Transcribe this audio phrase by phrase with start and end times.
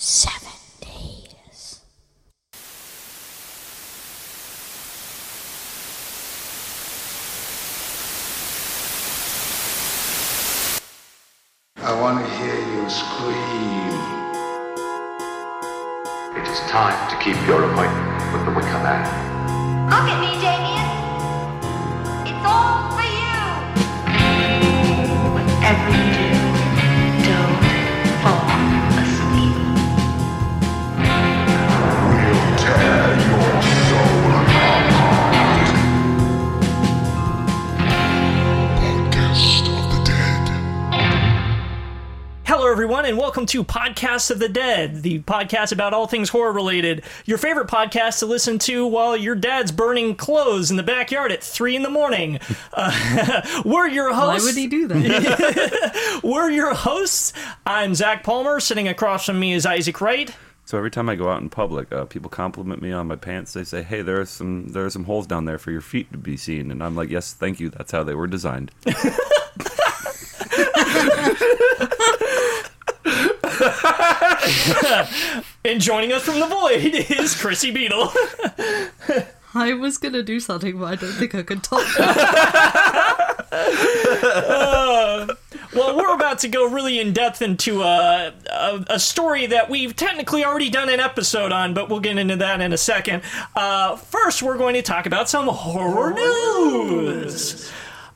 [0.00, 1.80] Seven days.
[11.78, 13.34] I want to hear you scream.
[16.36, 19.90] It is time to keep your appointment with the Wicker Man.
[19.90, 20.87] Look at me, Damien.
[42.78, 47.02] Everyone, and welcome to Podcasts of the Dead, the podcast about all things horror related.
[47.24, 51.42] Your favorite podcast to listen to while your dad's burning clothes in the backyard at
[51.42, 52.38] 3 in the morning.
[52.72, 54.20] Uh, we're your hosts.
[54.20, 54.46] Why hosts.
[54.46, 56.20] would he do that?
[56.22, 57.32] We're your hosts.
[57.66, 58.60] I'm Zach Palmer.
[58.60, 60.32] Sitting across from me is Isaac Wright.
[60.64, 63.54] So every time I go out in public, uh, people compliment me on my pants.
[63.54, 66.12] They say, "Hey, there are some there are some holes down there for your feet
[66.12, 67.70] to be seen," and I'm like, "Yes, thank you.
[67.70, 68.70] That's how they were designed."
[75.64, 78.10] And joining us from the void is Chrissy Beetle.
[79.54, 83.38] I was gonna do something, but I don't think I could top that.
[85.74, 89.94] well, we're about to go really in depth into a, a, a story that we've
[89.96, 93.22] technically already done an episode on, but we'll get into that in a second.
[93.56, 97.70] Uh, first, we're going to talk about some horror news.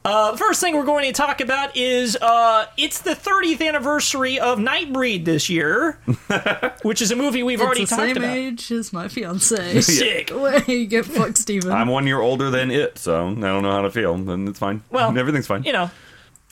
[0.04, 4.40] Uh, the first thing we're going to talk about is uh, it's the 30th anniversary
[4.40, 5.92] of Nightbreed this year,
[6.82, 8.36] which is a movie we've already It's the talked same about.
[8.36, 9.80] age as my fiance.
[9.80, 10.30] Sick.
[10.34, 11.70] Where you get fucked, Steven.
[11.70, 14.58] I'm one year older than it, so I don't know how to feel, and it's
[14.58, 14.82] fine.
[14.90, 15.62] Well, everything's fine.
[15.62, 15.90] You know,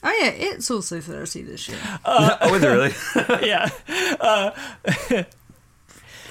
[0.01, 1.77] oh yeah, it's also 30 this year.
[2.05, 3.47] oh, is it really?
[3.47, 3.69] yeah.
[4.19, 4.51] Uh,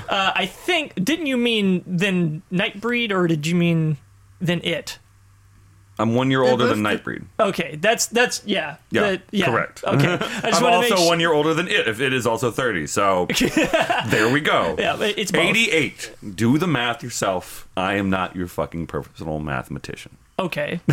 [0.09, 3.99] uh, I think, didn't you mean then Nightbreed, or did you mean
[4.41, 4.99] then it?
[6.01, 7.25] I'm one year older than Nightbreed.
[7.39, 9.47] Okay, that's that's yeah, Yeah, the- yeah.
[9.47, 9.85] correct.
[9.85, 11.87] Okay, I just I'm also su- one year older than it.
[11.87, 13.27] If it is also 30, so
[14.07, 14.77] there we go.
[14.79, 15.45] Yeah, it's both.
[15.45, 16.13] 88.
[16.35, 17.69] Do the math yourself.
[17.77, 20.17] I am not your fucking personal mathematician.
[20.39, 20.81] Okay.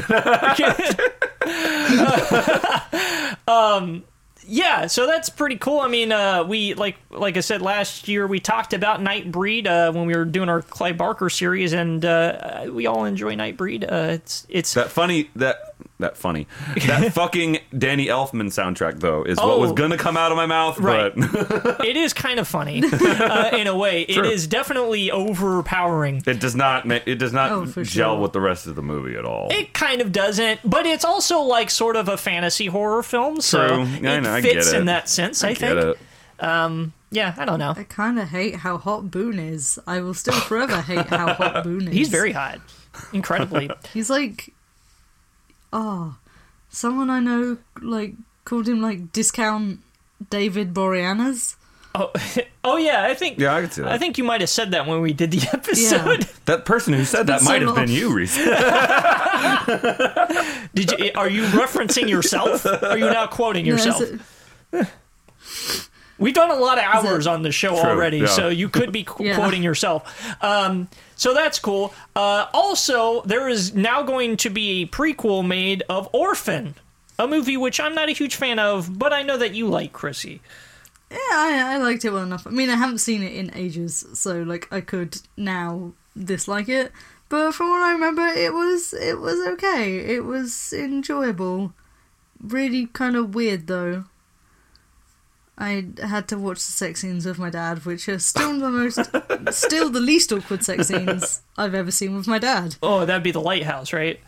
[3.47, 4.03] um,
[4.47, 5.79] yeah, so that's pretty cool.
[5.79, 9.91] I mean, uh, we like like I said last year, we talked about Nightbreed uh,
[9.91, 13.83] when we were doing our Clive Barker series, and uh, we all enjoy Nightbreed.
[13.83, 16.45] Uh, it's it's That funny that that funny
[16.85, 19.73] that fucking Danny Elfman soundtrack though is what was Oh.
[19.73, 21.11] gonna come out of my mouth, Right.
[21.15, 24.03] but it is kind of funny uh, in a way.
[24.03, 24.29] It True.
[24.29, 26.21] is definitely overpowering.
[26.27, 28.19] it does not ma- it does not Oh, gel sure.
[28.21, 29.47] with the rest of the movie at all.
[29.51, 33.67] It kind of doesn't, but it's also like sort of a fantasy horror film, so
[33.67, 33.81] True.
[33.83, 34.77] it I know, I get fits it.
[34.79, 35.43] in that sense.
[35.43, 35.73] I, I think.
[35.75, 35.97] get it.
[37.09, 37.73] Yeah, I don't know.
[37.75, 39.79] I kind of hate how hot Boone is.
[39.87, 41.93] I will still forever hate how hot Boone is.
[41.93, 42.59] He's very hot,
[43.13, 43.69] incredibly.
[43.93, 44.53] He's like,
[45.73, 46.15] oh,
[46.69, 49.79] someone I know like called him like discount
[50.29, 51.55] David Boreanaz.
[51.95, 52.11] oh,
[52.63, 53.39] oh yeah, I think.
[53.39, 53.91] Yeah, I can see that.
[53.91, 56.27] I think you might have said that when we did the episode.
[56.47, 58.37] That person who said that That's so might have been you, Reese.
[60.73, 61.11] Did you?
[61.15, 62.65] Are you referencing yourself?
[62.65, 64.01] Are you now quoting yourself?
[64.71, 64.87] it-
[66.19, 68.25] We've done a lot of hours on the show True, already, yeah.
[68.27, 69.35] so you could be qu- Yeah.
[69.35, 70.03] quoting yourself.
[70.43, 71.93] Um, so that's cool.
[72.15, 76.75] Uh, also, there is now going to be a prequel made of Orphan,
[77.19, 79.93] a movie which I'm not a huge fan of, but I know that you like,
[79.93, 80.41] Chrissy.
[81.11, 82.45] Yeah, I, I liked it well enough.
[82.45, 86.91] I mean, I haven't seen it in ages, so like I could now dislike it.
[87.29, 89.97] But from what I remember, it was it was okay.
[90.15, 91.73] It was enjoyable.
[92.41, 94.05] Really kind of weird though.
[95.57, 98.99] I had to watch the sex scenes with my dad, which are still the most,
[99.55, 102.75] still the least awkward sex scenes I've ever seen with my dad.
[102.83, 104.19] Oh, that'd be the Lighthouse, right?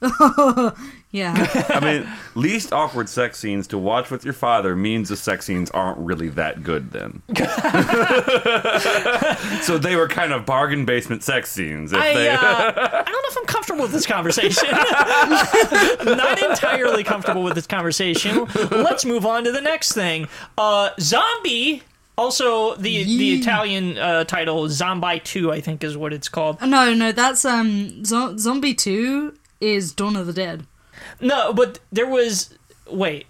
[1.10, 5.46] Yeah, I mean, least awkward sex scenes to watch with your father means the sex
[5.46, 7.22] scenes aren't really that good then.
[9.62, 11.94] so they were kind of bargain basement sex scenes.
[11.94, 14.68] If I, they, uh, I don't know if I'm comfortable with this conversation.
[14.70, 18.46] Not entirely comfortable with this conversation.
[18.70, 20.28] Let's move on to the next thing.
[20.58, 21.82] Uh, Zombie.
[22.18, 26.60] Also, the the Italian uh, title Zombie Two, I think, is what it's called.
[26.60, 30.66] no, no, that's um, Zo- Zombie Two is Dawn of the Dead.
[31.20, 32.54] No, but there was
[32.90, 33.26] wait.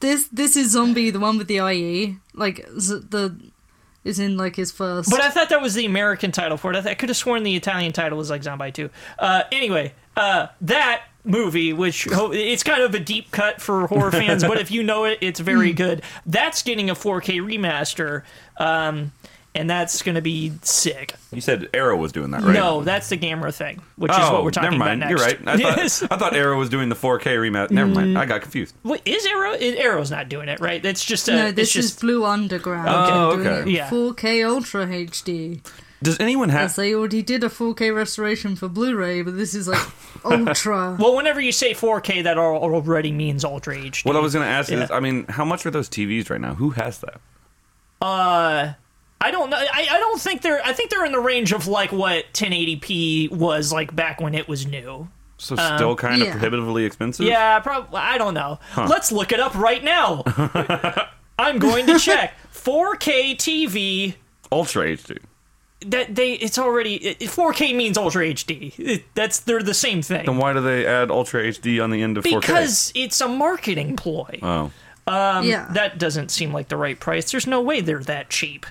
[0.00, 3.36] This this is Zombie, the one with the IE, like z- the
[4.04, 5.10] is in like his first.
[5.10, 6.76] But I thought that was the American title for it.
[6.76, 8.88] I, th- I could have sworn the Italian title was like Zombie 2.
[9.18, 14.42] Uh, anyway, uh, that movie, which it's kind of a deep cut for horror fans,
[14.42, 16.00] but if you know it, it's very good.
[16.24, 18.22] That's getting a 4K remaster,
[18.56, 19.12] um,
[19.54, 21.14] and that's going to be sick.
[21.32, 22.52] You said Arrow was doing that, right?
[22.54, 24.96] No, that's the Gamera thing, which is oh, what we're talking about.
[24.96, 25.02] never mind.
[25.02, 25.48] about You're right.
[25.48, 26.12] I thought.
[26.12, 27.70] I thought Arrow was doing the 4K rematch.
[27.70, 28.16] Never mind.
[28.18, 28.74] I got confused.
[28.84, 29.52] Wait, is Arrow?
[29.52, 30.84] is- Arrow's not doing it, right?
[30.84, 31.32] It's just a.
[31.32, 32.88] no, this it's just is Blue Underground.
[32.88, 33.60] Oh, doing okay.
[33.70, 33.90] it Yeah.
[33.90, 35.60] 4K Ultra HD.
[36.02, 36.62] Does anyone have?
[36.70, 39.86] As they already did a 4K restoration for Blu-ray, but this is like
[40.24, 40.96] Ultra.
[40.98, 44.06] Well, whenever you say 4K, that already means Ultra HD.
[44.06, 44.84] What I was going to ask Yeah.
[44.84, 46.54] is, I mean, how much are those TVs right now?
[46.54, 47.20] Who has that?
[48.00, 48.72] Uh,
[49.20, 49.58] I don't know.
[49.58, 50.64] I, I don't think they're.
[50.64, 54.48] I think they're in the range of like what 1080p was like back when it
[54.48, 55.08] was new.
[55.36, 56.32] So still um, kind of yeah.
[56.32, 57.26] prohibitively expensive.
[57.26, 57.98] Yeah, probably.
[57.98, 58.60] I don't know.
[58.76, 60.22] Let's look it up right now.
[61.38, 64.14] I'm going to check 4K TV.
[64.52, 65.18] Ultra HD.
[65.86, 68.78] That they, it's already it, 4K means Ultra HD.
[68.78, 70.26] It, that's they're the same thing.
[70.26, 72.40] Then why do they add Ultra HD on the end of 4K?
[72.42, 74.38] because it's a marketing ploy.
[74.42, 74.70] oh,
[75.06, 75.70] um, yeah.
[75.72, 77.30] That doesn't seem like the right price.
[77.30, 78.66] There's no way they're that cheap.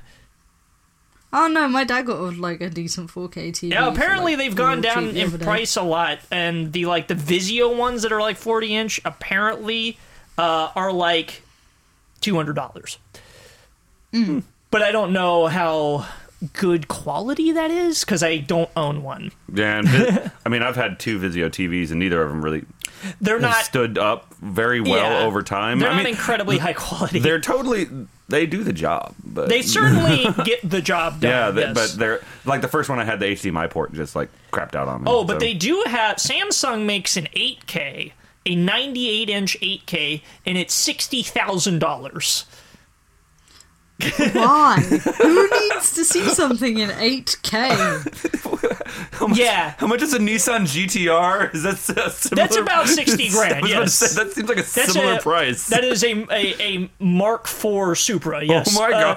[1.32, 3.72] Oh no, my dad got like a decent 4K TV.
[3.72, 5.46] Yeah, for, apparently like, they've gone down in day.
[5.46, 9.98] price a lot, and the like the Vizio ones that are like 40 inch apparently
[10.38, 11.44] uh, are like
[12.22, 12.98] 200 dollars.
[14.14, 14.44] Mm.
[14.72, 16.08] But I don't know how
[16.54, 19.32] good quality that is because I don't own one.
[19.54, 19.80] yeah.
[19.80, 22.66] And Vi- I mean, I've had two Vizio TVs, and neither of them really
[23.22, 25.80] They're have not stood up very well yeah, over time.
[25.80, 27.20] They're I not mean, incredibly high quality.
[27.20, 27.88] they're totally
[28.30, 31.30] they do the job, but they certainly get the job done.
[31.32, 31.74] yeah, they, yes.
[31.74, 34.88] but they're like the first one I had the HDMI port just like crapped out
[34.88, 35.12] on me.
[35.12, 38.12] Oh, but so- they do have Samsung makes an 8K,
[38.46, 42.46] a 98 inch 8K, and it's sixty thousand dollars.
[44.34, 44.78] Why?
[45.22, 47.70] Who needs to see something in 8K?
[49.12, 49.74] How much, Yeah.
[49.78, 51.54] How much is a Nissan GTR?
[51.54, 52.48] Is that s- a similar?
[52.48, 53.94] That's about 60 grand, I was about to yes.
[53.94, 55.68] say, that seems like a That's similar a, price.
[55.68, 58.44] That is a, a, a Mark IV Supra.
[58.46, 58.76] Yes.
[58.76, 59.16] oh my Uh,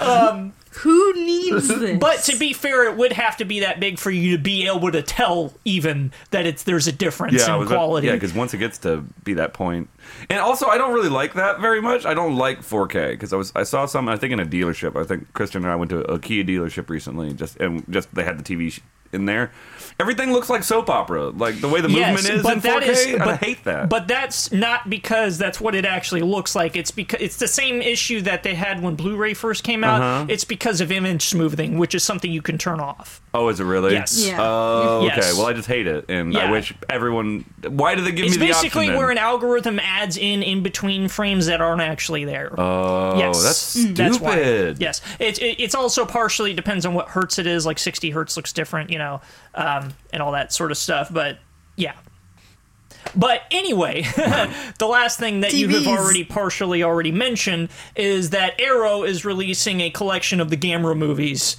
[0.00, 0.52] god!
[0.80, 1.98] Who needs this?
[1.98, 4.66] but to be fair, it would have to be that big for you to be
[4.66, 8.06] able to tell even that it's there's a difference yeah, in was about- quality.
[8.06, 9.88] yeah, because once it gets to be that point,
[10.30, 12.06] and also I don't really like that very much.
[12.06, 14.98] I don't like 4K because I was I saw some I think in a dealership.
[15.00, 17.32] I think Christian and I went to a Kia dealership recently.
[17.34, 18.80] Just and just they had the TV
[19.12, 19.52] in there.
[20.00, 22.62] Everything looks like soap opera, like the way the Yes, movement is but in 4K.
[22.62, 23.88] that is- and I hate that.
[23.88, 26.76] But that's not because that's what it actually looks like.
[26.76, 30.00] It's because it's the same issue that they had when Blu-ray first came out.
[30.02, 30.26] Uh-huh.
[30.28, 33.20] It's because of image smoothing, which is something you can turn off.
[33.34, 33.92] oh, is it really?
[33.92, 34.26] Yes.
[34.26, 34.36] Yeah.
[34.40, 35.16] Oh, okay.
[35.16, 35.36] Yes.
[35.38, 37.44] Well, I just hate it, and I wish everyone.
[37.66, 38.86] Why do they give It's me the basically option?
[38.92, 38.98] then?
[38.98, 42.52] where an algorithm adds in in between frames that aren't actually there.
[42.58, 43.96] Oh, yes, that's stupid.
[43.96, 44.38] That's why.
[44.78, 47.64] Yes, it, it, it's also partially depends on what hertz it is.
[47.64, 49.20] Like 60 hertz looks different, you know,
[49.54, 51.12] um, and all that sort of stuff.
[51.12, 51.38] But
[51.76, 51.94] yeah.
[53.16, 54.02] But anyway,
[54.78, 59.80] the last thing that you have already partially already mentioned is that Arrow is releasing
[59.80, 61.56] a collection of the Gamera movies,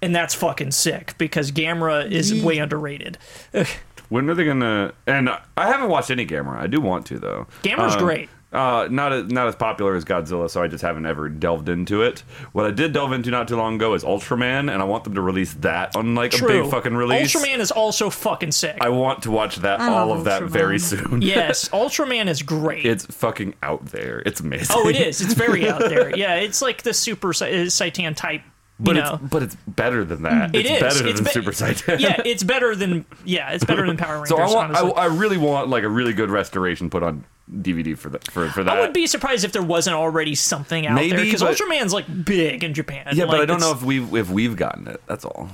[0.00, 3.18] and that's fucking sick because Gamera is way underrated.
[4.08, 4.92] When are they gonna?
[5.08, 6.58] And I haven't watched any Gamera.
[6.60, 7.48] I do want to though.
[7.64, 8.28] Gamera's Uh, great.
[8.52, 12.02] Uh, not as, not as popular as Godzilla, so I just haven't ever delved into
[12.02, 12.20] it.
[12.52, 15.14] What I did delve into not too long ago is Ultraman, and I want them
[15.16, 17.34] to release that on like a big fucking release.
[17.34, 18.78] Ultraman is also fucking sick.
[18.80, 20.48] I want to watch that I all love of that Ultraman.
[20.50, 21.22] very soon.
[21.22, 22.86] yes, Ultraman is great.
[22.86, 24.22] it's fucking out there.
[24.24, 24.74] It's amazing.
[24.78, 25.20] Oh, it is.
[25.20, 26.10] It's very out there.
[26.16, 28.42] Yeah, it's like the Super Sa- uh, Saitan type.
[28.78, 30.54] You But know, it's but it's better than that.
[30.54, 30.80] It it's is.
[30.80, 31.98] better It's than be- Super Saiyan.
[31.98, 34.28] yeah, it's better than yeah, it's better than Power Rangers.
[34.36, 34.88] So I want, I.
[34.88, 38.64] I really want like a really good restoration put on DVD for that for, for
[38.64, 38.76] that.
[38.76, 42.64] I would be surprised if there wasn't already something out there because Ultraman's like big
[42.64, 43.06] in Japan.
[43.12, 45.00] yeah, but I don't know if we've if we've gotten it.
[45.06, 45.48] That's all.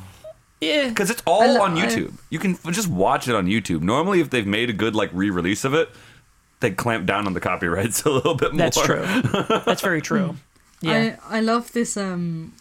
[0.61, 2.15] Yeah, Because it's all lo- on I- YouTube.
[2.31, 3.83] You can just watch it on YouTube.
[3.83, 5.91] Normally, if they've made a good like re-release of it,
[6.61, 8.59] they clamp down on the copyrights a little bit more.
[8.59, 9.03] that's true.
[9.67, 10.37] That's very true.
[10.85, 11.17] Yeah.
[11.31, 12.55] I, I love this um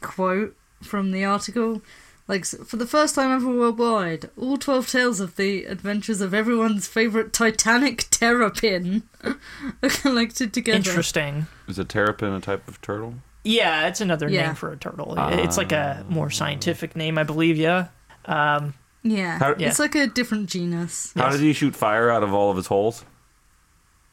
[0.00, 1.82] quote from the article.
[2.28, 6.86] Like, for the first time ever worldwide, all 12 tales of the adventures of everyone's
[6.86, 10.76] favourite Titanic terrapin are collected together.
[10.76, 11.46] Interesting.
[11.66, 13.14] Is a terrapin a type of turtle?
[13.44, 14.48] Yeah, it's another Yeah.
[14.48, 15.14] name for a turtle.
[15.16, 17.56] it's like a more scientific name, I believe.
[17.56, 17.86] Yeah.
[18.26, 19.38] Um, Yeah.
[19.38, 21.14] How- It's like a different genus.
[21.16, 23.04] How did he shoot fire out of all of his holes?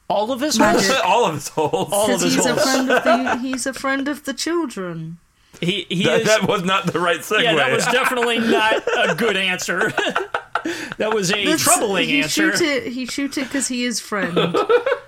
[0.08, 0.88] all of his holes.
[1.04, 1.92] all of his holes.
[1.92, 2.62] All of his he's a holes.
[2.62, 5.18] friend of the he's a friend of the children.
[5.60, 6.26] He he That, is.
[6.26, 7.42] that was not the right segue.
[7.42, 9.90] yeah, that was definitely not a good answer.
[10.98, 12.56] that was a That's- troubling he answer.
[12.56, 14.56] Shoot it, he shoot it because he is friend.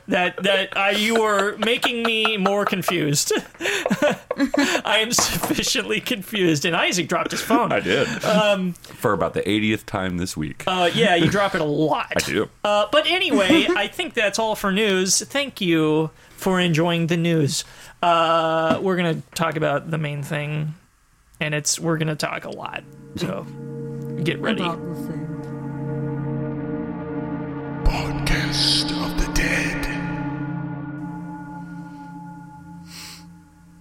[0.09, 3.31] That that uh, you are making me more confused.
[4.41, 7.73] I am sufficiently confused, and Isaac dropped his phone.
[7.73, 8.07] I did.
[8.83, 10.65] For about the 80th time this week.
[10.67, 12.11] Uh, yeah, you drop it a lot.
[12.17, 12.49] I do.
[12.65, 15.21] Uh, but anyway, I think that's all for news.
[15.21, 17.65] Thank you for enjoying the news.
[18.03, 20.75] Uh, we're gonna talk about the main thing,
[21.41, 22.85] and it's we're gonna talk a lot.
[23.17, 23.45] So
[24.23, 24.63] get ready.
[24.63, 25.25] about the thing.
[27.85, 29.88] Podcast of the Dead.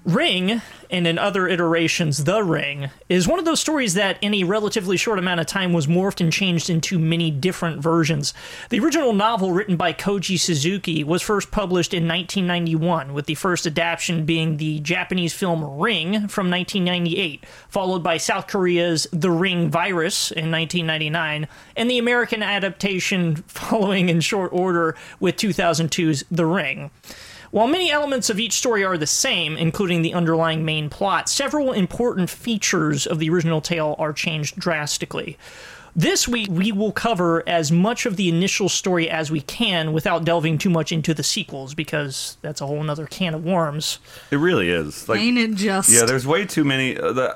[0.07, 4.45] Ring, and in other iterations, The Ring, is one of those stories that in a
[4.45, 8.33] relatively short amount of time was morphed and changed into many different versions.
[8.69, 13.67] The original novel, written by Koji Suzuki, was first published in 1991, with the first
[13.67, 20.31] adaptation being the Japanese film Ring from 1998, followed by South Korea's The Ring Virus
[20.31, 26.91] in 1999, and the American adaptation following in short order with 2002's The Ring.
[27.57, 31.71] While many elements of each story are the same, including the underlying main plot, several
[31.71, 35.39] important features of the original tale are changed drastically.
[35.95, 40.23] This week, we will cover as much of the initial story as we can without
[40.23, 43.97] delving too much into the sequels, because that's a whole nother can of worms.
[44.29, 45.09] It really is.
[45.09, 45.89] Like, Ain't it just?
[45.89, 46.95] yeah, there's way too many.
[46.95, 47.33] Uh,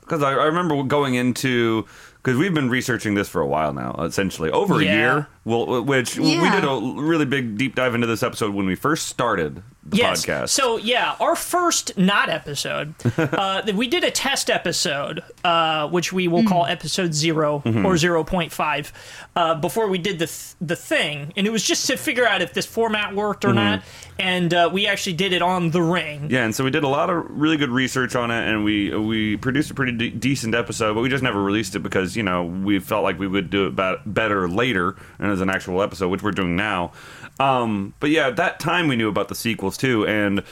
[0.00, 1.86] Because I, I remember going into.
[2.22, 4.94] Because we've been researching this for a while now, essentially over a Yeah.
[4.96, 5.26] year.
[5.44, 8.76] Well, uh, which we did a really big deep dive into this episode when we
[8.76, 10.24] first started the yes.
[10.24, 10.50] podcast.
[10.50, 16.28] So yeah, our first not episode, uh, we did a test episode, uh, which we
[16.28, 17.84] will call episode 0 Mm-hmm.
[17.86, 18.92] or zero point five,
[19.36, 22.42] uh, before we did the th- the thing, and it was just to figure out
[22.42, 23.82] if this format worked or not,
[24.18, 26.20] and uh, we actually did it on the ring.
[26.22, 26.30] Mm-hmm.
[26.30, 28.94] Yeah, and so we did a lot of really good research on it, and we
[28.96, 32.22] we produced a pretty de- decent episode, but we just never released it because you
[32.22, 35.82] know we felt like we would do it ba- better later and as an actual
[35.82, 36.92] episode, which we're doing now.
[37.40, 40.42] Um, but yeah, at that time we knew about the sequels too, and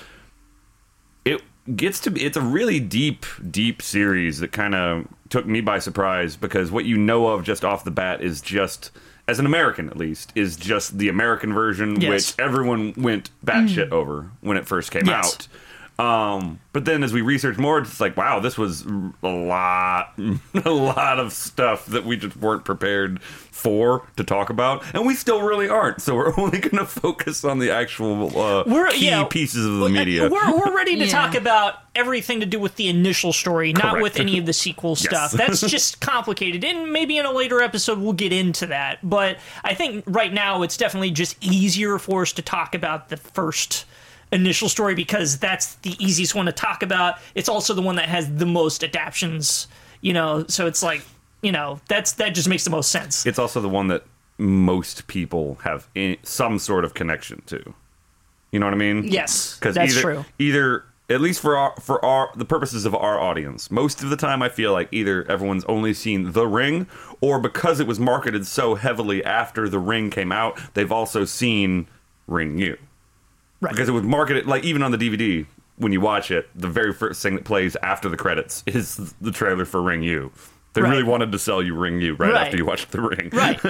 [1.24, 1.42] it
[1.76, 5.78] gets to be it's a really deep, deep series that kind of took me by
[5.78, 8.90] surprise because what you know of just off the bat is just.
[9.28, 12.10] As an American, at least, is just the American version, Yes.
[12.32, 15.34] which everyone went batshit over when it first came Yes.
[15.34, 15.48] out.
[16.00, 18.86] Um, but then as we researched more, it's like, wow, this was
[19.22, 20.14] a lot,
[20.64, 25.14] a lot of stuff that we just weren't prepared for to talk about, and we
[25.14, 26.00] still really aren't.
[26.00, 29.74] So we're only going to focus on the actual uh, We're- key yeah, pieces of
[29.74, 30.28] the Well, media.
[30.30, 31.10] We're, we're ready to Yeah.
[31.10, 34.02] talk about everything to do with the initial story, not Correct.
[34.02, 35.32] with any of the sequel stuff.
[35.32, 36.64] That's just complicated.
[36.64, 38.98] And maybe in a later episode we'll get into that.
[39.02, 43.16] But I think right now it's definitely just easier for us to talk about the
[43.16, 43.84] first
[44.32, 47.16] initial story because that's the easiest one to talk about.
[47.34, 49.68] It's also the one that has the most adaptions,
[50.00, 51.02] you know, so it's like,
[51.42, 53.26] you know, that's that just makes the most sense.
[53.26, 54.04] it's also the one that
[54.38, 57.74] most people have in, some sort of connection to.
[58.52, 59.04] You know what I mean?
[59.04, 60.24] Yes, because that's either, true.
[60.38, 64.16] Either at least for our for our the purposes of our audience, most of the
[64.16, 66.86] time I feel like either everyone's only seen The Ring,
[67.20, 71.86] or because it was marketed so heavily after The Ring came out, they've also seen
[72.28, 72.78] Ringu.
[73.60, 73.72] Right.
[73.72, 76.92] Because it was marketed like even on the DVD when you watch it, the very
[76.92, 80.30] first thing that plays after the credits is the trailer for Ringu.
[80.72, 80.90] They Right.
[80.90, 82.44] really wanted to sell you Ringu right, Right.
[82.46, 83.30] after you watched The Ring.
[83.32, 83.60] Right.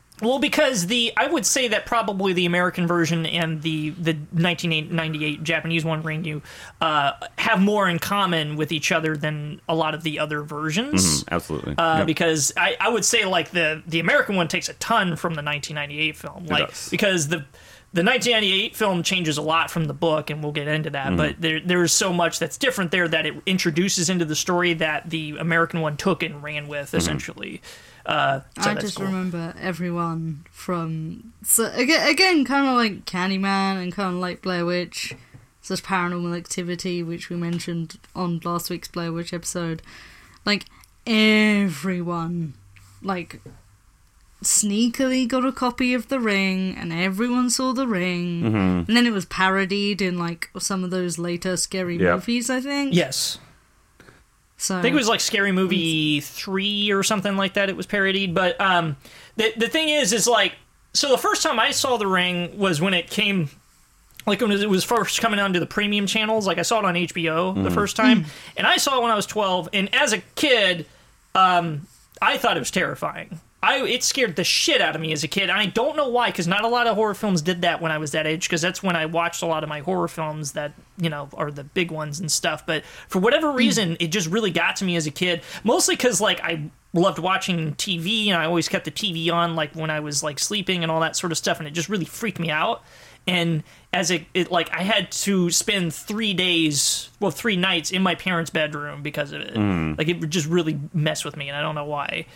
[0.22, 5.42] well, because the I would say that probably the American version and the the 1998
[5.42, 6.42] Japanese one, Ringu,
[6.80, 11.24] uh, have more in common with each other than a lot of the other versions.
[11.30, 11.74] Absolutely.
[11.76, 12.06] Uh, Yep.
[12.06, 15.42] Because I, I would say like the the American one takes a ton from the
[15.42, 17.44] 1998 film, like because the
[17.92, 21.08] the 1998 film changes a lot from the book, and we'll get into that.
[21.08, 21.16] Mm-hmm.
[21.16, 25.08] But there there's so much that's different there that it introduces into the story that
[25.08, 26.96] the American one took and ran with Mm-hmm.
[26.98, 27.62] essentially.
[28.04, 29.06] Uh, so I just cool.
[29.06, 34.64] remember everyone from so again, again kind of like Candyman and kind of like Blair
[34.64, 35.14] Witch,
[35.60, 39.82] such Paranormal Activity, which we mentioned on last week's Blair Witch episode.
[40.46, 40.64] Like
[41.06, 42.54] everyone,
[43.02, 43.40] like
[44.42, 48.56] sneakily got a copy of The Ring, and everyone saw The Ring, Mm-hmm.
[48.56, 52.14] and then it was parodied in like some of those later scary Yep.
[52.16, 52.50] movies.
[52.50, 52.94] I think.
[52.94, 53.38] Yes.
[54.60, 57.68] So I think it was like Scary Movie three or something like that.
[57.68, 58.96] It was parodied, but um,
[59.36, 60.54] the the thing is, is like,
[60.92, 63.50] so the first time I saw The Ring was when it came,
[64.26, 66.44] like when it was first coming onto the premium channels.
[66.46, 67.62] Like I saw it on HBO Mm-hmm.
[67.64, 68.26] the first time,
[68.56, 69.68] and I saw it when I was twelve.
[69.72, 70.86] And as a kid,
[71.36, 71.86] um,
[72.20, 73.40] I thought it was terrifying.
[73.60, 75.50] I it scared the shit out of me as a kid.
[75.50, 77.90] And I don't know why, because not a lot of horror films did that when
[77.90, 78.48] I was that age.
[78.48, 81.50] Because that's when I watched a lot of my horror films that you know are
[81.50, 82.64] the big ones and stuff.
[82.64, 83.56] But for whatever hmm.
[83.56, 85.42] reason, it just really got to me as a kid.
[85.64, 89.74] Mostly because like I loved watching TV, and I always kept the TV on like
[89.74, 92.04] when I was like sleeping and all that sort of stuff, and it just really
[92.04, 92.82] freaked me out.
[93.26, 98.02] And as it, it like I had to spend three days, well, three nights in
[98.02, 99.56] my parents' bedroom because of it.
[99.56, 99.94] Hmm.
[99.98, 102.26] Like it would just really mess with me, and I don't know why.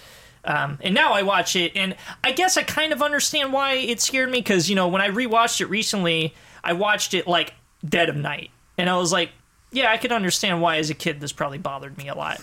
[0.44, 1.94] Um, and now I watch it, and
[2.24, 5.08] I guess I kind of understand why it scared me because you know when I
[5.08, 6.34] rewatched it recently,
[6.64, 9.30] I watched it like dead of night, and I was like,
[9.70, 12.40] yeah, I could understand why as a kid this probably bothered me a lot.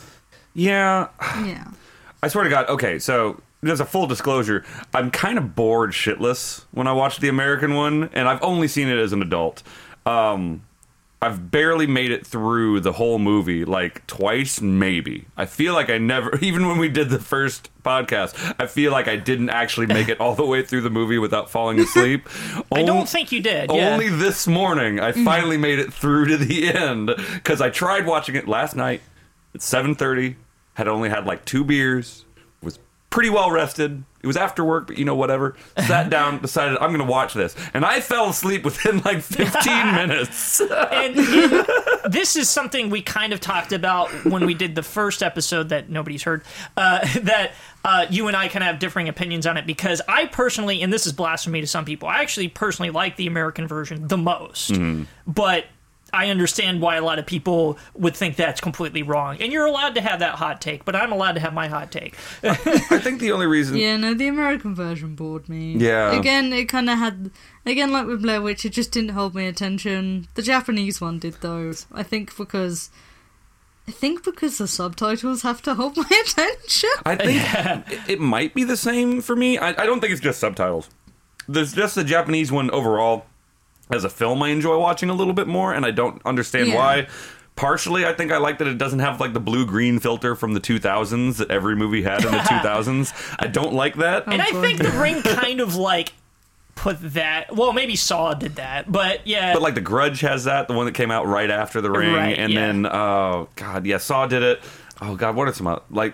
[0.54, 1.10] Yeah,
[1.46, 1.66] Yeah.
[2.24, 2.68] I swear to God.
[2.70, 4.66] Okay, so there's a full disclosure.
[4.94, 8.88] I'm kind of bored shitless when I watch the American one, and I've only seen
[8.88, 9.64] it as an adult.
[10.06, 10.64] Um,
[11.22, 15.26] I've barely made it through the whole movie, like twice, maybe.
[15.36, 19.10] I feel like I never, even when we did the first podcast, I feel like
[19.10, 22.30] I didn't actually make it all the way through the movie without falling asleep.
[22.72, 23.70] I On- don't think you did.
[23.70, 23.92] Yeah.
[23.92, 25.26] Only this morning, I mm.
[25.26, 29.02] finally made it through to the end because I tried watching it last night
[29.54, 30.36] at 7:30.
[30.76, 32.24] Had only had like two beers.
[32.64, 34.06] Was pretty well rested.
[34.22, 35.56] It was after work, but you know whatever.
[35.78, 39.52] Sat down, decided I'm going to watch this, and I fell asleep within like 15
[39.96, 40.60] minutes.
[40.60, 41.66] and, and
[42.10, 45.90] this is something we kind of talked about when we did the first episode that
[45.90, 46.44] nobody's heard.
[46.76, 47.54] Uh, that
[47.86, 50.92] uh, you and I kind of have differing opinions on it because I personally, and
[50.92, 54.74] this is blasphemy to some people, I actually personally like the American version the most,
[55.26, 55.66] but.
[56.14, 59.38] I understand why a lot of people would think that's completely wrong.
[59.42, 61.92] And you're allowed to have that hot take, but I'm allowed to have my hot
[61.92, 62.16] take.
[62.44, 62.56] I
[63.00, 63.78] think the only reason.
[63.78, 65.74] Yeah, no, the American version bored me.
[65.78, 66.18] Yeah.
[66.18, 67.32] Again, it kind of had.
[67.66, 70.28] Again, like with Blair Witch, it just didn't hold my attention.
[70.36, 71.74] The Japanese one did, though.
[71.92, 72.90] I think because.
[73.88, 76.92] I think because the subtitles have to hold my attention.
[77.06, 79.58] I think it, it might be the same for me.
[79.58, 80.90] I, I don't think it's just subtitles.
[81.48, 83.26] There's just the Japanese one overall.
[83.92, 86.76] As a film, I enjoy watching a little bit more, and I don't understand Yeah.
[86.76, 87.08] why.
[87.56, 90.54] Partially, I think I like that it doesn't have like the blue green filter from
[90.54, 93.14] the 2000s that every movie had in the 2000s.
[93.40, 94.24] I don't like that.
[94.28, 96.14] And I think The Ring kind of like
[96.76, 97.54] put that.
[97.54, 99.52] Well, maybe Saw did that, but yeah.
[99.52, 102.14] But like the Grudge has that, the one that came out right after the Ring,
[102.14, 102.60] Right, and yeah.
[102.68, 104.62] then oh god, yeah, Saw did it.
[105.02, 106.14] Oh god, what are some like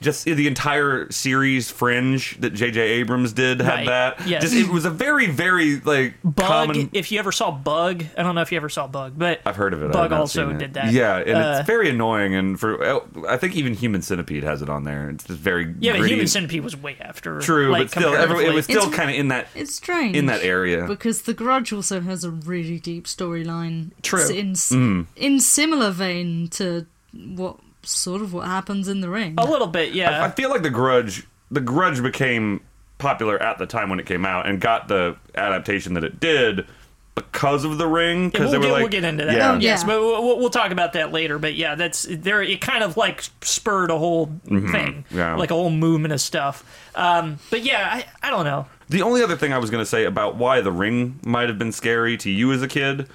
[0.00, 2.80] just the entire series Fringe that J.J.
[2.80, 4.28] Abrams did had Right, that.
[4.28, 4.42] yes.
[4.42, 6.46] Just it was a very very like Bug.
[6.46, 6.90] common.
[6.92, 9.56] If you ever saw Bug, I don't know if you ever saw Bug, but I've
[9.56, 9.84] heard of it.
[9.84, 10.58] I have Bug not also seen it.
[10.58, 10.92] did that.
[10.92, 12.34] Yeah, and Uh, it's very annoying.
[12.34, 15.10] And for oh, I think even Human Centipede has it on there.
[15.10, 16.14] It's just very yeah, but gritty.
[16.14, 17.40] Human Centipede was way after.
[17.40, 19.48] True, like, but still, every, it was still It's- kind of in that.
[19.54, 20.16] It's strange.
[20.16, 20.86] In that area.
[20.86, 23.90] Because The Grudge also has a really deep storyline.
[24.02, 24.20] True.
[24.20, 25.06] It's in, s- Mm.
[25.16, 29.34] in similar vein to what sort of what happens in The Ring.
[29.38, 29.92] a little bit.
[29.94, 32.60] Yeah, I feel like the Grudge, the Grudge became
[32.98, 36.66] popular at the time when it came out and got the adaptation that it did
[37.14, 38.24] because of the Ring.
[38.24, 39.36] Yeah, Because we'll, they were like, we'll get into that.
[39.36, 39.86] Yeah, Oh, Yes, Yeah.
[39.86, 41.38] but we'll, we'll talk about that later.
[41.38, 42.42] But yeah, that's there.
[42.42, 45.16] It kind of like spurred a whole thing, Mm-hmm.
[45.16, 45.36] Yeah.
[45.36, 46.64] like a whole movement of stuff.
[46.96, 48.66] Um, but yeah, I, I don't know.
[48.88, 51.58] The only other thing I was going to say about why The Ring might have
[51.58, 53.08] been scary to you as a kid,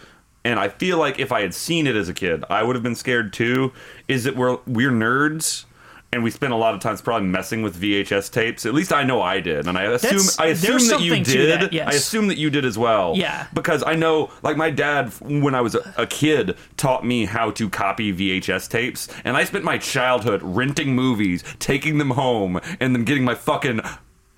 [0.46, 2.84] and I feel like if I had seen it as a kid, I would have
[2.84, 3.72] been scared too,
[4.08, 5.66] is that we're we're nerds.
[6.12, 8.66] And we spent a lot of times probably messing with VHS tapes.
[8.66, 11.62] At least I know I did, and I assume That's- I assume that you did.
[11.62, 11.88] that, yes.
[11.88, 13.14] I assume that you did as well.
[13.16, 13.46] Yeah.
[13.54, 17.52] because I know, like my dad, when I was a, a kid, taught me how
[17.52, 22.96] to copy VHS tapes, and I spent my childhood renting movies, taking them home, and
[22.96, 23.80] then getting my fucking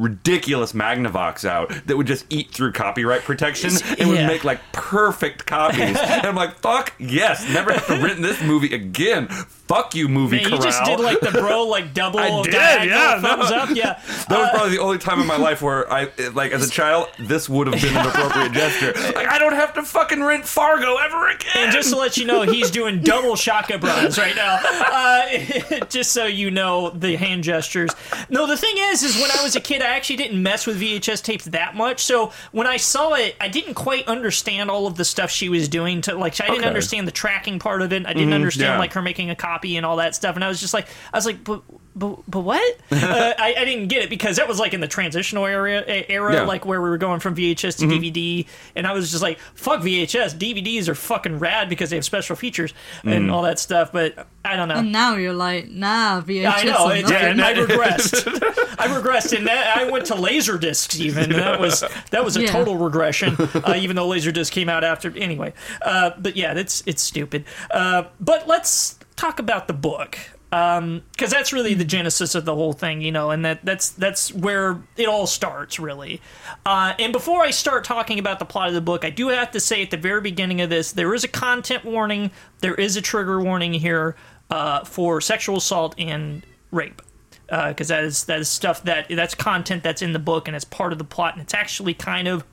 [0.02, 5.46] ridiculous Magnavox out that would just eat through copyright protection and would make like perfect
[5.46, 5.80] copies.
[6.00, 9.30] and I'm like, fuck yes, never have to rent this movie again.
[9.72, 10.62] Fuck you, movie Man, you corral.
[10.62, 13.22] just did like the bro like double I did, diagonal yeah, no.
[13.22, 13.70] thumbs up.
[13.74, 13.94] Yeah,
[14.28, 16.70] That was Uh, probably the only time in my life where I, like, as a
[16.70, 18.92] child, this would have been an appropriate gesture.
[19.16, 21.52] Like, I don't have to fucking rent Fargo ever again.
[21.56, 24.60] And just to let you know, he's doing double shaka bras right now.
[24.62, 27.92] Uh, just so you know the hand gestures.
[28.30, 30.82] No, the thing is, is when I was a kid, I actually didn't mess with
[30.82, 32.04] VHS tapes that much.
[32.04, 35.70] So when I saw it, I didn't quite understand all of the stuff she was
[35.70, 36.02] doing.
[36.02, 36.68] To like, I didn't Okay.
[36.68, 38.06] understand the tracking part of it.
[38.06, 38.80] I didn't understand yeah.
[38.80, 40.36] like her making a copy and all that stuff.
[40.36, 41.62] And I was just like, I was like, but.
[41.94, 42.78] But, but what?
[42.94, 46.34] uh, I, I didn't get it because that was like in the transitional area, era,
[46.36, 46.42] Yeah.
[46.44, 48.48] like where we were going from VHS to DVD,
[48.78, 52.38] and I was just like, "Fuck VHS, DVDs are fucking rad because they have special
[52.38, 54.76] features and all that stuff." But I don't know.
[54.76, 56.46] and now you're like, nah, VHS.
[56.50, 56.86] I know.
[56.86, 57.40] are It, nothing.
[57.42, 58.78] I regressed.
[58.80, 60.98] I regressed, and that, I went to Laserdiscs.
[60.98, 62.52] Even that was that was a Yeah.
[62.54, 63.36] total regression.
[63.54, 65.52] Uh, even though laser Laserdisc came out after, anyway.
[65.82, 67.44] Uh, but yeah, it's it's stupid.
[67.70, 70.18] Uh, but let's talk about the book.
[70.50, 74.34] because that's really the genesis of the whole thing, you know, and that that's that's
[74.34, 76.20] where it all starts, really.
[76.66, 79.52] Uh, and before I start talking about the plot of the book, I do have
[79.52, 82.98] to say at the very beginning of this, there is a content warning, there is
[82.98, 84.16] a trigger warning here
[84.50, 87.02] uh, for sexual assault and rape.
[87.48, 90.64] Because that is that is stuff that that's content that's in the book and it's
[90.64, 92.46] part of the plot and it's actually kind of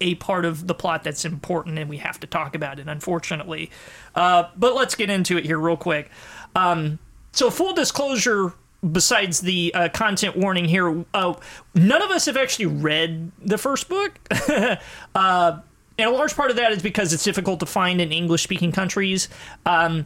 [0.00, 3.70] a part of the plot that's important and we have to talk about it unfortunately
[4.16, 6.10] uh, but let's get into it here real quick.
[6.54, 6.98] Um,
[7.32, 8.54] so full disclosure
[8.92, 11.34] besides the uh, content warning here uh,
[11.74, 14.18] none of us have actually read the first book.
[15.14, 15.60] Uh,
[15.98, 18.70] and a large part of that is because it's difficult to find in english speaking
[18.70, 19.30] countries.
[19.64, 20.04] Um,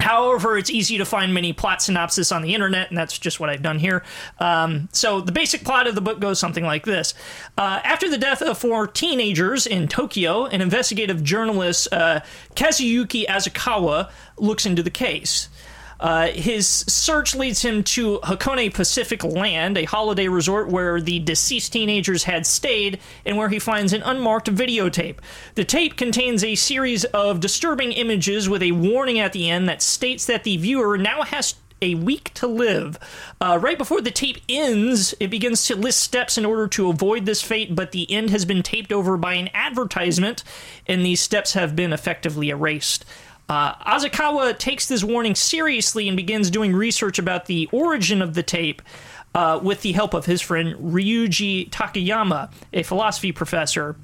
[0.00, 3.48] However, it's easy to find many plot synopsis on the internet, and that's just what
[3.48, 4.02] I've done here.
[4.40, 7.14] Um, so, the basic plot of the book goes something like this
[7.56, 12.20] uh, After the death of four teenagers in Tokyo, an investigative journalist, uh,
[12.56, 15.48] Kazuyuki Azukawa, looks into the case.
[16.00, 21.72] Uh, his search leads him to Hakone Pacific Land, a holiday resort where the deceased
[21.72, 25.18] teenagers had stayed, and where he finds an unmarked videotape.
[25.54, 29.82] The tape contains a series of disturbing images with a warning at the end that
[29.82, 32.98] states that the viewer now has a week to live.
[33.40, 37.26] Uh, right before the tape ends, it begins to list steps in order to avoid
[37.26, 40.42] this fate, but the end has been taped over by an advertisement,
[40.86, 43.04] and these steps have been effectively erased.
[43.48, 48.42] Uh, Azukawa takes this warning seriously and begins doing research about the origin of the
[48.42, 48.80] tape
[49.34, 53.96] uh, with the help of his friend Ryuji Takayama, a philosophy professor.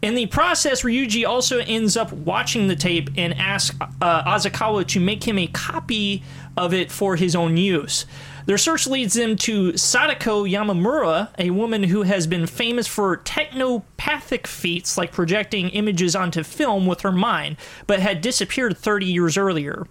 [0.00, 5.00] In the process, Ryuji also ends up watching the tape and asks uh, Azukawa to
[5.00, 6.22] make him a copy
[6.56, 8.06] of it for his own use.
[8.48, 14.46] Their search leads them to Sadako Yamamura, a woman who has been famous for technopathic
[14.46, 19.86] feats like projecting images onto film with her mind, but had disappeared 30 years earlier.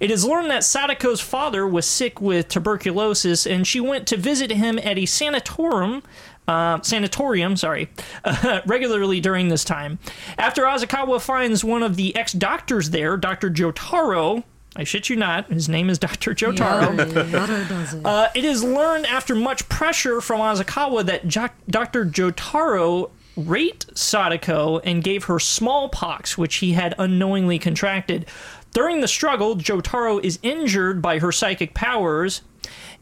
[0.00, 4.52] It is learned that Sadako's father was sick with tuberculosis, and she went to visit
[4.52, 6.02] him at a sanatorium
[6.46, 7.90] uh, sanatorium, sorry,
[8.24, 9.98] uh, regularly during this time.
[10.38, 13.50] After Azukawa finds one of the ex doctors there, Dr.
[13.50, 14.44] Jotaro,
[14.78, 16.34] I shit you not, his name is Dr.
[16.34, 16.96] Jotaro.
[16.98, 18.06] It.
[18.06, 22.06] Uh, it is learned after much pressure from Azukawa that jo- Dr.
[22.06, 28.26] Jotaro raped Sadako and gave her smallpox, which he had unknowingly contracted.
[28.72, 32.42] During the struggle, Jotaro is injured by her psychic powers,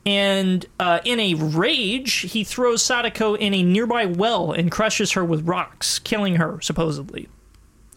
[0.06, 5.24] and uh, in a rage, he throws Sadako in a nearby well and crushes her
[5.24, 7.28] with rocks, killing her, supposedly.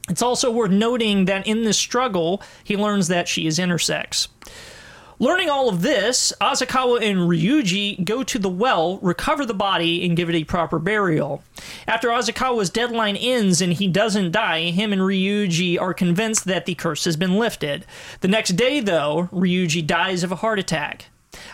[0.09, 4.27] It's also worth noting that in this struggle, he learns that she is intersex.
[5.21, 10.15] Learning all of this, Azukawa and Ryuji go to the well, recover the body, and
[10.15, 11.43] give it a proper burial.
[11.85, 16.73] After Azukawa's deadline ends and he doesn't die, him and Ryuji are convinced that the
[16.73, 17.85] curse has been lifted.
[18.21, 21.07] The next day, though, Ryuji dies of a heart attack.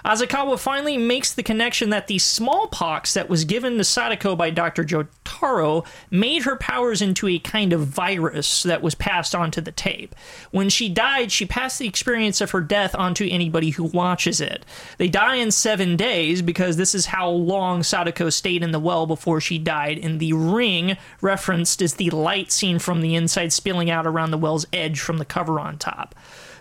[0.04, 4.84] Azukawa finally makes the connection that the smallpox that was given to Sadako by Dr.
[4.84, 9.72] Jotaro made her powers into a kind of virus that was passed on to the
[9.72, 10.16] tape.
[10.52, 14.66] When she died, she passed the experience of her death onto anybody who watches it.
[14.98, 19.06] They die in seven days because this is how long Sadako stayed in the well
[19.06, 23.90] before she died, and the ring referenced is the light seen from the inside spilling
[23.90, 26.16] out around the well's edge from the cover on top.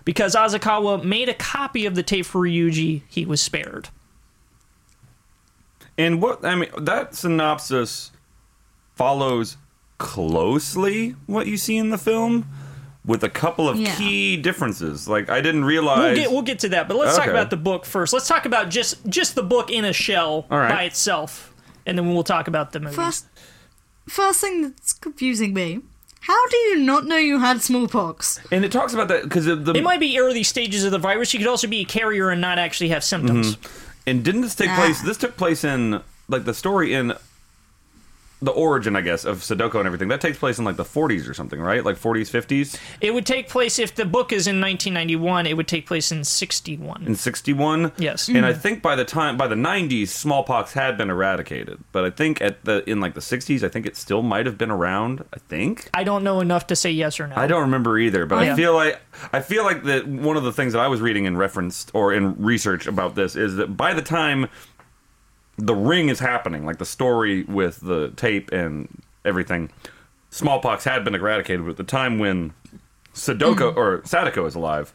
[0.05, 3.89] Because Azakawa made a copy of the tape for Ryuji, he was spared.
[5.97, 8.11] And what I mean, that synopsis
[8.95, 9.57] follows
[9.97, 12.47] closely what you see in the film,
[13.05, 13.95] with a couple of Yeah.
[13.95, 15.07] key differences.
[15.07, 16.17] Like I didn't We'll realize.
[16.17, 18.13] get we'll get to that, but let's talk about the book first.
[18.13, 20.69] Let's talk about just just the book in a shell All right.
[20.69, 21.53] by itself,
[21.85, 22.95] and then we'll talk about the movie.
[22.95, 23.25] First,
[24.07, 25.79] first thing that's confusing me:
[26.27, 28.39] how do you not know you had smallpox?
[28.51, 30.99] and it talks about that because the, the it might be early stages of the
[30.99, 31.33] virus.
[31.33, 33.57] You could also be a carrier and not actually have symptoms.
[34.07, 34.75] and didn't this take Ah.
[34.77, 35.01] place?
[35.01, 37.13] This took place in like the story in
[38.45, 40.07] the origin, I guess, of Sadako and everything.
[40.07, 41.83] That takes place in like the 40s or something, right?
[41.83, 45.47] Like 40s, 50s, It would take place if the book is in 1991.
[45.47, 47.03] It would take place in 61.
[47.05, 47.91] in 61.
[47.97, 48.27] Yes.
[48.27, 48.61] And I mm-hmm.
[48.61, 51.83] think by the time by the 90s, smallpox had been eradicated.
[51.91, 54.57] But I think at the in like the 60s, I think it still might have
[54.57, 55.23] been around.
[55.33, 55.89] I think.
[55.93, 57.35] I don't know enough to say yes or no.
[57.35, 58.53] I don't remember either, but oh, Yeah.
[58.53, 59.01] I feel like
[59.33, 62.13] I feel like that one of the things that I was reading in reference or
[62.13, 64.47] in research about this is that by the time
[65.57, 69.69] the ring is happening, like the story with the tape and everything,
[70.29, 71.63] smallpox had been eradicated.
[71.65, 72.53] But at the time when
[73.13, 74.93] Sadoko or Sadako is alive,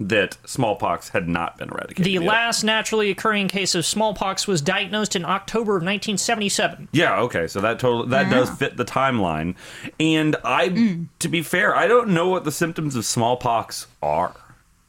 [0.00, 2.04] that smallpox had not been eradicated.
[2.04, 2.22] The yet.
[2.22, 6.88] last naturally occurring case of smallpox was diagnosed in October of 1977.
[6.92, 9.56] Yeah, okay, so that total that does fit the timeline.
[9.98, 11.06] And I Mm.
[11.18, 14.34] to be fair, I don't know what the symptoms of smallpox are.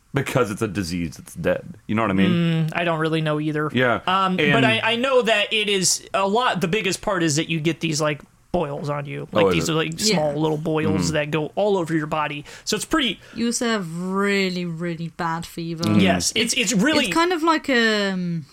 [0.13, 1.75] because it's a disease that's dead.
[1.87, 2.69] You know what I mean?
[2.73, 3.69] I don't really know either.
[3.73, 6.61] Yeah, Um, but I, I know that it is a lot.
[6.61, 9.27] The biggest part is that you get these like boils on you.
[9.31, 9.71] Like Oh, these it?
[9.71, 10.39] are like small Yeah.
[10.39, 12.45] little boils that go all over your body.
[12.65, 13.19] So it's pretty.
[13.35, 15.83] You also have really, really bad fever.
[15.83, 16.01] Mm.
[16.01, 18.45] Yes, it's it's really It's kind of like a um,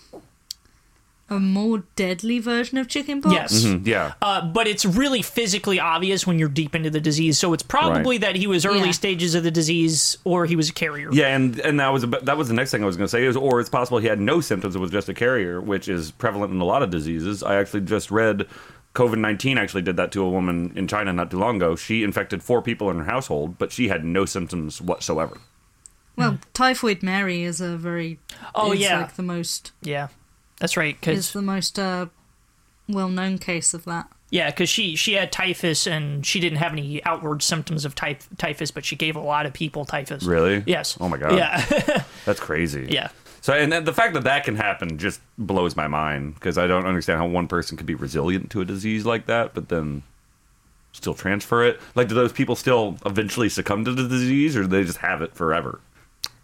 [1.28, 3.32] a more deadly version of chickenpox.
[3.34, 3.64] yes.
[3.64, 4.12] Mm, yeah.
[4.22, 7.36] Uh, but it's really physically obvious when you're deep into the disease.
[7.38, 8.20] So it's probably Right.
[8.20, 8.90] that he was early Yeah.
[8.92, 11.08] stages of the disease or he was a carrier.
[11.12, 13.10] Yeah, and and that was about, that was the next thing I was going to
[13.10, 15.88] say is, or it's possible he had no symptoms and was just a carrier, which
[15.88, 17.42] is prevalent in a lot of diseases.
[17.42, 18.46] I actually just read
[18.94, 21.74] COVID nineteen actually did that to a woman in China not too long ago.
[21.76, 25.38] She infected four people in her household, but she had no symptoms whatsoever.
[26.16, 28.20] Well, typhoid Mary is a very
[28.54, 29.00] Oh, is yeah.
[29.00, 30.08] like the most Yeah,
[30.58, 30.94] that's right.
[30.94, 32.06] is Because the most uh,
[32.88, 34.08] well known case of that.
[34.30, 38.28] yeah, because she she had typhus and she didn't have any outward symptoms of typh-
[38.38, 40.22] typhus, but she gave a lot of people typhus.
[40.24, 40.62] Really?
[40.66, 40.96] Yes.
[41.00, 41.36] Oh my god.
[41.36, 42.02] Yeah.
[42.24, 42.86] That's crazy.
[42.90, 43.08] yeah.
[43.42, 46.84] So, and the fact that that can happen just blows my mind because I don't
[46.84, 50.02] understand how one person could be resilient to a disease like that, but then
[50.90, 51.80] still transfer it.
[51.94, 55.22] Like, do those people still eventually succumb to the disease, or do they just have
[55.22, 55.78] it forever?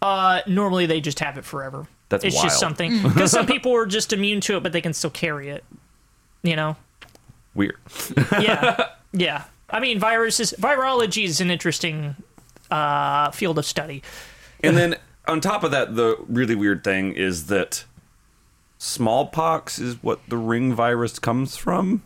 [0.01, 1.87] Uh, normally they just have it forever.
[2.13, 2.45] That's it's wild.
[2.45, 5.49] just something because some people are just immune to it, but they can still carry
[5.49, 5.63] it.
[6.43, 6.75] You know.
[7.55, 7.77] Weird.
[8.33, 8.89] Yeah.
[9.13, 9.45] yeah.
[9.67, 10.53] I mean, viruses.
[10.59, 12.15] Virology is an interesting
[12.69, 14.03] uh, field of study.
[14.63, 14.95] And then
[15.27, 17.85] on top of that, the really weird thing is that
[18.77, 22.03] smallpox is what the ring virus comes from.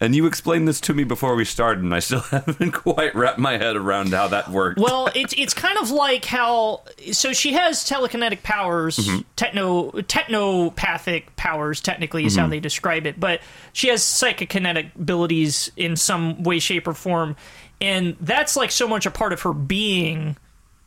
[0.00, 3.38] And you explained this to me before we started, and I still haven't quite wrapped
[3.40, 4.78] my head around how that worked.
[4.78, 9.20] Well, it's it's kind of like how so she has telekinetic powers, Mm-hmm.
[9.34, 11.80] techno technopathic powers.
[11.80, 12.40] Technically, is Mm-hmm.
[12.42, 13.40] how they describe it, but
[13.72, 17.34] she has psychokinetic abilities in some way, shape, or form,
[17.80, 20.36] and that's like so much a part of her being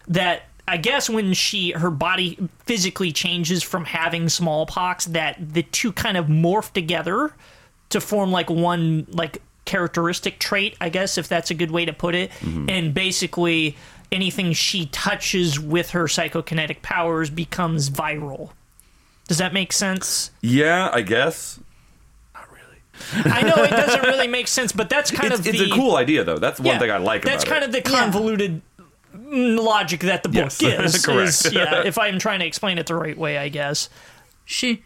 [0.08, 5.92] that I guess when she her body physically changes from having smallpox, that the two
[5.92, 7.34] kind of morph together
[7.92, 11.94] to form like one like characteristic trait, I guess if that's a good way to
[11.94, 12.32] put it.
[12.42, 13.76] And basically
[14.12, 18.50] anything she touches with her psychokinetic powers becomes viral.
[19.28, 20.32] Does that make sense?
[20.42, 21.60] yeah, I guess.
[22.34, 23.32] Not really.
[23.32, 25.74] I know it doesn't really make sense, but that's kind It's, of it's the a
[25.74, 26.38] cool idea, though.
[26.38, 27.68] That's one yeah, thing I like That's about kind it.
[27.78, 28.62] of the convoluted
[29.16, 31.06] mm, logic that the book Yes, gives.
[31.06, 31.30] correct.
[31.30, 33.88] is- yeah, if I'm trying to explain it the right way, I guess.
[34.44, 34.84] She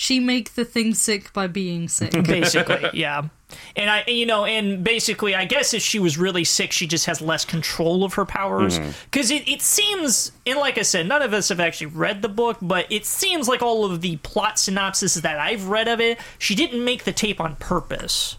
[0.00, 2.10] she make the thing sick by being sick.
[2.24, 3.28] basically yeah.
[3.76, 7.04] And i you know and basically i guess if she was really sick she just
[7.04, 8.78] has less control of her powers.
[8.78, 12.30] Because it, it seems and like i said none of us have actually read the
[12.30, 16.18] book but it seems like all of the plot synopsis that i've read of it
[16.38, 18.38] she didn't make the tape on purpose.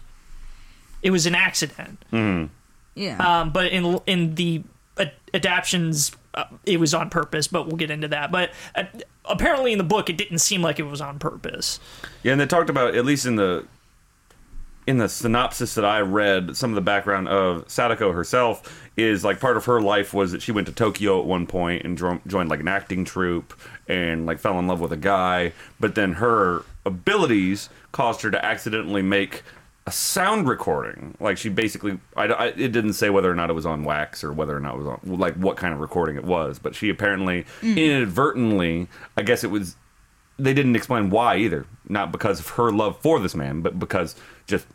[1.00, 2.04] It was an accident.
[2.96, 3.18] Yeah.
[3.40, 4.64] um, but in in the
[4.98, 8.32] ad- adaptions uh, it was on purpose but we'll get into that.
[8.32, 8.84] But uh,
[9.24, 11.78] apparently in the book it didn't seem like it was on purpose.
[12.22, 13.66] Yeah, and they talked about at least in the
[14.86, 19.38] in the synopsis that I read, some of the background of Sadako herself is like
[19.38, 22.20] part of her life was that she went to Tokyo at one point and dro-
[22.26, 23.54] joined like an acting troupe
[23.86, 28.44] and like fell in love with a guy, but then her abilities caused her to
[28.44, 29.42] accidentally make
[29.86, 31.16] a sound recording.
[31.18, 34.22] Like she basically, I, I- it didn't say whether or not it was on wax
[34.22, 36.74] or whether or not it was on like what kind of recording it was, but
[36.74, 39.76] she apparently inadvertently, I guess it was
[40.38, 41.66] they didn't explain why either.
[41.88, 44.16] Not because of her love for this man, but because
[44.46, 44.66] just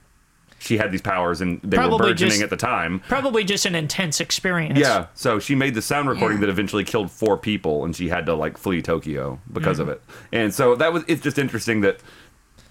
[0.59, 2.99] she had these powers and they were burgeoning just- at the time.
[3.07, 6.47] probably just an intense experience Yeah, so she made the sound recording Yeah.
[6.47, 9.89] that eventually killed four people, and she had to like flee Tokyo because Mm-hmm.
[9.89, 10.01] of it.
[10.31, 11.99] And so that was it's just interesting that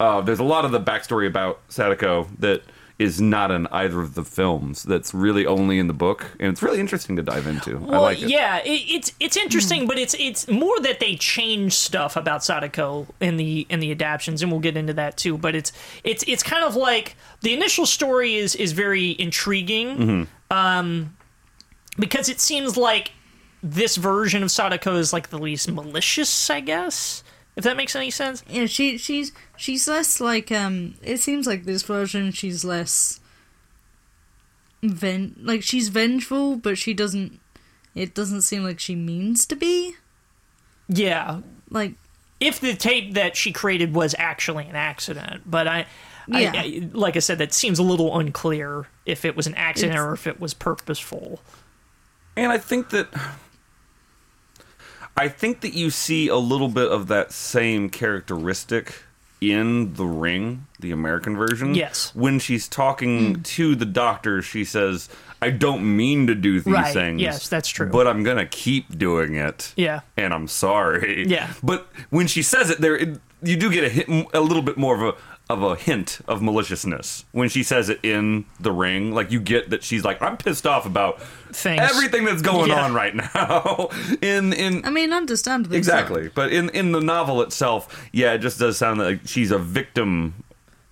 [0.00, 2.62] uh, there's a lot of the backstory about Sadako that
[2.98, 4.82] is not in either of the films.
[4.82, 7.76] That's really only in the book, and it's really interesting to dive into.
[7.76, 8.30] I Well, like it.
[8.30, 13.06] yeah, it, it's it's interesting, but it's it's more that they change stuff about Sadako
[13.20, 15.36] in the in the adaptions, and we'll get into that too.
[15.36, 15.72] But it's
[16.04, 21.14] it's it's kind of like the initial story is is very intriguing, um,
[21.98, 23.12] because it seems like
[23.62, 27.22] this version of Sadako is like the least malicious, I guess.
[27.56, 28.44] If that makes any sense.
[28.48, 30.94] Yeah, she she's she's less like um.
[31.02, 33.18] It seems like this version she's less.
[34.82, 37.40] Ven like she's vengeful, but she doesn't.
[37.94, 39.94] It doesn't seem like she means to be.
[40.88, 41.40] Yeah,
[41.70, 41.94] Like
[42.38, 45.86] if the tape that she created was actually an accident, but I,
[46.28, 46.52] Yeah.
[46.54, 49.94] I, I like I said, that seems a little unclear if it was an accident
[49.94, 51.40] It's- or if it was purposeful.
[52.36, 53.08] And I think that
[55.16, 59.02] I think that you see a little bit of that same characteristic
[59.40, 61.74] in The Ring, the American version.
[61.74, 62.14] Yes.
[62.14, 63.42] When she's talking hmm.
[63.42, 65.08] to the doctor, she says,
[65.40, 67.20] I don't mean to do these Right, things.
[67.20, 67.88] yes, that's true.
[67.88, 69.72] But I'm going to keep doing it.
[69.76, 70.00] Yeah.
[70.16, 71.26] And I'm sorry.
[71.26, 71.52] Yeah.
[71.62, 74.76] But when she says it, there it, you do get a, hint, a little bit
[74.76, 79.12] more of a of a hint of maliciousness when she says it in the ring.
[79.12, 81.80] Like you get that she's like, I'm pissed off about Things.
[81.80, 82.84] everything that's going Yeah.
[82.84, 83.88] on right now.
[84.20, 85.76] in in I mean, understandably.
[85.76, 85.78] so.
[85.78, 86.30] Exactly.
[86.34, 90.34] But in in the novel itself, yeah, it just does sound like she's a victim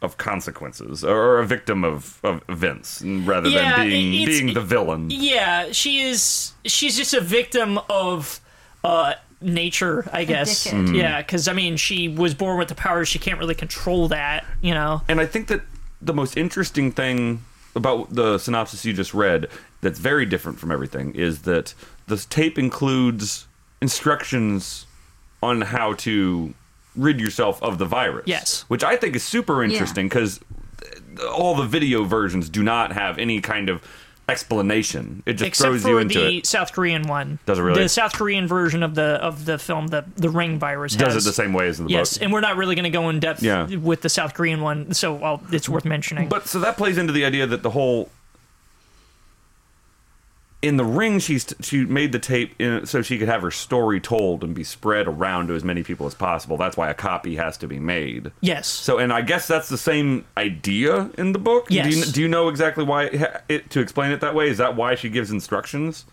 [0.03, 5.09] of consequences or a victim of, of events rather Yeah, than being being the villain.
[5.11, 6.53] Yeah, she is.
[6.65, 8.39] She's just a victim of
[8.85, 9.15] uh,
[9.45, 10.67] nature, I guess.
[10.67, 10.95] Mm-hmm.
[10.95, 13.09] Yeah, because I mean, she was born with the powers.
[13.09, 14.45] She can't really control that.
[14.61, 15.03] You know.
[15.09, 15.63] And I think that
[16.01, 17.45] the most interesting thing
[17.77, 19.49] about the synopsis you just read
[19.81, 21.75] that's very different from everything is that
[22.07, 23.47] this tape includes
[23.81, 24.87] instructions
[25.43, 26.55] on how to
[26.97, 28.25] rid yourself of the virus.
[28.27, 28.65] Yes.
[28.69, 30.41] Which I think is super interesting because
[31.29, 33.83] all the video versions do not have any kind of
[34.29, 35.23] explanation.
[35.27, 36.47] It just Except throws you into the it.
[36.47, 37.39] South Korean one.
[37.47, 37.83] Does it really?
[37.83, 41.27] The South Korean version of the of the film, the the ring virus, Does has,
[41.27, 42.23] it the same way as in the Yes, book.
[42.25, 43.67] and we're not really going to go in depth Yeah.
[43.77, 46.29] with the South Korean one, so well, it's worth mentioning.
[46.29, 48.11] But so that plays into the idea that the whole
[50.65, 54.01] in the ring she's she made the tape in, so she could have her story
[54.01, 56.57] told and be spread around to as many people as possible.
[56.57, 58.33] That's why a copy has to be made.
[58.41, 61.69] yes, So and I guess that's the same idea in the book.
[61.69, 62.13] Do you, Yes.
[62.13, 64.49] do you know exactly why it, it to explain it that way?
[64.49, 66.07] Is that why she gives instructions?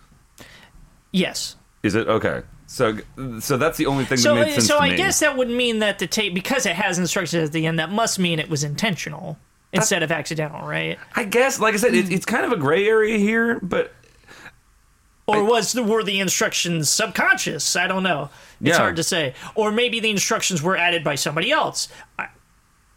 [1.11, 1.55] yes.
[1.83, 2.43] Is it okay?
[2.67, 2.97] So
[3.39, 4.97] so that's the only thing So, that made sense so I me.
[4.97, 7.91] guess that would mean that the tape, because it has instructions at the end, that
[7.91, 9.37] must mean it was intentional
[9.73, 10.97] instead of accidental, right?
[11.15, 12.11] I guess, like I said, it, hmm.
[12.11, 13.91] it's kind of a gray area here, but
[15.37, 17.75] Or was the, were the instructions subconscious?
[17.75, 18.29] I don't know.
[18.61, 18.77] It's Yeah.
[18.77, 19.33] hard to say.
[19.55, 21.87] Or maybe the instructions were added by somebody else.
[22.19, 22.27] I,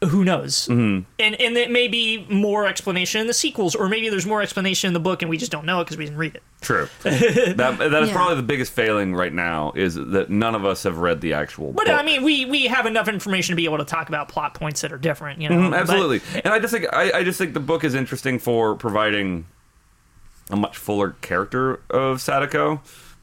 [0.03, 0.69] who knows?
[0.69, 1.05] Mm-hmm.
[1.19, 4.89] And and it may be more explanation in the sequels, or maybe there's more explanation
[4.89, 6.43] in the book and we just don't know it because we didn't read it.
[6.61, 6.89] True.
[7.03, 8.15] that that is Yeah.
[8.15, 11.69] probably the biggest failing right now is that none of us have read the actual.
[11.73, 11.77] Book.
[11.77, 11.99] But book.
[11.99, 14.83] I mean, we we have enough information to be able to talk about plot points
[14.83, 15.41] that are different.
[15.41, 16.21] You know, Mhm, But- absolutely.
[16.45, 19.47] and I just think I, I just think the book is interesting for providing
[20.51, 22.81] a much fuller character of Sadako,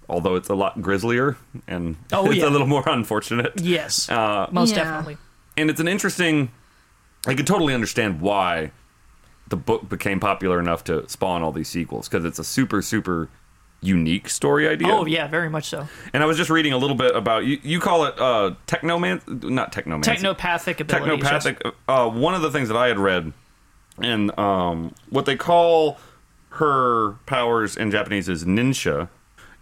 [0.10, 2.48] although it's a lot grislier and Oh, it's yeah.
[2.48, 3.54] a little more unfortunate.
[3.62, 4.84] yes, Uh, most Yeah.
[4.84, 5.18] definitely.
[5.58, 6.52] and it's an interesting.
[7.28, 8.72] I can totally understand why
[9.48, 13.30] the book became popular enough to spawn all these sequels because it's a super super
[13.84, 14.88] unique story idea.
[14.90, 15.88] Oh yeah, very much so.
[16.14, 17.60] And I was just reading a little bit about you.
[17.64, 20.04] You call it uh, technoman, not technomancy.
[20.16, 21.24] Technopathic abilities.
[21.24, 21.46] yes.
[21.46, 21.74] Technopathic.
[21.88, 23.34] Uh, one of the things that I had read,
[24.00, 25.98] and um, what they call
[26.52, 29.10] her powers in Japanese is ninsha,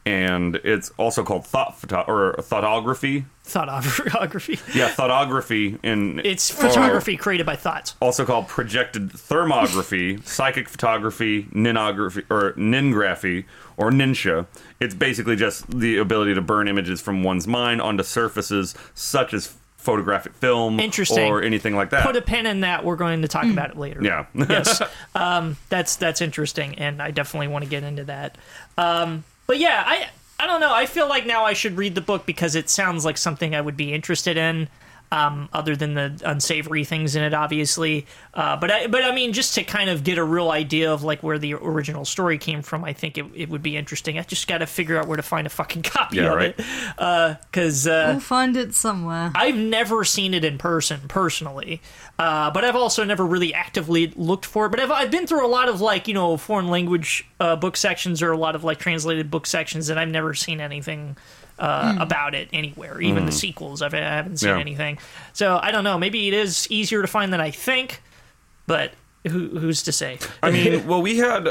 [0.05, 3.25] and it's also called thought photo- or thoughtography.
[3.45, 4.59] Thoughtography.
[4.75, 7.95] Yeah, thoughtography in It's photography created by thoughts.
[7.99, 13.45] also called projected thermography, psychic photography, ninography, or ningraphy,
[13.77, 14.45] or ninsha.
[14.79, 19.55] It's basically just the ability to burn images from one's mind onto surfaces such as
[19.79, 21.31] photographic film Interesting.
[21.31, 22.05] or anything like that.
[22.05, 22.83] Put a pin in that.
[22.83, 24.03] We're going to talk about it later.
[24.03, 24.25] yeah.
[24.35, 24.81] yes,
[25.15, 28.37] um, that's that's interesting, and I definitely want to get into that.
[28.77, 30.73] Um, but yeah, I I don't know.
[30.73, 33.61] I feel like now I should read the book because it sounds like something I
[33.61, 34.67] would be interested in.
[35.11, 39.33] Um, other than the unsavory things in it, obviously, uh, but I, but I mean,
[39.33, 42.61] just to kind of get a real idea of like where the original story came
[42.61, 44.19] from, I think it, it would be interesting.
[44.19, 46.53] I just got to figure out where to find a fucking copy Yeah, of right.
[46.55, 49.31] it, because uh, We'll find it somewhere.
[49.33, 51.81] I've never seen it in person, personally,
[52.19, 54.69] uh, but I've also never really actively looked for it.
[54.69, 57.77] But I've, I've been through a lot of like you know foreign language uh, book
[57.77, 61.17] sections or a lot of like translated book sections, and I've never seen anything
[61.59, 62.99] uh, about it anywhere.
[63.01, 64.59] Even the sequels, I've, I haven't seen Yeah.
[64.59, 64.97] anything.
[65.33, 65.97] So I don't know.
[65.97, 68.01] Maybe it is easier to find than I think,
[68.67, 68.93] but
[69.27, 70.19] who, who's to say?
[70.41, 71.47] I mean, well, we had.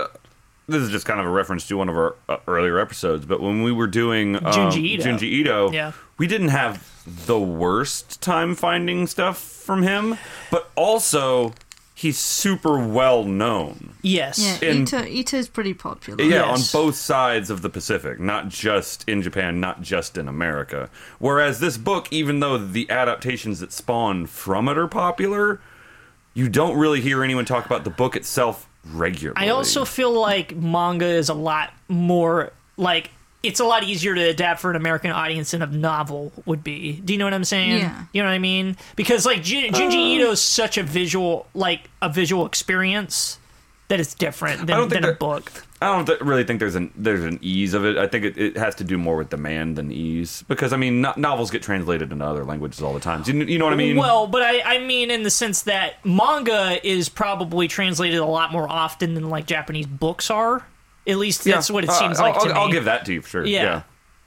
[0.70, 3.40] This is just kind of a reference to one of our uh, earlier episodes, but
[3.40, 5.02] when we were doing um, Junji Ito.
[5.04, 5.92] Junji Ito, Yeah.
[6.18, 6.86] we didn't have
[7.26, 10.18] the worst time finding stuff from him,
[10.50, 11.54] but also
[11.98, 13.94] he's super well known.
[14.02, 14.38] Yes.
[14.38, 16.22] Yeah, in- Ito, Ito's pretty popular.
[16.22, 16.72] Yeah, Yes.
[16.74, 20.90] on both sides of the Pacific, not just in Japan, not just in America.
[21.18, 25.60] Whereas this book, even though the adaptations that spawn from it are popular,
[26.34, 29.44] you don't really hear anyone talk about the book itself regularly.
[29.44, 33.10] I also feel like manga is a lot more like
[33.42, 37.00] it's a lot easier to adapt for an American audience than a novel would be.
[37.04, 37.78] Do you know what I'm saying?
[37.78, 38.04] Yeah.
[38.12, 38.76] You know what I mean?
[38.96, 40.16] Because like Jun- Junji uh.
[40.16, 43.38] Ito is such a visual like a visual experience
[43.88, 45.50] that it's different I than, don't think than a book.
[45.80, 47.96] I don't th- really think there's an there's an ease of it.
[47.96, 51.00] I think it, it has to do more with demand than ease because I mean
[51.00, 53.22] no- novels get translated into other languages all the time.
[53.24, 53.96] You, you know what I mean?
[53.96, 58.50] Well, but I, I mean in the sense that manga is probably translated a lot
[58.50, 60.66] more often than like Japanese books are.
[61.08, 62.60] At least that's what it Uh, seems I'll, like to I'll, me.
[62.60, 63.46] I'll give that to you for sure.
[63.46, 63.62] Yeah.
[63.62, 63.82] Yeah.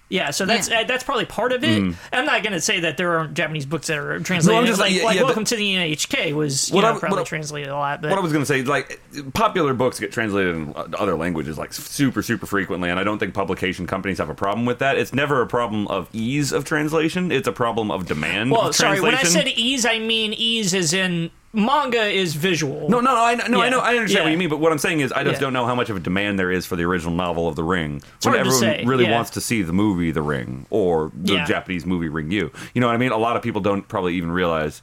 [0.09, 0.81] Yeah, so that's Yeah.
[0.81, 1.81] uh, that's probably part of it.
[1.81, 1.95] Mm.
[2.11, 4.67] I'm not going to say that there aren't Japanese books that are translated.
[4.67, 6.99] just- like yeah, like yeah, Welcome but- to the NHK was you What know, I-
[6.99, 8.01] probably what translated a lot.
[8.01, 8.99] But What I was going to say, like,
[9.33, 13.33] popular books get translated in other languages, like, super, super frequently, and I don't think
[13.33, 14.97] publication companies have a problem with that.
[14.97, 18.75] It's never a problem of ease of translation, it's a problem of demand well, of
[18.75, 22.89] sorry, when I said ease, I mean ease as in manga is visual.
[22.89, 24.23] No, no, no, I, no, I know, I understand Yeah.
[24.23, 25.39] what you mean, but what I'm saying is, I just Yeah.
[25.41, 27.63] don't know how much of a demand there is for the original novel of The
[27.63, 29.11] Ring when hard to everyone say, really yeah.
[29.11, 31.45] wants to see the movie The Ring or the Yeah.
[31.45, 32.53] Japanese movie Ringu.
[32.73, 33.11] You know what I mean?
[33.11, 34.81] A lot of people don't probably even realize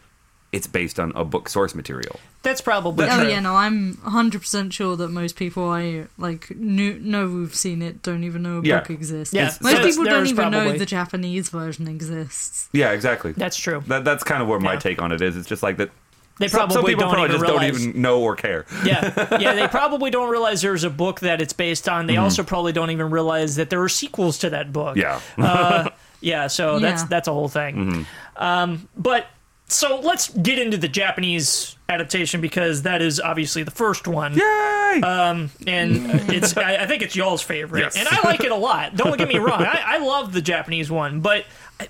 [0.50, 2.18] it's based on a book source material.
[2.42, 3.28] That's probably Oh true.
[3.28, 8.02] yeah, no, I'm 100% sure that most people I like knew, know who've seen it
[8.02, 8.78] don't even know a Yeah.
[8.80, 9.34] book exists.
[9.34, 12.68] Yeah, most there's- people don't there's even know the Japanese version exists.
[12.72, 13.32] Yeah, exactly.
[13.32, 13.82] That's true.
[13.88, 14.78] That, that's kind of where my Yeah.
[14.78, 15.36] take on it is.
[15.36, 15.90] It's just like that.
[16.38, 17.70] They probably some people don't probably even just realize.
[17.72, 18.64] don't even know or care.
[18.84, 22.06] yeah, yeah, they probably don't realize there's a book that it's based on.
[22.06, 24.96] They also probably don't even realize that there are sequels to that book.
[24.96, 25.20] Yeah.
[25.36, 26.46] uh, yeah.
[26.46, 27.08] So that's Yeah.
[27.08, 28.06] that's a whole thing.
[28.36, 29.26] Um, but
[29.66, 34.34] so let's get into the Japanese adaptation because that is obviously the first one.
[34.34, 35.00] Yay!
[35.02, 37.96] and it's I, I think it's y'all's favorite, Yes.
[37.96, 38.96] and I like it a lot.
[38.96, 41.44] Don't get me wrong, I, I love the Japanese one, but
[41.80, 41.88] I,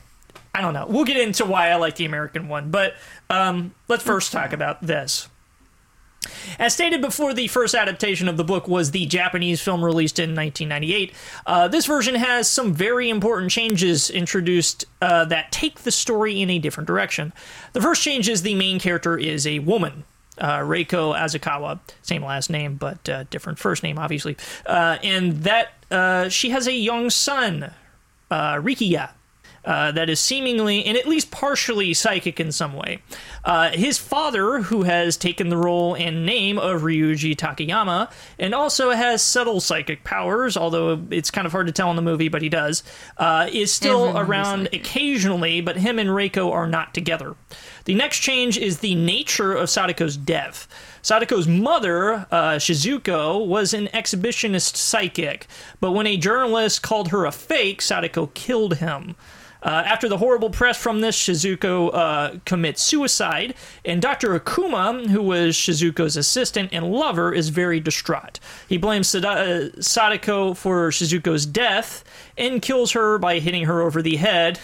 [0.55, 0.87] I don't know.
[0.89, 2.95] We'll get into why I like the American one, but
[3.31, 5.29] um, let's first talk about this.
[6.59, 10.35] As stated before, the first adaptation of the book was the Japanese film released in
[10.35, 11.13] 1998.
[11.47, 16.51] Uh, this version has some very important changes introduced uh, that take the story in
[16.51, 17.33] a different direction.
[17.73, 20.05] The first change is the main character is a woman.
[20.37, 24.37] Uh, Reiko Asakawa, same last name, but uh, different first name, obviously.
[24.67, 27.73] Uh, and that uh, she has a young son,
[28.31, 29.11] Rikiya,
[29.69, 33.01] uh, that is seemingly and at least partially psychic in some way.
[33.45, 38.93] Uh, his father, who has taken the role and name of Ryuji Takayama, and also
[38.93, 42.41] has subtle psychic powers, although it's kind of hard to tell in the movie, but
[42.41, 42.83] he does,
[43.19, 47.37] uh, is still Everyone around occasionally, but him and Reiko are not together.
[47.85, 50.67] The next change is the nature of Sadako's death.
[51.03, 55.47] Sadako's mother, uh, Shizuko, was an exhibitionist psychic,
[55.79, 59.15] but when a journalist called her a fake, Sadako killed him.
[59.63, 63.55] Uh, after the horrible press from this, Shizuko uh, commits suicide,
[63.85, 64.39] and Dr.
[64.39, 68.39] Akuma, who was Shizuko's assistant and lover, is very distraught.
[68.69, 72.05] He blames Sada- uh, Sadako for Shizuko's death
[72.37, 74.59] and kills her by hitting her over the head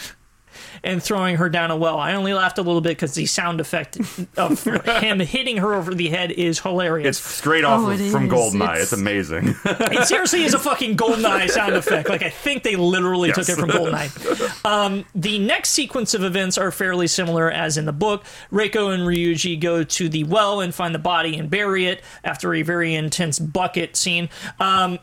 [0.83, 1.99] and throwing her down a well.
[1.99, 3.99] I only laughed a little bit because the sound effect
[4.37, 4.63] of
[5.03, 7.19] him hitting her over the head is hilarious.
[7.19, 8.33] It's straight off Oh, of, it from is.
[8.33, 8.63] GoldenEye.
[8.73, 9.55] It's- It's amazing.
[9.65, 12.09] it seriously is a fucking GoldenEye sound effect.
[12.09, 14.65] Like I think they literally took it from GoldenEye.
[14.65, 18.25] Um, the next sequence of events are fairly similar as in the book.
[18.53, 22.55] Reiko and Ryuji go to the well and find the body and bury it after
[22.55, 24.29] a very intense bucket scene.
[24.61, 24.99] Um,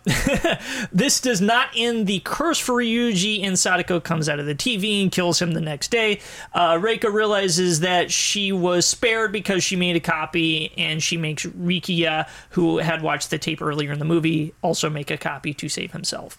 [0.91, 5.01] this does not end the curse for Ryuji, and Sadako comes out of the TV
[5.01, 6.19] and kills him the next day.
[6.53, 11.45] Uh, Reiko realizes that she was spared because she made a copy, and she makes
[11.45, 15.69] Rikiya, who had watched the tape earlier in the movie, also make a copy to
[15.69, 16.37] save himself.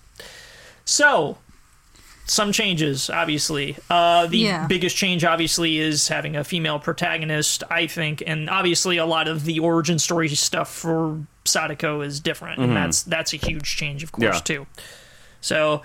[0.85, 1.39] So,
[2.25, 3.77] some changes, obviously.
[3.91, 4.67] Uh, the Yeah.
[4.67, 9.45] biggest change, obviously, is having a female protagonist, I think, and obviously a lot of
[9.45, 14.13] the origin story stuff for Sadako is different, and that's that's a huge change, of
[14.13, 14.41] course, Yeah.
[14.41, 14.67] too.
[15.41, 15.83] So,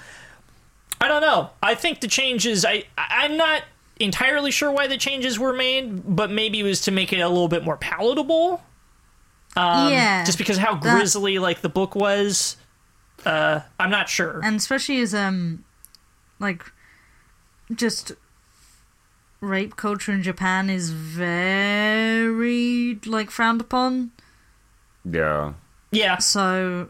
[1.00, 1.52] I don't know.
[1.62, 2.66] I think the changes.
[2.66, 3.64] I I- I'm not
[4.00, 7.28] entirely sure why the changes were made, but maybe it was to make it a
[7.30, 8.64] little bit more palatable.
[9.56, 10.20] yeah.
[10.20, 12.58] Um, Just because how that- grisly like the book was.
[13.26, 14.42] Uh, I'm not sure.
[14.44, 15.64] and especially as um
[16.40, 16.64] like
[17.74, 18.12] just
[19.42, 24.12] rape culture in Japan is very like frowned upon.
[25.04, 25.54] yeah.
[25.92, 26.90] yeah, So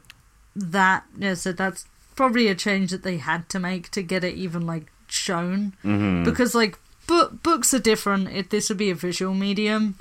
[0.55, 1.86] that yeah, so that's
[2.18, 6.26] probably a change that they had to make to get it even like shown Mm-hmm.
[6.26, 8.28] because like book books are different.
[8.30, 9.95] If this would be a visual medium,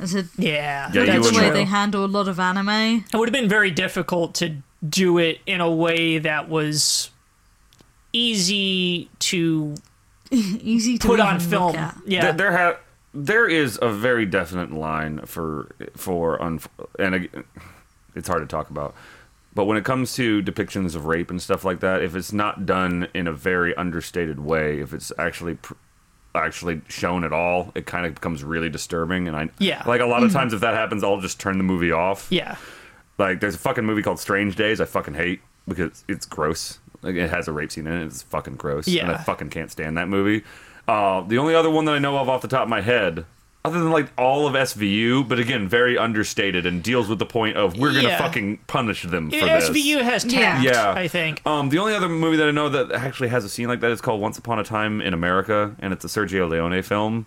[0.00, 1.54] as a yeah, Yeah, that's would the way know.
[1.54, 3.04] they handle a lot of anime.
[3.12, 4.56] it would have been very difficult to
[4.88, 7.10] do it in a way that was
[8.12, 9.74] easy to
[10.30, 11.74] Easy to put on film.
[12.06, 12.78] Yeah, There, there ha-
[13.12, 16.60] there is a very definite line for for un-
[16.98, 17.44] and ag-
[18.16, 18.94] it's hard to talk about.
[19.54, 22.66] But when it comes to depictions of rape and stuff like that, if it's not
[22.66, 25.74] done in a very understated way, if it's actually pr-
[26.34, 29.28] actually shown at all, it kind of becomes really disturbing.
[29.28, 29.82] And I Yeah.
[29.86, 32.26] like a lot of times if that happens, I'll just turn the movie off.
[32.30, 32.56] yeah,
[33.16, 34.80] Like, there's a fucking movie called Strange Days.
[34.80, 36.80] I fucking hate because it's gross.
[37.02, 38.06] Like, it has a rape scene in it.
[38.06, 38.88] It's fucking gross.
[38.88, 40.42] Yeah, And I fucking can't stand that movie.
[40.88, 43.24] Uh, the only other one that I know of off the top of my head,
[43.64, 47.56] other than like all of SVU, but again, very understated and deals with the point
[47.56, 48.18] of we're gonna Yeah.
[48.18, 49.70] fucking punish them for this.
[49.70, 50.38] SVU has Yeah.
[50.40, 51.40] tact, Yeah, I think.
[51.46, 53.90] Um, the only other movie that I know that actually has a scene like that
[53.90, 57.24] is called Once Upon a Time in America, and it's a Sergio Leone film,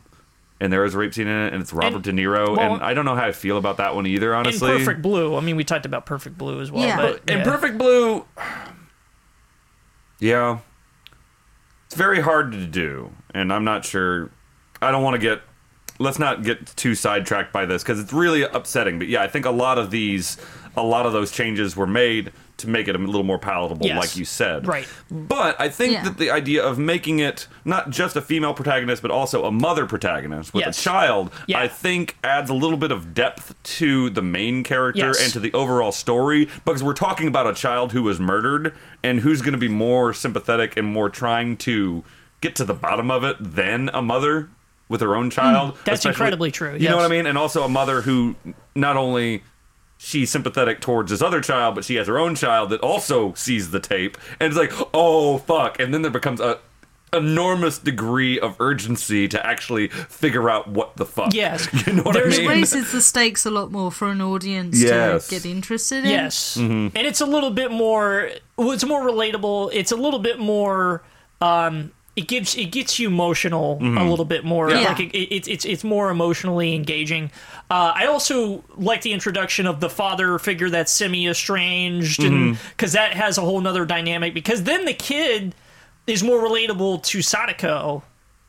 [0.62, 2.76] and there is a rape scene in it, and it's Robert And- De Niro, well-
[2.76, 4.78] and I don't know how I feel about that one either, In honestly.
[4.78, 6.86] Perfect Blue, I mean, we talked about Perfect Blue as well.
[6.86, 6.98] Yeah.
[6.98, 7.44] but, In yeah.
[7.46, 8.26] Perfect Blue,
[10.20, 10.60] yeah,
[11.88, 14.30] it's very hard to do, and I'm not sure.
[14.84, 15.42] I don't want to get.
[16.00, 19.00] Let's not get too sidetracked by this because it's really upsetting.
[19.00, 20.38] But yeah, I think a lot of these,
[20.76, 23.98] a lot of those changes were made to make it a little more palatable, Yes.
[24.00, 24.68] like you said.
[24.68, 24.88] Right.
[25.12, 26.04] But I think Yeah.
[26.06, 29.86] that the idea of making it not just a female protagonist, but also a mother
[29.86, 30.80] protagonist with Yes.
[30.80, 31.60] a child, Yeah.
[31.60, 35.24] I think adds a little bit of depth to the main character Yes.
[35.24, 38.74] and to the overall story because we're talking about a child who was murdered
[39.04, 42.04] and who's going to be more sympathetic and more trying to
[42.42, 44.50] get to the bottom of it than a mother
[44.90, 45.76] with her own child.
[45.76, 45.82] Hmm.
[45.86, 47.26] That's incredibly true, You know what I mean?
[47.26, 48.36] And also a mother who
[48.76, 49.44] not only
[49.98, 53.72] she's sympathetic towards this other child, but she has her own child that also sees
[53.72, 56.60] the tape and it's like, oh fuck, and then there becomes a
[57.14, 61.34] enormous degree of urgency to actually figure out what the fuck.
[61.34, 61.68] Yes.
[61.88, 62.50] you know what There's I mean?
[62.50, 65.28] raises the stakes a lot more for an audience Yes.
[65.28, 66.10] to get interested in.
[66.12, 66.96] Yes, Mm-hmm.
[66.98, 68.30] and it's a little bit more.
[68.58, 69.70] Well, it's more relatable.
[69.74, 71.02] It's a little bit more.
[71.40, 74.70] Um, it gives it gets you emotional a little bit more.
[74.70, 74.90] Yeah.
[74.90, 77.32] Like it, it, it's it's it's more emotionally engaging.
[77.70, 82.68] Uh, I also like the introduction of the father figure that's semi estranged, and Mm-hmm.
[82.72, 84.34] because that has a whole nother dynamic.
[84.34, 85.54] Because then the kid
[86.08, 88.04] is more relatable to Sadako.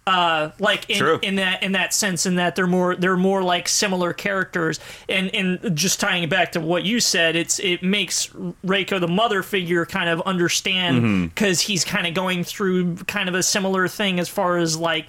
[0.09, 1.19] Uh, like in, True.
[1.23, 5.35] in that in that sense, in that they're more they're more like similar characters, and
[5.35, 8.29] and just tying it back to what you said, it's it makes
[8.65, 11.25] Reiko the mother figure kind of understand Mm-hmm.
[11.27, 15.07] because he's kind of going through kind of a similar thing as far as like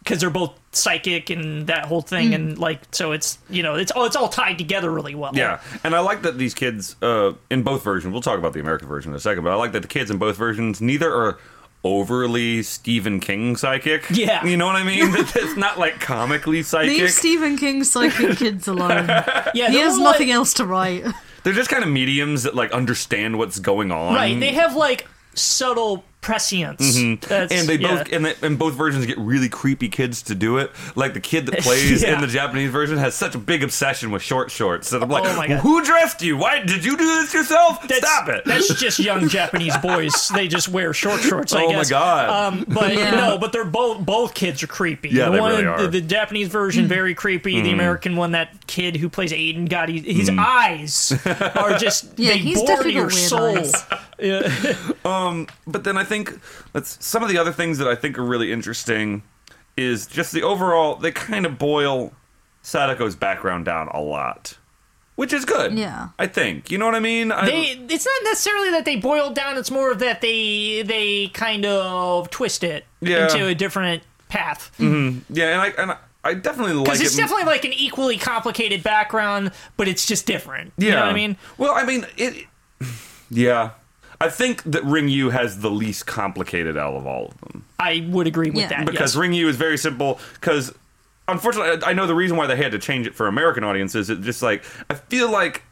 [0.00, 3.92] because they're both psychic and that whole thing, and like so it's you know it's
[3.92, 5.30] all it's all tied together really well.
[5.34, 8.10] Yeah, and I like that these kids uh, in both versions.
[8.12, 10.10] We'll talk about the American version in a second, but I like that the kids
[10.10, 11.38] in both versions neither are
[11.84, 14.04] overly Stephen King psychic.
[14.10, 14.44] Yeah.
[14.44, 15.12] you know what I mean.
[15.12, 16.98] That it's not like comically psychic.
[16.98, 19.06] Leave Stephen King psychic kids alone.
[19.54, 19.70] yeah.
[19.70, 21.04] he has nothing like- else to write.
[21.44, 24.14] They're just kind of mediums that like understand what's going on.
[24.14, 27.32] Right, they have like subtle prescience, Mm-hmm.
[27.32, 27.96] and they yeah.
[27.98, 30.70] both and, they, and both versions get really creepy kids to do it.
[30.96, 32.14] Like the kid that plays Yeah.
[32.14, 35.24] in the Japanese version has such a big obsession with short shorts that I'm like,
[35.26, 35.60] Oh my God.
[35.60, 36.36] who dressed you?
[36.36, 37.82] Why did you do this yourself?
[37.82, 38.44] That's- Stop it!
[38.44, 40.28] That's just young Japanese boys.
[40.34, 41.52] They just wear short shorts.
[41.52, 41.84] I Oh my.
[41.84, 42.28] God.
[42.54, 43.10] Um, but Yeah.
[43.12, 45.10] no, but they're both both kids are creepy.
[45.10, 45.82] Yeah, the they one, really are.
[45.82, 47.60] The, the Japanese version very creepy.
[47.60, 51.12] The American one, that kid who plays Aidan, God, he, his eyes
[51.54, 53.58] are just Yeah, they he's bore definitely your got weird soul.
[53.58, 55.46] eyes.
[55.66, 56.13] but then I think
[56.72, 59.22] that's some of the other things that I think are really interesting
[59.76, 60.96] is just the overall.
[60.96, 62.12] They kind of boil
[62.62, 64.56] Sadako's background down a lot,
[65.16, 65.76] which is good.
[65.76, 66.08] Yeah.
[66.18, 67.32] I think you know what I mean.
[67.32, 69.56] I- They, it's not necessarily that they boil down.
[69.58, 73.24] It's more of that they they kind of twist it Yeah.
[73.24, 74.70] into a different path.
[74.78, 75.32] Mm-hmm.
[75.34, 75.96] yeah, and I and I,
[76.26, 77.04] I definitely like Because it.
[77.06, 80.72] it's definitely like an equally complicated background, but it's just different.
[80.78, 81.36] You know what I mean?
[81.58, 82.46] Well, I mean it.
[83.30, 83.70] Yeah,
[84.20, 88.26] I think that Ringu has the least complicated out of all of them I would
[88.26, 88.68] agree with Yeah.
[88.68, 88.86] that.
[88.86, 89.20] because yes.
[89.22, 90.18] Ringu is very simple.
[90.34, 90.72] Because
[91.28, 94.08] unfortunately, I I know the reason why they had to change it for American audiences.
[94.10, 95.62] It just like I feel like.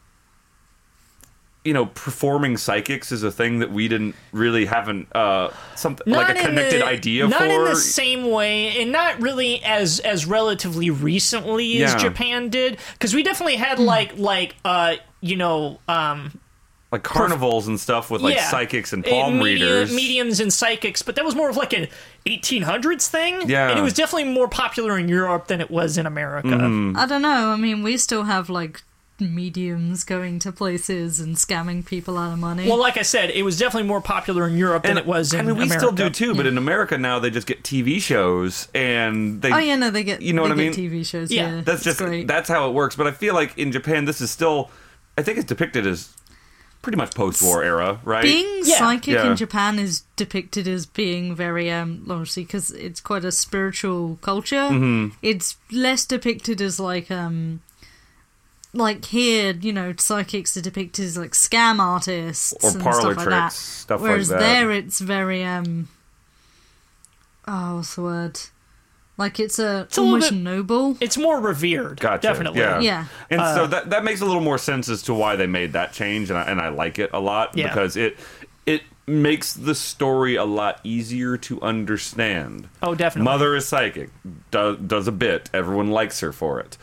[1.64, 6.34] You know, performing psychics is a thing that we didn't really haven't uh something like
[6.34, 7.45] a in connected the- idea not for.
[7.47, 11.99] in the same way, and not really as as relatively recently as Yeah.
[11.99, 16.32] Japan did, because we definitely had like like uh you know um
[16.93, 19.95] like carnivals and stuff with like yeah psychics and palm media- readers.
[19.95, 21.88] mediums and psychics, but that was more of like an
[22.26, 23.49] 1800s thing.
[23.49, 23.70] Yeah.
[23.70, 26.49] and it was definitely more popular in Europe than it was in America.
[26.49, 26.97] Mm-hmm.
[26.97, 27.51] I don't know.
[27.51, 28.82] I mean, we still have like
[29.18, 32.66] mediums going to places and scamming people out of money.
[32.68, 35.40] Well, like I said, it was definitely more popular in Europe than it was in
[35.40, 35.51] America.
[35.51, 35.86] I mean, we America.
[35.86, 39.53] still do too, but in America now they just get TV shows and they.
[39.53, 40.72] oh yeah, no, they get You know what I mean?
[40.72, 41.30] TV shows.
[41.30, 41.57] Yeah.
[41.57, 42.26] Yeah, That's It's just great.
[42.26, 42.97] that's how it works.
[42.97, 44.70] But I feel like in Japan, this is still.
[45.16, 46.09] I think it's depicted as
[46.83, 48.22] pretty much post-war era, right?
[48.24, 48.78] being Yeah.
[48.78, 49.30] psychic Yeah.
[49.30, 54.57] in Japan is depicted as being very um obviously because it's quite a spiritual culture.
[54.70, 55.14] Mm-hmm.
[55.22, 57.61] It's less depicted as like um
[58.74, 63.16] like here, you know, psychics are depicted as like scam artists Or and parlor stuff
[63.16, 63.53] like that.
[63.53, 64.41] stuff like Whereas that.
[64.41, 65.89] there, it's very um
[67.47, 68.41] oh, what's the word?
[69.18, 70.96] Like it's a, it's little almost bit- noble.
[71.00, 72.00] It's more revered.
[72.00, 72.22] Gotcha.
[72.22, 72.60] Definitely.
[72.60, 72.80] Yeah.
[72.80, 73.04] Yeah.
[73.30, 75.74] And Uh, so that that makes a little more sense as to why they made
[75.74, 77.68] that change, and I, and I like it a lot Yeah.
[77.68, 78.16] because it
[78.64, 82.68] it makes the story a lot easier to understand.
[82.82, 83.24] Oh, definitely.
[83.30, 84.10] Mother is psychic,
[84.50, 85.50] does does a bit.
[85.52, 86.78] Everyone likes her for it.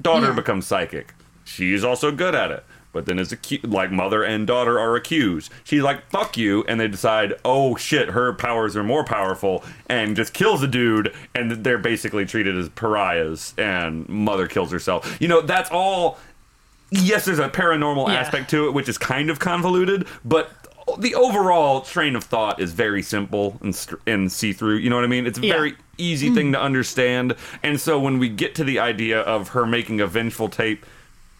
[0.00, 0.32] Daughter Yeah.
[0.34, 1.14] becomes psychic.
[1.44, 2.64] She's also good at it.
[2.92, 5.50] But then is accused, like mother and daughter are accused.
[5.64, 6.62] She's like, fuck you.
[6.68, 11.14] And they decide, oh shit, her powers are more powerful and just kills a dude.
[11.34, 13.54] And they're basically treated as pariahs.
[13.56, 15.16] And mother kills herself.
[15.20, 16.18] You know, that's all.
[16.90, 18.14] Yes, there's a paranormal Yeah.
[18.14, 20.06] aspect to it, which is kind of convoluted.
[20.24, 20.50] But
[20.98, 24.76] the overall train of thought is very simple and, str- and see through.
[24.76, 25.26] You know what I mean?
[25.26, 25.54] It's a Yeah.
[25.54, 26.52] very easy thing mm.
[26.52, 27.36] to understand.
[27.62, 30.84] And so when we get to the idea of her making a vengeful tape,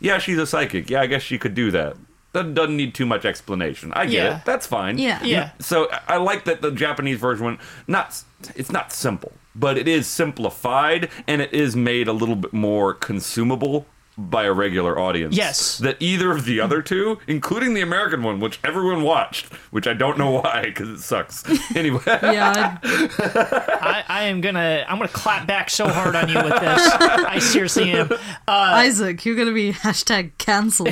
[0.02, 0.90] yeah, she's a psychic.
[0.90, 1.96] Yeah, I guess she could do that.
[2.32, 3.92] That doesn't need too much explanation.
[3.94, 4.36] I get Yeah.
[4.38, 4.44] it.
[4.46, 4.96] That's fine.
[4.98, 5.22] Yeah.
[5.22, 5.50] Yeah.
[5.58, 8.22] So I- I like that the Japanese version went not.
[8.56, 12.94] It's not simple, but it is simplified and it is made a little bit more
[12.94, 13.86] consumable
[14.18, 15.34] by a regular audience.
[15.36, 15.78] Yes.
[15.78, 19.94] That either of the other two, including the American one, which everyone watched, which I
[19.94, 21.42] don't know why because it sucks.
[21.76, 22.00] Anyway.
[22.06, 26.52] yeah, I, I, I am gonna I'm gonna clap back so hard on you with
[26.60, 26.92] this.
[26.92, 28.12] I seriously am.
[28.12, 30.88] Uh, Isaac, you're gonna be hashtag cancelled.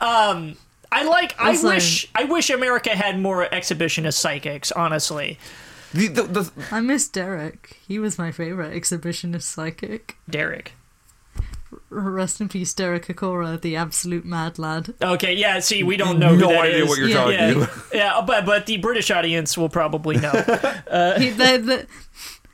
[0.00, 0.56] Um,
[0.90, 1.34] I like.
[1.38, 2.08] I Also- wish.
[2.14, 4.72] I wish America had more exhibitionist psychics.
[4.72, 5.38] Honestly,
[5.92, 7.76] The, the, the, I miss Derek.
[7.86, 10.16] He was my favorite exhibitionist psychic.
[10.30, 10.72] Derek.
[11.90, 14.94] Rest in peace, Derek Acorah, the absolute mad lad.
[15.02, 15.60] Okay, yeah.
[15.60, 16.30] See, we don't know.
[16.34, 16.88] who no that idea is.
[16.88, 17.14] what you're Yeah.
[17.14, 17.70] talking Yeah, about.
[17.92, 20.32] yeah, but but the British audience will probably know.
[20.90, 21.84] Uh, he, they they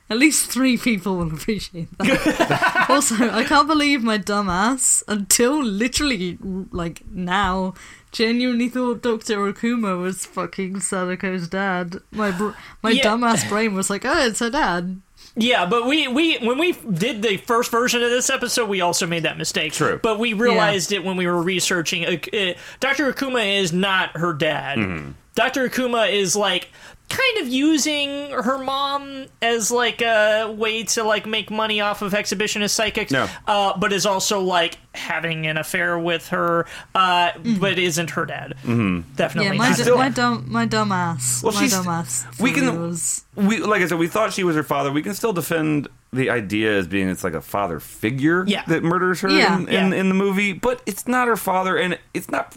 [0.09, 2.85] at least three people will appreciate that.
[2.89, 6.37] also, I can't believe my dumbass until literally
[6.71, 7.73] like now
[8.11, 11.97] genuinely thought Doctor Okuma was fucking Sadako's dad.
[12.11, 12.51] My br-
[12.83, 13.03] my Yeah.
[13.05, 15.01] dumbass brain was like, oh, it's her dad.
[15.37, 19.05] Yeah, but we, we when we did the first version of this episode, we also
[19.05, 19.73] made that mistake.
[19.73, 19.99] True.
[20.01, 22.05] But we realized it when we were researching.
[22.05, 23.11] Uh, uh, Dr.
[23.11, 24.77] Akuma is not her dad.
[24.77, 25.11] Mm-hmm.
[25.35, 25.67] Dr.
[25.67, 26.69] Akuma is like
[27.09, 32.13] kind of using her mom as like a way to like make money off of
[32.13, 33.11] exhibitionist psychics.
[33.11, 33.27] No.
[33.47, 38.53] Uh, but is also like having an affair with her, uh, but isn't her dad.
[38.63, 39.01] Mm-hmm.
[39.15, 39.51] Definitely.
[39.51, 39.77] Yeah, my, not.
[39.77, 41.43] d- still- my dumb my dumbass.
[41.43, 42.39] Well, my she's- dumbass.
[42.39, 42.95] we can-
[43.35, 44.91] we like I said, we thought she was her father.
[44.91, 48.63] We can still defend the idea as being it's like a father figure Yeah.
[48.67, 49.57] that murders her Yeah.
[49.57, 49.99] in, in, Yeah.
[49.99, 52.55] in the movie, but it's not her father, and it's not.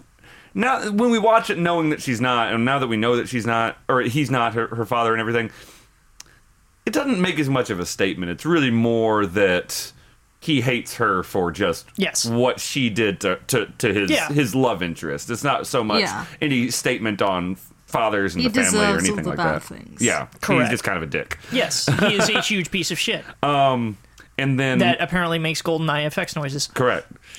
[0.55, 3.29] Now, when we watch it, knowing that she's not, and now that we know that
[3.29, 5.51] she's not, or he's not her, her father, and everything,
[6.87, 8.31] it doesn't make as much of a statement.
[8.33, 9.93] It's really more that
[10.41, 12.25] he hates her for just Yes.
[12.25, 14.29] what she did to to, to his Yeah.
[14.29, 15.29] his love interest.
[15.31, 16.25] It's not so much Yeah.
[16.41, 19.55] any statement on fathers and He the family or deserves all anything the like bad
[19.57, 19.63] that.
[19.65, 20.01] things.
[20.01, 20.63] Yeah, Correct.
[20.63, 21.39] he's just kind of a dick.
[21.51, 23.97] yes, he is a huge piece of shit um
[24.39, 26.69] And then that apparently makes GoldenEye effects noises.
[26.69, 27.11] correct.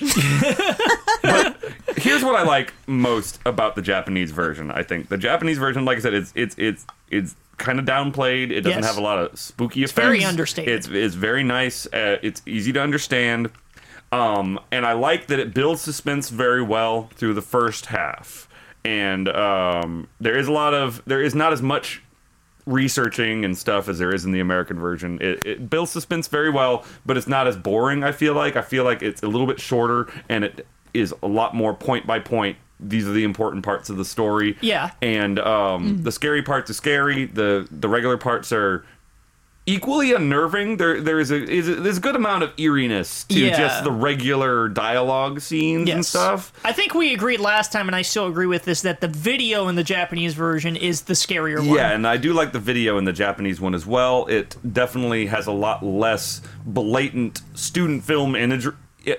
[1.22, 1.56] but
[2.02, 4.70] here's what I like most about the Japanese version.
[4.70, 8.50] I think the Japanese version, like I said, it's it's it's it's kind of downplayed.
[8.50, 8.86] It doesn't Yes.
[8.86, 9.92] have a lot of spooky effects.
[10.06, 10.72] very understated.
[10.74, 11.86] It's it's very nice.
[11.86, 13.50] Uh, it's easy to understand.
[14.12, 18.48] Um, and I like that it builds suspense very well through the first half.
[18.84, 22.02] And um, there is a lot of there is not as much
[22.66, 25.18] researching and stuff as there is in the American version.
[25.20, 28.04] It, it builds suspense very well, but it's not as boring.
[28.04, 31.26] I feel like I feel like it's a little bit shorter and it is a
[31.28, 32.56] lot more point by point.
[32.78, 34.56] These are the important parts of the story.
[34.62, 34.90] Yeah.
[35.02, 37.26] and um, the scary parts are scary.
[37.26, 38.84] the The regular parts are
[39.66, 40.78] equally unnerving.
[40.78, 43.56] There there is a is a, there's a good amount of eeriness to Yeah.
[43.56, 46.52] just the regular dialogue scenes and stuff.
[46.64, 49.68] I think we agreed last time, and I still agree with this, that the video
[49.68, 51.76] in the Japanese version is the scarier one.
[51.76, 54.26] Yeah, and I do like the video in the Japanese one as well.
[54.26, 58.72] It definitely has a lot less blatant student film imagery.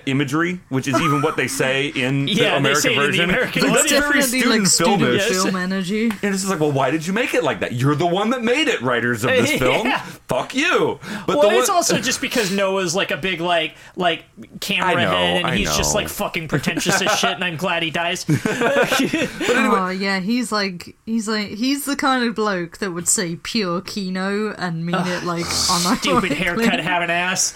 [0.06, 2.98] Imagery, which is even what they say in the Yeah, they American say it in
[3.00, 3.30] the version.
[3.30, 3.80] American Like, one.
[3.80, 5.14] It's very student like student.
[5.14, 5.28] Yes.
[5.42, 6.04] film energy.
[6.06, 7.72] And it's just like, well, why did you make it like that?
[7.72, 9.86] You're the one that made it, writers of this film.
[9.86, 9.98] Yeah.
[10.28, 10.98] Fuck you.
[11.26, 14.24] But well, the it's one- also just because Noah's like a big like like
[14.60, 17.82] camera know, head, and I he's just like fucking pretentious as shit, and I'm glad
[17.82, 18.24] he dies.
[18.26, 23.36] but Oh yeah, he's like he's like he's the kind of bloke that would say
[23.36, 25.98] pure kino and mean it like unironically.
[25.98, 27.54] Stupid haircut, have an ass.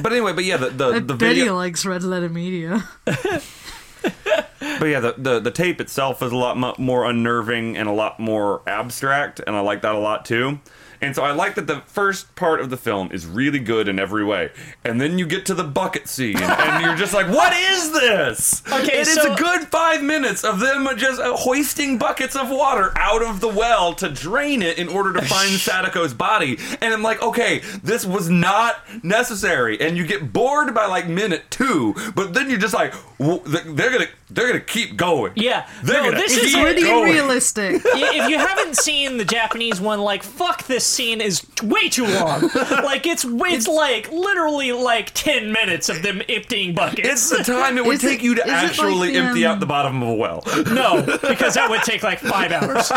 [0.00, 2.84] but anyway, but yeah, the the, the bet likes red letter media.
[3.04, 7.92] but yeah, the, the the tape itself is a lot mo- more unnerving and a
[7.92, 10.60] lot more abstract, and I like that a lot too.
[11.06, 14.00] And so I like that the first part of the film is really good in
[14.00, 14.50] every way.
[14.84, 18.60] And then you get to the bucket scene and you're just like, what is this?
[18.66, 22.50] Okay, It is so- a good five minutes of them just uh, hoisting buckets of
[22.50, 26.58] water out of the well to drain it in order to find Sadako's body.
[26.80, 29.80] And I'm like, okay, this was not necessary.
[29.80, 34.06] And you get bored by like minute two, but then you're just like, they're gonna
[34.28, 35.32] they're gonna keep going.
[35.36, 35.68] Yeah.
[35.84, 37.04] they're No, this is Pretty going.
[37.12, 37.82] realistic.
[38.16, 42.50] If you haven't seen the Japanese one, like fuck, this scene is way too long.
[42.86, 47.08] Like it's it's like literally like ten minutes of them emptying buckets.
[47.08, 49.18] It's the time it would Is it- take you to is it like actually the,
[49.18, 50.42] empty um, out the bottom of a well.
[50.66, 52.90] no, because that would take like five hours.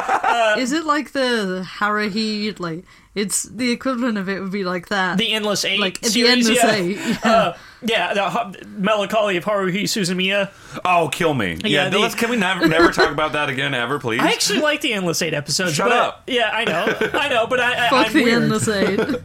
[0.62, 2.60] Is it like the Haruhi?
[2.60, 2.84] Like
[3.16, 5.18] it's the equivalent of it would be like that.
[5.18, 6.72] The Endless Eight like the endless yeah.
[6.74, 6.98] eight.
[6.98, 7.18] Yeah.
[7.24, 10.52] Uh, yeah, the Hu- Melancholy of Haruhi Suzumiya.
[10.84, 11.54] Oh, kill me!
[11.64, 14.20] Yeah, Yeah, the- let's, can we never never talk about that again, ever, please?
[14.24, 15.76] I actually like the Endless Eight episodes.
[15.76, 16.24] Shut but, up.
[16.28, 18.44] Yeah, I know, I know, but I, I Fuck I'm the weird.
[18.44, 19.00] endless eight.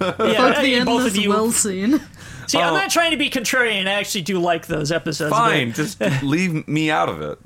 [0.00, 1.30] Yeah, Fuck the I- both endless of you.
[1.30, 2.00] well scene.
[2.46, 2.76] See, I'm Oh.
[2.76, 3.88] not trying to be contrarian.
[3.88, 5.30] I actually do like those episodes.
[5.30, 7.38] but- Fine, just leave me out of it.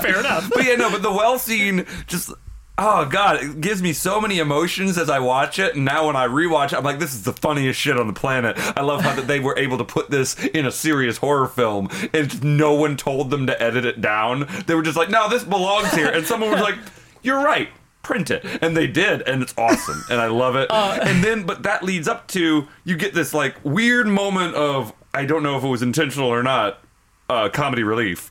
[0.00, 0.48] fair enough.
[0.54, 2.32] But yeah, no, but the well scene just.
[2.78, 6.16] Oh god, it gives me so many emotions as I watch it, and now when
[6.16, 8.54] I rewatch it, I'm like, this is the funniest shit on the planet.
[8.76, 11.88] I love how that they were able to put this in a serious horror film,
[12.12, 14.46] and no one told them to edit it down.
[14.66, 16.76] They were just like, no, this belongs here, and someone was like,
[17.22, 17.70] you're right,
[18.02, 20.70] print it, and they did, and it's awesome, and I love it.
[20.70, 25.24] and then, but that leads up to you get this like weird moment of I
[25.24, 26.78] don't know if it was intentional or not,
[27.30, 28.30] uh, comedy relief.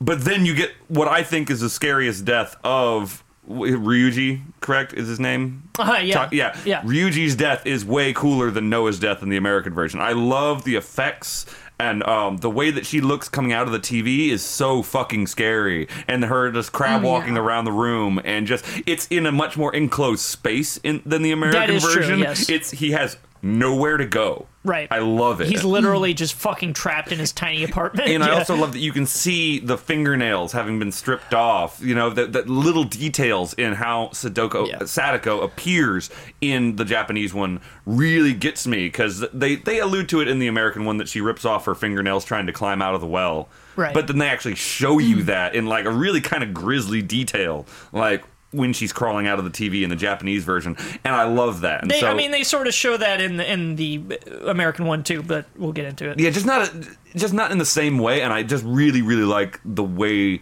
[0.00, 4.92] But then you get what I think is the scariest death of Ryuji, correct?
[4.92, 5.68] Is his name?
[5.78, 6.14] Uh, yeah.
[6.14, 6.56] Ta- yeah.
[6.64, 6.82] Yeah.
[6.82, 10.00] Ryuji's death is way cooler than Noah's death in the American version.
[10.00, 11.46] I love the effects
[11.78, 15.26] and um, the way that she looks coming out of the TV is so fucking
[15.26, 15.88] scary.
[16.08, 17.12] And her just crab Oh, yeah.
[17.12, 21.22] walking around the room and just it's in a much more enclosed space in, than
[21.22, 22.18] the American is true, version.
[22.20, 22.48] yes.
[22.48, 24.46] It's he has nowhere to go.
[24.64, 24.88] Right.
[24.90, 25.46] I love it.
[25.46, 28.08] He's literally just fucking trapped in his tiny apartment.
[28.08, 31.80] And I also love that you can see the fingernails having been stripped off.
[31.80, 34.84] You know, the, the little details in how Sadoko, Yeah.
[34.84, 40.26] Sadako appears in the Japanese one really gets me because they, they allude to it
[40.26, 43.00] in the American one that she rips off her fingernails trying to climb out of
[43.00, 43.48] the well.
[43.76, 43.94] Right.
[43.94, 45.26] But then they actually show you mm.
[45.26, 49.44] that in like a really kind of grisly detail, like when she's crawling out of
[49.44, 50.76] the TV in the Japanese version.
[51.04, 51.88] And I love that.
[51.88, 54.02] They, so, I mean, they sort of show that in the, in the
[54.46, 56.18] American one too, but we'll get into it.
[56.18, 56.70] Yeah, just not
[57.14, 60.40] just not in the same way, and I just really really like the way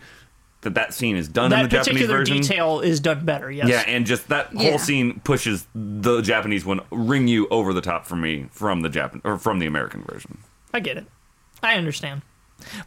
[0.61, 2.37] that that scene is done in that the Japanese particular version.
[2.41, 3.51] detail is done better.
[3.51, 3.69] Yes.
[3.69, 4.71] Yeah, and just that Yeah.
[4.71, 9.21] whole scene pushes the Japanese one Ringu over the top for me from the Japan
[9.25, 10.39] or from the American version.
[10.73, 11.07] I get it.
[11.63, 12.23] I understand.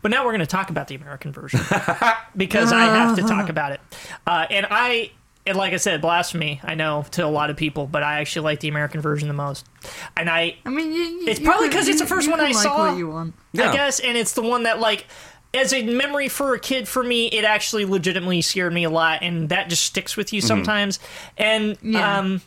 [0.02, 1.60] But now we're going to talk about the American version
[2.38, 3.82] because I have to talk about it.
[4.26, 5.12] Uh, and I,
[5.46, 6.60] and like I said, blasphemy.
[6.64, 9.34] I know to a lot of people, but I actually like the American version the
[9.34, 9.66] most.
[10.16, 12.40] And I, I mean, you, you, It's you probably 'cause it's the first you one
[12.42, 12.90] I like saw.
[12.90, 13.34] What you want?
[13.54, 13.70] Yeah.
[13.70, 15.06] I guess, and it's the one that like.
[15.54, 19.20] As a memory for a kid, for me, it actually legitimately scared me a lot,
[19.24, 21.00] and that just sticks with you sometimes.
[21.38, 22.18] And Yeah.
[22.20, 22.42] um,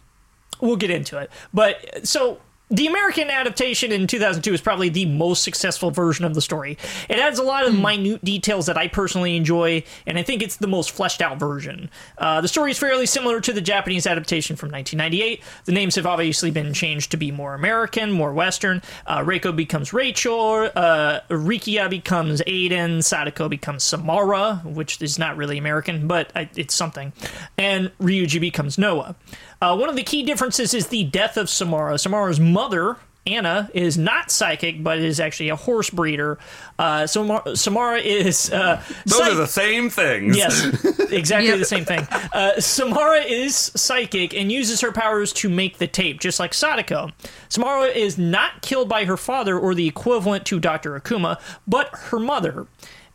[0.60, 1.30] we'll get into it.
[1.52, 2.40] But so
[2.70, 6.78] the American adaptation in 2002 is probably the most successful version of the story.
[7.08, 10.56] It adds a lot of minute details that I personally enjoy, and I think it's
[10.56, 11.90] the most fleshed out version.
[12.16, 15.42] Uh, the story is fairly similar to the Japanese adaptation from 1998.
[15.64, 18.82] The names have obviously been changed to be more American, more Western.
[19.04, 25.58] Uh, Reiko becomes Rachel, uh, Rikiya becomes Aidan, Sadako becomes Samara, which is not really
[25.58, 27.12] American, but it's something,
[27.58, 29.16] and Ryuji becomes Noah.
[29.60, 31.98] Uh, one of the key differences is the death of Samara.
[31.98, 32.96] Samara's mother,
[33.26, 36.38] Anna, is not psychic, but is actually a horse breeder.
[36.78, 38.50] Uh, Samara, Samara is.
[38.50, 40.36] Uh, Those psych- are the same things.
[40.36, 40.64] Yes,
[41.12, 41.56] exactly Yeah.
[41.56, 42.08] the same thing.
[42.32, 47.10] Uh, Samara is psychic and uses her powers to make the tape, just like Sadako.
[47.50, 50.98] Samara is not killed by her father or the equivalent to Dr.
[50.98, 51.38] Akuma,
[51.68, 52.66] but her mother.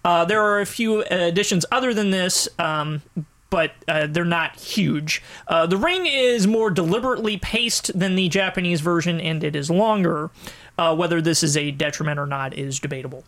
[0.04, 3.02] Uh, there are a few additions other than this, um,
[3.50, 5.22] but uh, they're not huge.
[5.48, 10.30] Uh, the ring is more deliberately paced than the Japanese version, and it is longer.
[10.78, 13.24] Uh, whether this is a detriment or not is debatable.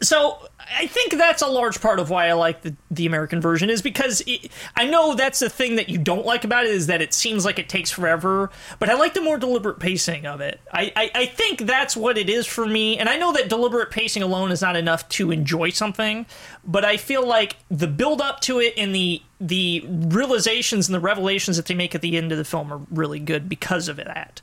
[0.00, 3.68] So I think that's a large part of why I like the, the American version
[3.68, 6.86] is because it, I know that's the thing that you don't like about it is
[6.86, 10.40] that it seems like it takes forever, but I like the more deliberate pacing of
[10.40, 10.60] it.
[10.72, 13.90] I, I, I think that's what it is for me, and I know that deliberate
[13.90, 16.26] pacing alone is not enough to enjoy something,
[16.64, 21.00] but I feel like the build up to it and the the realizations and the
[21.00, 23.96] revelations that they make at the end of the film are really good because of
[23.96, 24.40] that.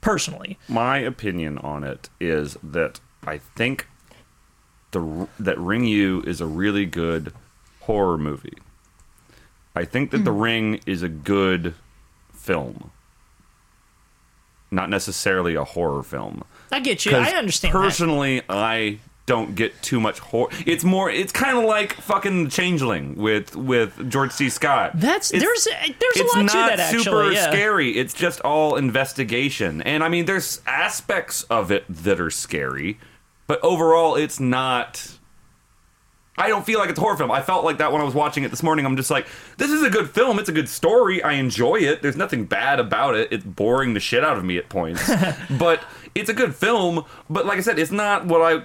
[0.00, 3.86] Personally, My opinion on it is that I think
[4.94, 7.32] the that Ringu is a really good
[7.80, 8.56] horror movie.
[9.76, 10.40] I think that The hmm.
[10.40, 11.74] Ring is a good
[12.32, 12.90] film,
[14.70, 16.44] not necessarily a horror film.
[16.70, 17.16] I get you.
[17.16, 17.78] I understand that.
[17.78, 20.50] Personally, I don't get too much horror.
[20.66, 21.10] It's more.
[21.10, 24.48] It's kind of like fucking Changeling with with George C.
[24.48, 24.92] Scott.
[24.94, 26.96] That's It's- there's a, there's a lot to that actually.
[26.96, 27.50] It's super yeah.
[27.50, 27.96] scary.
[27.98, 32.98] It's just all investigation, and I mean, there's aspects of it that are scary,
[33.46, 35.18] but overall, it's not.
[36.36, 37.30] I don't feel like it's a horror film.
[37.30, 38.84] I felt like that when I was watching it this morning.
[38.86, 40.40] I'm just like, this is a good film.
[40.40, 41.22] It's a good story.
[41.22, 42.02] I enjoy it.
[42.02, 43.28] There's nothing bad about it.
[43.30, 45.08] It's boring the shit out of me at points,
[45.58, 45.84] but
[46.14, 47.04] it's a good film.
[47.30, 48.64] But like I said, it's not what I.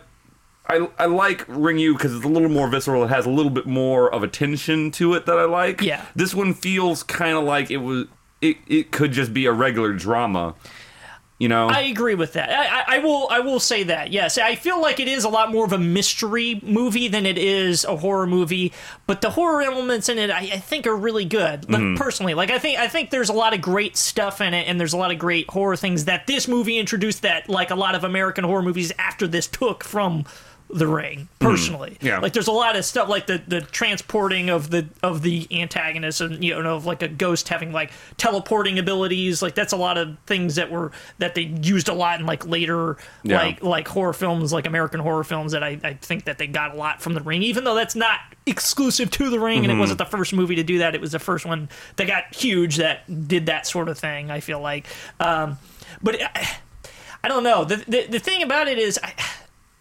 [0.72, 3.04] I, I like Ringu because it's a little more visceral.
[3.04, 5.82] It has a little bit more of a tension to it that I like.
[5.82, 6.06] Yeah.
[6.16, 8.06] This one feels kind of like it was.
[8.40, 10.54] It, it could just be a regular drama.
[11.40, 11.70] You know.
[11.70, 12.50] I agree with that.
[12.50, 13.28] I, I, I will.
[13.32, 14.12] I will say that.
[14.12, 17.38] Yes, I feel like it is a lot more of a mystery movie than it
[17.38, 18.74] is a horror movie.
[19.08, 21.70] But the horror elements in it, I, I think, are really good.
[21.70, 21.96] Like, Mm-hmm.
[21.96, 24.78] Personally, like I think, I think there's a lot of great stuff in it, and
[24.78, 27.22] there's a lot of great horror things that this movie introduced.
[27.22, 30.26] That like a lot of American horror movies after this took from
[30.72, 32.06] the ring personally Mm-hmm.
[32.06, 32.20] Yeah.
[32.20, 36.22] like there's a lot of stuff like the the transporting of the of the antagonist
[36.22, 39.98] and you know of like a ghost having like teleporting abilities like that's a lot
[39.98, 43.38] of things that were that they used a lot in like later Yeah.
[43.42, 46.76] like like horror films like american horror films that I, I think that they got
[46.76, 49.76] a lot from the ring even though that's not exclusive to the ring and it
[49.80, 52.78] wasn't the first movie to do that it was the first one that got huge
[52.78, 54.86] that did that sort of thing i feel like
[55.20, 55.58] um
[56.02, 56.58] but I,
[57.24, 59.14] I don't know the, the the thing about it is I,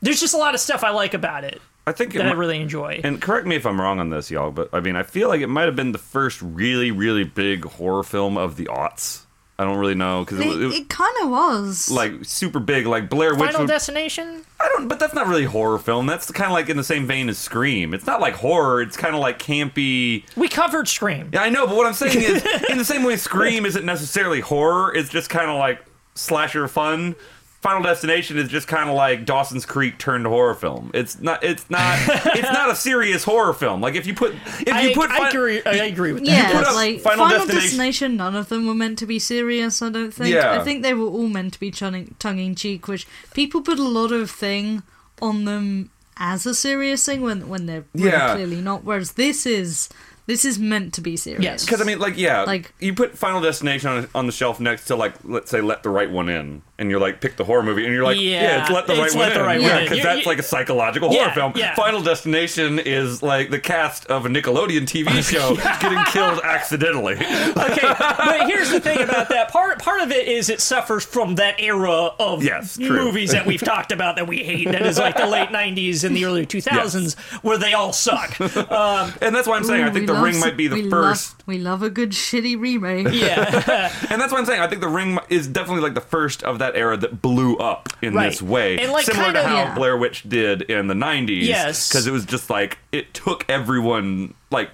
[0.01, 2.33] there's just a lot of stuff i like about it I think it that I
[2.33, 3.01] really enjoy.
[3.03, 5.41] And correct me if I'm wrong on this, y'all, but I mean, I feel like
[5.41, 9.23] it might have been the first really, really big horror film of the aughts.
[9.59, 11.91] I don't really know because it, It, it it kind of was.
[11.91, 13.47] like super big, like Blair Witch.
[13.47, 14.45] Final would- Destination?
[14.61, 16.05] I don't, but that's not really horror film.
[16.05, 17.95] That's kind of like in the same vein as Scream.
[17.95, 18.83] It's not like horror.
[18.83, 20.25] It's kind of like campy.
[20.37, 21.31] We covered Scream.
[21.33, 24.41] Yeah, I know, but what I'm saying is, in the same way Scream isn't necessarily
[24.41, 25.83] horror, it's just kind of like
[26.15, 27.17] slasher fun.
[27.61, 30.93] Final Destination is just kind of like Dawson's Creek turned horror film.
[30.95, 31.43] It's not.
[31.43, 31.99] It's not.
[32.09, 33.81] it's not a serious horror film.
[33.81, 36.31] Like if you put if I, you put I, Fin- agree, I agree with that.
[36.31, 38.17] yeah, put like Final Final, Destination- Destination.
[38.17, 39.83] None of them were meant to be serious.
[39.83, 40.33] I don't think.
[40.35, 40.53] Yeah.
[40.61, 43.89] I think they were all meant to be tongue in cheek, which people put a
[43.89, 44.85] lot of thing
[45.21, 48.35] on them as a serious thing when when they're really Yeah.
[48.35, 48.85] clearly not.
[48.85, 49.89] Whereas this is
[50.29, 51.43] this is meant to be serious.
[51.43, 51.64] Yes.
[51.64, 54.85] Because I mean, like, yeah, Like- you put Final Destination on, on the shelf next
[54.85, 57.62] to like, let's say, Let the Right One In, and you're like, pick the horror
[57.62, 59.47] movie, and you're like, yeah, Yeah, it's Let the it's Right Let One the In,
[59.47, 61.53] Right yeah, because You- that's you- like a psychological Yeah, horror film.
[61.57, 61.74] yeah.
[61.74, 67.14] Final Destination is like the cast of a Nickelodeon TV show getting killed accidentally.
[67.16, 69.51] okay, but here's the thing about that.
[69.51, 73.62] Part part of it is it suffers from that era of Yes, movies that we've
[73.62, 74.70] talked about that we hate.
[74.70, 78.39] That is like the late '90s and the early 2000s, where they all suck.
[78.41, 80.77] Um, and that's why I'm saying I Ooh, think we The Ring might be the
[80.83, 81.39] we first.
[81.41, 83.09] Love, we love a good shitty remake.
[83.12, 84.61] yeah, And that's what I'm saying.
[84.61, 87.89] I think The Ring is definitely like the first of that era that blew up
[88.03, 88.31] in Right.
[88.31, 88.79] this way.
[88.79, 89.75] And, like, Similar kind to of- how Yeah.
[89.75, 91.45] Blair Witch did in the 90s.
[91.47, 91.89] Yes.
[91.89, 94.71] Because it was just like, it took everyone, like,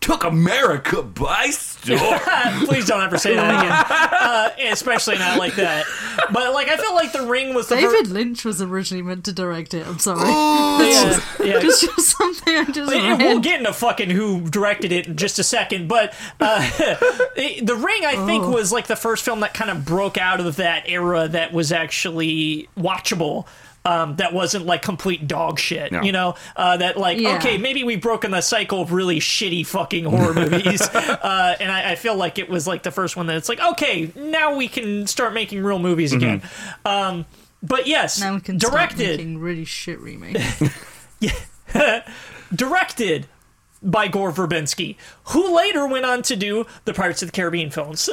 [0.00, 1.98] took America by storm.
[2.66, 4.10] please don't ever say that again,
[4.68, 5.86] uh, especially not like that.
[6.32, 9.24] But like, I felt like The Ring was the David fir- Lynch was originally meant
[9.24, 9.86] to direct it.
[9.86, 10.20] I'm sorry.
[10.90, 11.60] yeah, yeah.
[11.60, 13.26] Just, just something I just And read.
[13.26, 16.60] we'll get into fucking who directed it in just a second, but uh,
[17.36, 20.56] The Ring, I think, was like the first film that kind of broke out of
[20.56, 23.46] that era that was actually watchable.
[23.86, 26.00] Um, that wasn't like complete dog shit, No.
[26.00, 26.36] you know.
[26.56, 27.36] Uh, that like, Yeah.
[27.36, 31.92] okay, maybe we've broken the cycle of really shitty fucking horror movies, uh, and I,
[31.92, 34.68] I feel like it was like the first one that it's like, okay, now we
[34.68, 36.40] can start making real movies again.
[36.86, 37.26] Um,
[37.62, 40.62] but yes, now we can directed making really shit remakes.
[42.54, 43.26] directed
[43.82, 48.06] by Gore Verbinski, who later went on to do the Pirates of the Caribbean films,
[48.06, 48.12] he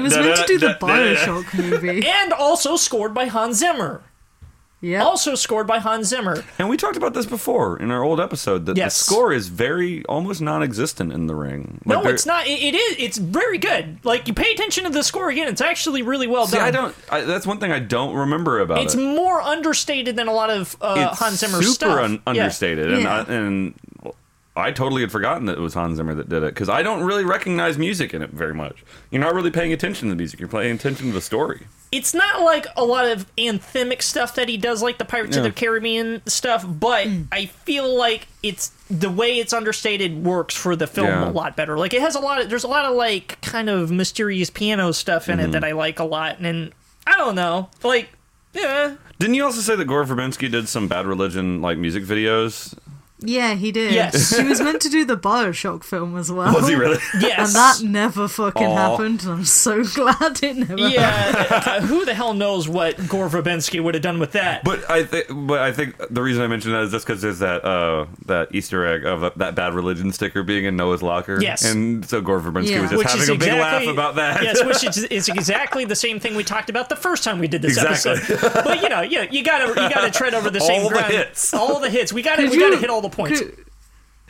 [0.00, 2.06] was meant to do the Bioshock movie.
[2.06, 4.02] and also scored by Hans Zimmer.
[4.82, 5.04] Yeah.
[5.04, 6.42] Also scored by Hans Zimmer.
[6.58, 8.98] And we talked about this before in our old episode that Yes.
[8.98, 11.80] the score is very almost non-existent in the ring.
[11.86, 12.48] Like no, there- it's not.
[12.48, 12.96] It, it is.
[12.98, 13.98] It's very good.
[14.04, 15.46] Like you pay attention to the score again.
[15.46, 16.66] It's actually really well See, done.
[16.66, 16.94] I don't.
[17.10, 18.98] I, that's one thing I don't remember about It's it.
[18.98, 21.98] more understated than a lot of uh, it's Hans Zimmer super stuff.
[22.00, 22.20] un- Yeah.
[22.42, 23.24] understated, and Yeah.
[23.28, 23.74] I, and
[24.54, 27.02] I totally had forgotten that it was Hans Zimmer that did it because I don't
[27.04, 28.84] really recognize music in it very much.
[29.10, 31.66] You're not really paying attention to the music; you're paying attention to the story.
[31.90, 35.44] it's not like a lot of anthemic stuff that he does like the pirates of
[35.44, 35.50] Yeah.
[35.50, 40.86] the caribbean stuff but i feel like it's the way it's understated works for the
[40.86, 41.28] film Yeah.
[41.28, 43.68] a lot better like it has a lot of there's a lot of like kind
[43.68, 45.48] of mysterious piano stuff in Mm-hmm.
[45.50, 46.72] it that i like a lot and
[47.06, 48.08] i don't know like
[48.54, 52.74] yeah Didn't you also say that Gore Verbinski did some Bad Religion like music videos?
[53.24, 53.92] Yeah, he did.
[53.92, 54.36] Yes.
[54.36, 56.54] he was meant to do the Bioshock film as well.
[56.54, 56.98] Was he really?
[57.20, 57.48] Yes.
[57.48, 58.74] And that never fucking Aw.
[58.90, 59.24] happened.
[59.26, 60.72] I'm so glad it never.
[60.72, 60.92] happened.
[60.92, 64.64] yeah, uh, who the hell knows what Gore Verbinski would have done with that?
[64.64, 67.38] But I think, but I think the reason I mentioned that is just because there's
[67.40, 71.40] that uh, that Easter egg of that, that bad religion sticker being in Noah's locker.
[71.40, 71.64] Yes.
[71.64, 72.80] and so Gore Verbinski Yeah.
[72.82, 74.42] was just which having is a big exactly laugh about that.
[74.42, 77.48] Yes, which is, is exactly the same thing we talked about the first time we
[77.48, 78.12] did this Exactly.
[78.12, 78.64] episode.
[78.64, 81.12] But you know, you, you gotta you gotta tread over the same All the ground.
[81.12, 81.54] hits.
[81.54, 82.12] All the hits.
[82.12, 83.40] We gotta Could we gotta you- hit all the points.
[83.40, 83.56] Could,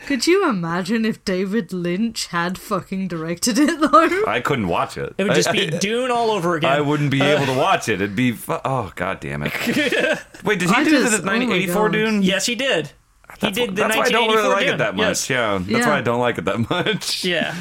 [0.06, 4.24] could you imagine if David Lynch had fucking directed it though?
[4.26, 5.14] I couldn't watch it.
[5.16, 6.72] It would just I- be I- Dune all over again.
[6.72, 7.94] I wouldn't be able to watch it.
[7.94, 9.52] It'd be fu- oh god damn it.
[10.44, 11.92] Wait, did he I do just- the oh 1984 God.
[11.92, 12.22] Dune?
[12.22, 12.86] yes, he did.
[12.88, 14.74] He That's, did the that's why I don't really like Dune.
[14.74, 15.06] it that much.
[15.06, 15.30] Yes.
[15.30, 15.88] Yeah, that's Yeah.
[15.88, 17.24] why I don't like it that much.
[17.24, 17.54] Yeah.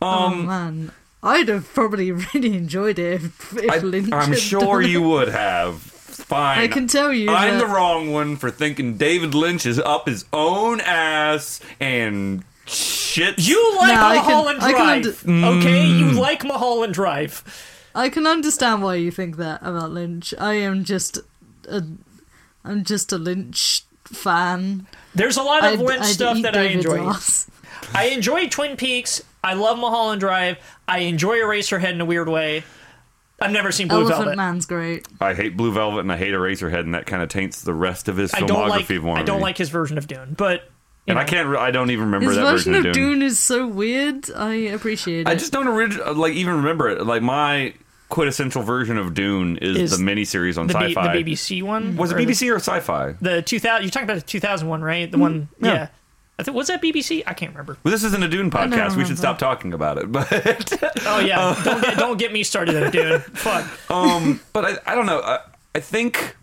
[0.00, 4.10] oh man, I'd have probably really enjoyed it if, if I, Lynch.
[4.12, 4.90] I'm had sure done it.
[4.90, 5.97] you would have.
[6.28, 6.58] Fine.
[6.58, 7.30] I can tell you.
[7.30, 12.44] I'm that- the wrong one for thinking David Lynch is up his own ass and
[12.66, 13.38] shit.
[13.38, 15.86] You like No, I can- Mulholland I can Drive, under- okay?
[15.86, 16.18] You Mm.
[16.18, 17.42] like Mulholland Drive.
[17.94, 20.34] I can understand why you think that about Lynch.
[20.38, 21.18] I am just
[21.68, 21.82] a,
[22.64, 24.86] I'm just a Lynch fan.
[25.14, 27.08] There's a lot of I'd- Lynch I'd stuff eat that I enjoy.
[27.08, 27.50] ass.
[27.94, 29.22] I enjoy Twin Peaks.
[29.42, 30.58] I love Mulholland Drive.
[30.86, 32.64] I enjoy Eraserhead in a weird way.
[33.40, 34.36] I've never seen Blue Elephant Velvet.
[34.36, 35.06] Man's great.
[35.20, 38.08] I hate Blue Velvet and I hate Eraserhead, and that kind of taints the rest
[38.08, 39.02] of his I filmography don't like.
[39.02, 39.18] more.
[39.18, 39.42] I don't me.
[39.44, 40.62] like his version of Dune, but
[41.06, 41.48] you and know, I can't.
[41.48, 42.92] Re- I don't even remember His that version of Dune.
[42.92, 44.30] Dune is so weird.
[44.32, 45.26] I appreciate it.
[45.28, 47.06] I just don't orig- like even remember it.
[47.06, 47.74] Like my
[48.08, 51.16] quintessential version of Dune is, Is the miniseries on the, B- the Sci-Fi.
[51.22, 53.14] BBC one Was it Or the- BBC or Sci-Fi?
[53.20, 53.82] The, 2000.
[53.82, 55.10] You're talking about the two thousand one, one, right?
[55.10, 55.48] The mm, one.
[55.60, 55.88] yeah.
[56.38, 56.42] Yeah.
[56.42, 57.22] I think was that BBC?
[57.26, 57.76] I can't remember.
[57.82, 58.96] Well, this isn't a Dune podcast.
[58.96, 60.10] We should stop talking about it.
[60.12, 60.28] But
[61.06, 61.60] Oh yeah.
[61.64, 63.20] don't get don't get me started on Dune.
[63.34, 63.90] Fuck.
[63.90, 65.20] um, but I, I don't know.
[65.20, 65.40] I,
[65.74, 66.36] I think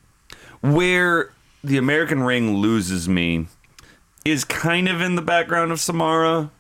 [0.62, 1.32] where
[1.64, 3.48] the American Ring loses me
[4.24, 6.52] is kind of in the background of Samara.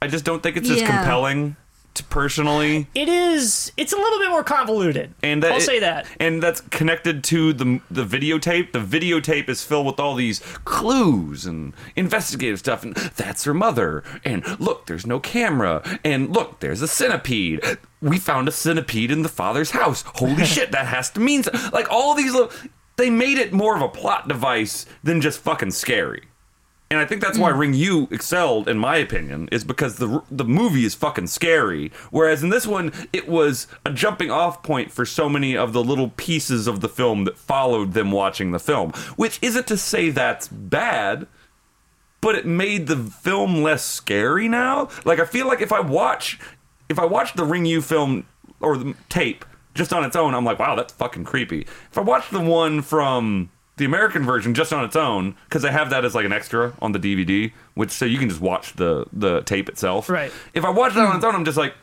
[0.00, 0.86] I just don't think it's as Yeah.
[0.86, 1.56] compelling to
[2.00, 2.86] personally.
[2.94, 3.72] It is.
[3.76, 5.14] It's a little bit more convoluted.
[5.22, 6.06] and that I'll it- say that.
[6.20, 8.72] and that's connected to the the videotape.
[8.72, 12.82] The videotape is filled with all these clues and investigative stuff.
[12.84, 14.02] And that's her mother.
[14.24, 15.82] And look, there's no camera.
[16.04, 17.60] And look, there's a centipede.
[18.00, 20.02] We found a centipede in the father's house.
[20.06, 22.32] Holy shit, that has to mean so- like all these.
[22.32, 22.50] Little,
[22.96, 26.22] they made it more of a plot device than just fucking scary.
[26.90, 27.74] And I think that's why mm.
[27.74, 31.92] Ringu excelled, in my opinion, is because the the movie is fucking scary.
[32.10, 35.84] Whereas in this one, it was a jumping off point for so many of the
[35.84, 38.92] little pieces of the film that followed them watching the film.
[39.16, 41.26] Which isn't to say that's bad,
[42.22, 44.88] but it made the film less scary now.
[45.04, 46.38] Like I feel like if I watch
[46.88, 48.26] if I watch the Ringu film
[48.60, 51.66] or the tape just on its own, I'm like, wow, that's fucking creepy.
[51.90, 55.70] If I watch the one from the American version just on its own, because I
[55.70, 58.74] have that as like an extra on the DVD, which so you can just watch
[58.74, 60.08] the the tape itself.
[60.08, 60.30] Right.
[60.54, 61.74] If I watch that on its own, I'm just like,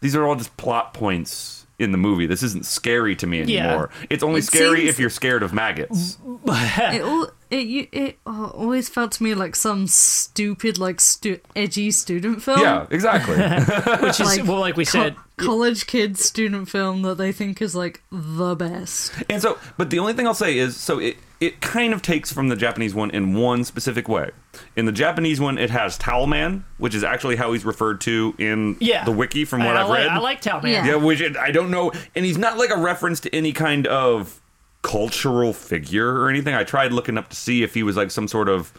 [0.00, 2.26] these are all just plot points in the movie.
[2.26, 3.66] This isn't scary to me Yeah.
[3.66, 3.90] anymore.
[4.08, 6.18] It's only It scary seems- if you're scared of maggots.
[6.46, 11.90] it all it it uh, always felt to me like some stupid like stu- edgy
[11.90, 12.60] student film.
[12.60, 13.36] Yeah, exactly.
[14.06, 15.16] Which is Like, well, like we Co- said.
[15.36, 19.12] college kids student film that they think is like the best.
[19.28, 22.32] And so, but the only thing I'll say is, so it it kind of takes
[22.32, 24.30] from the Japanese one in one specific way.
[24.76, 28.32] In the Japanese one, it has Towel Man, which is actually how he's referred to
[28.38, 29.04] in Yeah.
[29.04, 30.08] the wiki from what I, have like, read.
[30.08, 30.70] I like Talman.
[30.70, 30.86] Yeah.
[30.86, 33.88] yeah, which it, I don't know, and he's not like a reference to any kind
[33.88, 34.40] of
[34.82, 36.54] cultural figure or anything.
[36.54, 38.72] I tried looking up to see if he was like some sort of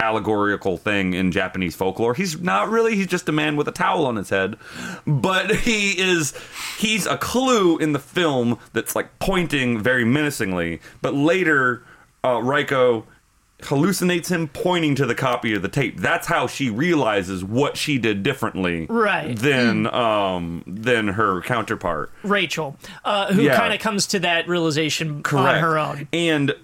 [0.00, 2.14] allegorical thing in Japanese folklore.
[2.14, 2.96] He's not really.
[2.96, 4.56] He's just a man with a towel on his head.
[5.06, 6.34] But he is
[6.78, 10.80] he's a clue in the film that's like pointing very menacingly.
[11.02, 11.84] But later
[12.24, 13.04] uh Reiko
[13.62, 16.00] hallucinates him pointing to the copy of the tape.
[16.00, 19.36] That's how she realizes what she did differently Right.
[19.36, 22.10] than um than her counterpart.
[22.22, 23.56] Rachel, uh, who Yeah.
[23.56, 25.48] kind of comes to that realization Correct.
[25.56, 26.08] on her own.
[26.12, 26.54] And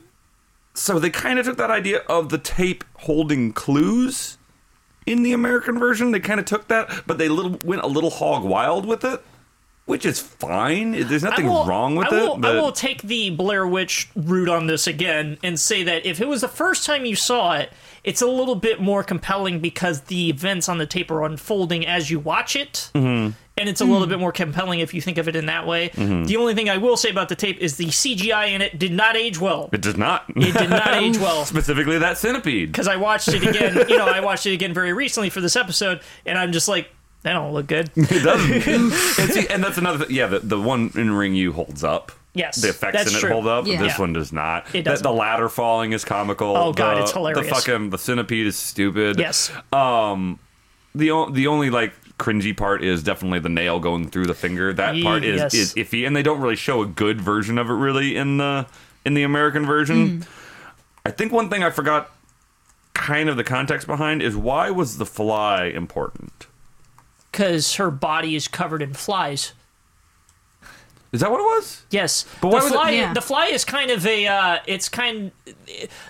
[0.74, 4.36] so they kind of took that idea of the tape holding clues
[5.06, 6.10] in the American version.
[6.10, 9.22] They kind of took that, but they little went a little hog wild with it,
[9.86, 10.92] which is fine.
[10.92, 12.40] There's nothing will- wrong with I will, it.
[12.40, 16.20] But I will take the Blair Witch route on this again and say that if
[16.20, 17.72] it was the first time you saw it,
[18.04, 22.10] it's a little bit more compelling because the events on the tape are unfolding as
[22.10, 22.90] you watch it.
[22.94, 23.32] Mm-hmm.
[23.58, 25.88] And it's a little bit more compelling if you think of it in that way.
[25.88, 26.24] Mm-hmm.
[26.24, 28.92] The only thing I will say about the tape is the CGI in it did
[28.92, 29.70] not age well.
[29.72, 30.24] it does not.
[30.36, 31.46] It did not age well.
[31.46, 32.70] Specifically, that centipede.
[32.70, 33.88] because I watched it again.
[33.88, 36.90] You know, I watched it again very recently for this episode, and I'm just like,
[37.26, 37.90] that don't look good.
[37.96, 38.66] It doesn't.
[39.18, 40.06] and, see, and that's another.
[40.06, 42.12] Th- yeah, the, the one in Ringu holds up.
[42.34, 43.30] Yes, the effects that's in it true.
[43.30, 43.66] hold up.
[43.66, 43.82] Yeah.
[43.82, 44.00] This Yeah.
[44.00, 44.66] one does not.
[44.68, 45.02] It The- doesn't.
[45.02, 46.56] The, ladder falling is comical.
[46.56, 47.48] Oh, God, The- it's hilarious.
[47.48, 49.18] The fucking the centipede is stupid.
[49.18, 49.50] Yes.
[49.72, 50.38] Um,
[50.94, 54.72] The the only like cringy part is definitely the nail going through the finger.
[54.72, 55.54] That part is Yes.
[55.54, 58.66] is iffy, and they don't really show a good version of it really in the
[59.04, 60.24] in the American version.
[61.04, 62.10] I think one thing I forgot,
[62.94, 66.46] kind of the context behind, is why was the fly important?
[67.36, 69.52] Because her body is covered in flies.
[71.12, 71.82] Is that what it was?
[71.90, 72.90] Yes, But the why was it- fly.
[72.90, 73.12] Yeah.
[73.12, 74.26] The fly is kind of a.
[74.26, 75.30] Uh, it's kind.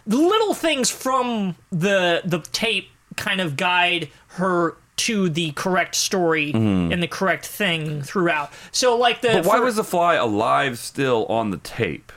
[0.07, 6.53] The little things from the the tape kind of guide her to the correct story
[6.53, 8.51] and the correct thing throughout.
[8.73, 9.33] So, like the.
[9.35, 12.13] But why for- was the fly alive still on the tape?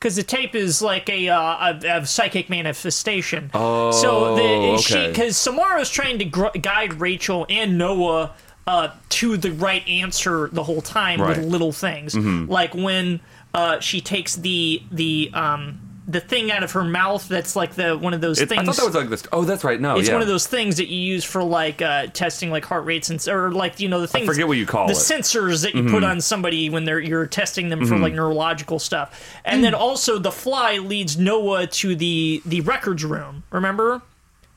[0.00, 3.50] Because the tape is like a, uh, a, a psychic manifestation.
[3.52, 5.08] Oh, so the, she okay.
[5.08, 8.32] because Samara's trying to gr- guide Rachel and Noah
[8.66, 11.32] uh, to the right answer the whole time Right.
[11.32, 11.42] Mm-hmm.
[11.42, 13.20] with little things, like when
[13.52, 15.80] uh, she takes the the um,
[16.10, 18.60] the thing out of her mouth that's like the one of those It, things.
[18.62, 19.22] I thought that was like this.
[19.32, 19.80] Oh, that's right.
[19.80, 20.14] No, It's yeah.
[20.14, 23.26] one of those things that you use for like uh, testing like heart rates and
[23.28, 24.24] or like you know the things.
[24.28, 24.96] I forget what you call the it.
[24.96, 25.20] Mm-hmm.
[25.20, 29.22] sensors that you put on somebody when they're you're testing them for like neurological stuff.
[29.44, 29.62] And Mm.
[29.62, 33.42] then also the fly leads Noah to the the records room.
[33.50, 34.02] Remember?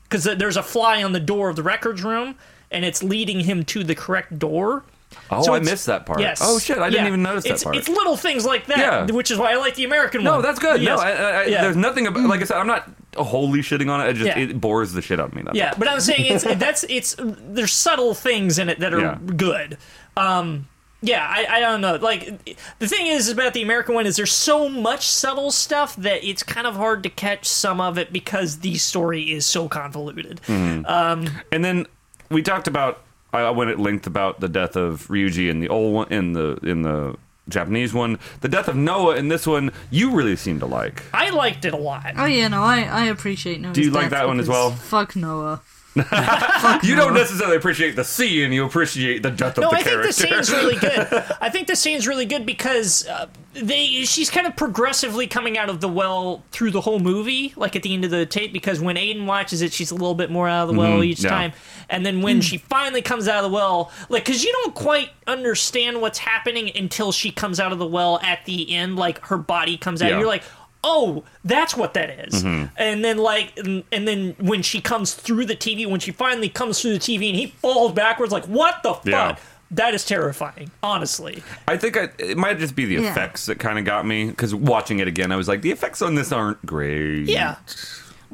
[0.04, 2.36] Because there's a fly on the door of the records room,
[2.70, 4.82] and it's leading him to the correct door.
[5.30, 6.20] Oh, So I missed that part.
[6.20, 6.40] Yes.
[6.42, 7.08] Oh shit, I didn't Yeah.
[7.08, 7.76] even notice that it's, part.
[7.76, 9.06] It's little things like that, Yeah.
[9.06, 10.34] which is why I like the American one.
[10.34, 10.82] no, that's good.
[10.82, 10.98] Yes.
[10.98, 11.62] No, I, I, Yeah.
[11.62, 12.24] there's nothing about.
[12.24, 12.46] Like I mm.
[12.46, 14.10] said, I'm not wholly shitting on it.
[14.10, 14.38] It just Yeah.
[14.38, 15.42] it bores the shit out of me.
[15.42, 15.78] That's Yeah, all.
[15.78, 19.78] but I'm saying it's that's it's there's subtle things in it that are good.
[20.16, 20.68] Um,
[21.04, 21.96] yeah, I, I don't know.
[21.96, 22.44] Like
[22.78, 26.42] the thing is about the American one is there's so much subtle stuff that it's
[26.42, 30.40] kind of hard to catch some of it because the story is so convoluted.
[30.46, 30.86] Mm-hmm.
[30.86, 31.86] Um, and then
[32.30, 33.02] we talked about
[33.34, 36.32] I I went at length about the death of Ryuji in the old one in
[36.32, 37.16] the in the
[37.48, 38.18] Japanese one.
[38.40, 41.02] The death of Noah in this one, you really seem to like.
[41.12, 42.14] I liked it a lot.
[42.16, 43.74] Oh yeah, no, I, I appreciate Noah.
[43.74, 44.70] Do you like that one as well?
[44.70, 45.60] Fuck Noah.
[46.82, 50.02] You don't necessarily appreciate the scene, you appreciate the death of No, the I think
[50.02, 51.08] the scene's really good.
[51.40, 55.68] I think the scene's really good because uh, they she's kind of progressively coming out
[55.68, 58.52] of the well through the whole movie, like at the end of the tape.
[58.52, 61.18] Because when Aidan watches it, she's a little bit more out of the well each
[61.18, 61.26] Mm-hmm.
[61.26, 61.30] yeah.
[61.30, 61.52] time,
[61.88, 65.10] and then when she finally comes out of the well, like because you don't quite
[65.28, 69.38] understand what's happening until she comes out of the well at the end, like her
[69.38, 70.10] body comes out.
[70.10, 70.18] Yeah.
[70.18, 70.42] You're like.
[70.86, 72.44] Oh, that's what that is.
[72.44, 72.66] Mm-hmm.
[72.76, 76.48] And then like and, and then when she comes through the TV, when she finally
[76.50, 79.06] comes through the TV and he falls backwards like what the fuck?
[79.06, 79.36] Yeah.
[79.70, 81.42] That is terrifying, honestly.
[81.66, 83.10] I think I, it might just be the Yeah.
[83.10, 86.00] effects that kind of got me because watching it again, I was like, the effects
[86.02, 87.24] on this aren't great.
[87.28, 87.56] Yeah.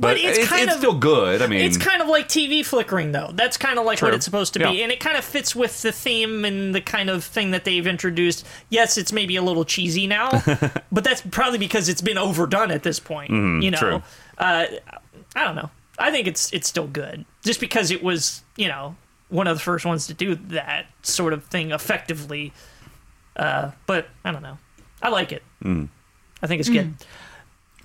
[0.01, 1.42] But, But it's it's, kind it's of- still good.
[1.42, 3.30] I mean, It's kind of like TV flickering, though.
[3.34, 4.09] That's kind of like True.
[4.09, 4.82] what it's supposed to be.
[4.82, 7.86] And it kind of fits with the theme and the kind of thing that they've
[7.86, 8.46] introduced.
[8.70, 10.30] Yes, it's maybe a little cheesy now,
[10.92, 13.30] but that's probably because it's been overdone at this point.
[13.30, 14.03] you know, true.
[14.38, 14.66] Uh,
[15.36, 15.70] I don't know.
[15.98, 18.96] I think it's it's still good, just because it was you know
[19.28, 22.53] one of the first ones to do that sort of thing effectively.
[23.36, 24.57] Uh, but I don't know.
[25.03, 25.42] I like it.
[25.62, 25.88] Mm.
[26.42, 26.94] I think it's good.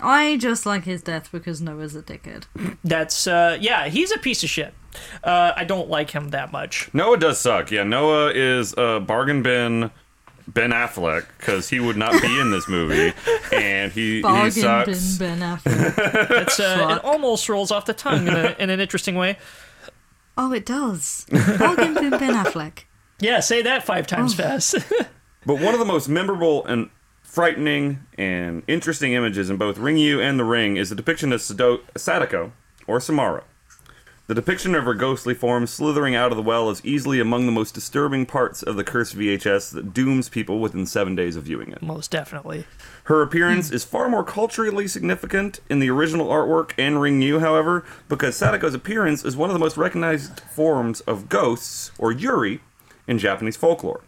[0.00, 2.44] I just like his death because Noah's a dickhead.
[2.84, 4.74] That's uh, yeah, he's a piece of shit.
[5.22, 6.88] Uh, I don't like him that much.
[6.94, 7.70] Noah does suck.
[7.70, 9.90] Yeah, Noah is a bargain bin
[10.48, 13.12] Ben Affleck because he would not be in this movie,
[13.52, 15.18] and he he Bargain sucks.
[15.18, 16.30] bin Ben Affleck.
[16.42, 19.38] It's uh, it almost rolls off the tongue in, a, in an interesting way.
[20.38, 21.26] oh, it does.
[21.58, 22.80] Bargain bin Ben Affleck.
[23.18, 24.74] Yeah, say that five times fast.
[25.46, 26.90] But one of the most memorable and
[27.36, 31.82] frightening and interesting images in both Ringu and The Ring is the depiction of Sado-
[31.94, 32.52] Sadako,
[32.86, 33.44] or Samara.
[34.26, 37.52] The depiction of her ghostly form slithering out of the well is easily among the
[37.52, 41.72] most disturbing parts of the cursed VHS that dooms people within seven days of viewing
[41.72, 41.82] it.
[41.82, 42.64] Most definitely.
[43.04, 48.34] Her appearance is far more culturally significant in the original artwork and Ringu, however, because
[48.34, 52.60] Sadako's appearance is one of the most recognized forms of ghosts, or Yurei,
[53.06, 54.00] in Japanese folklore.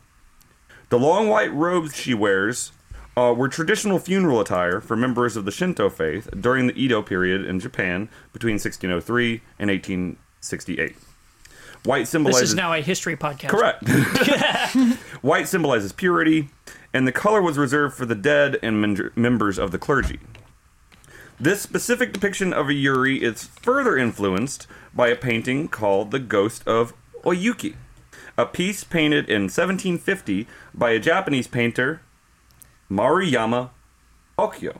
[0.88, 2.72] The long white robes she wears
[3.18, 7.44] uh, were traditional funeral attire for members of the Shinto faith during the Edo period
[7.44, 10.94] in Japan between 1603 and 1868.
[11.84, 12.40] White symbolizes.
[12.40, 13.48] This is now a history podcast.
[13.48, 13.88] Correct.
[15.22, 16.50] White symbolizes purity,
[16.92, 20.20] and the color was reserved for the dead and men- members of the clergy.
[21.40, 26.66] This specific depiction of a Yurei is further influenced by a painting called The Ghost
[26.66, 26.92] of
[27.24, 27.74] Oyuki,
[28.36, 32.00] a piece painted in 1750 by a Japanese painter,
[32.90, 33.70] Maruyama
[34.38, 34.76] Okyo.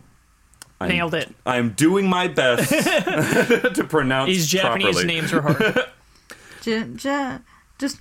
[0.80, 1.34] I'm- Nailed it.
[1.44, 2.70] I'm doing my best
[3.74, 5.04] to pronounce These Japanese properly.
[5.06, 5.84] names are hard.
[6.62, 7.38] J- j-
[7.78, 7.98] just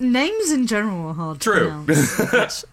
[0.00, 1.84] names in general are hard True.
[1.88, 2.64] yes.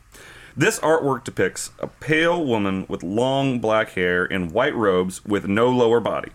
[0.56, 5.70] This artwork depicts a pale woman with long black hair in white robes with no
[5.70, 6.32] lower body.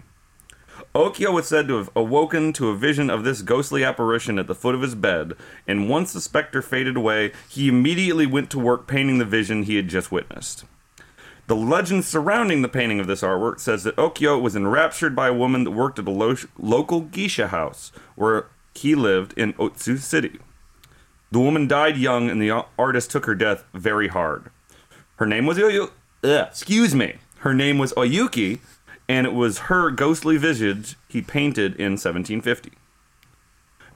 [0.98, 4.54] Okyo was said to have awoken to a vision of this ghostly apparition at the
[4.54, 5.34] foot of his bed,
[5.64, 9.76] and once the specter faded away, he immediately went to work painting the vision he
[9.76, 10.64] had just witnessed.
[11.46, 15.32] The legend surrounding the painting of this artwork says that Okyo was enraptured by a
[15.32, 20.40] woman that worked at a lo- local geisha house where he lived in Otsu City.
[21.30, 24.50] The woman died young, and the artist took her death very hard.
[25.16, 25.92] Her name was Oyu-
[26.24, 27.18] Ugh, excuse me.
[27.42, 28.58] Her name was Oyuki,
[29.08, 32.72] and it was her ghostly visage he painted in 1750.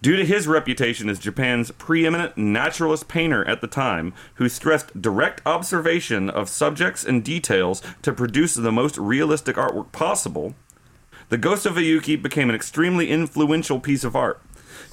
[0.01, 5.41] Due to his reputation as Japan's preeminent naturalist painter at the time, who stressed direct
[5.47, 10.57] observation of subjects and details to produce the most realistic artwork possible,
[11.29, 14.43] the Ghost of Oyuki became an extremely influential piece of art.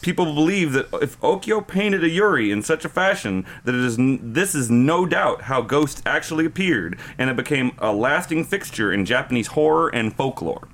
[0.01, 3.97] People believe that if Okyo painted a Yurei in such a fashion that it is
[3.99, 8.91] n- this is no doubt how ghosts actually appeared, and it became a lasting fixture
[8.91, 10.67] in Japanese horror and folklore.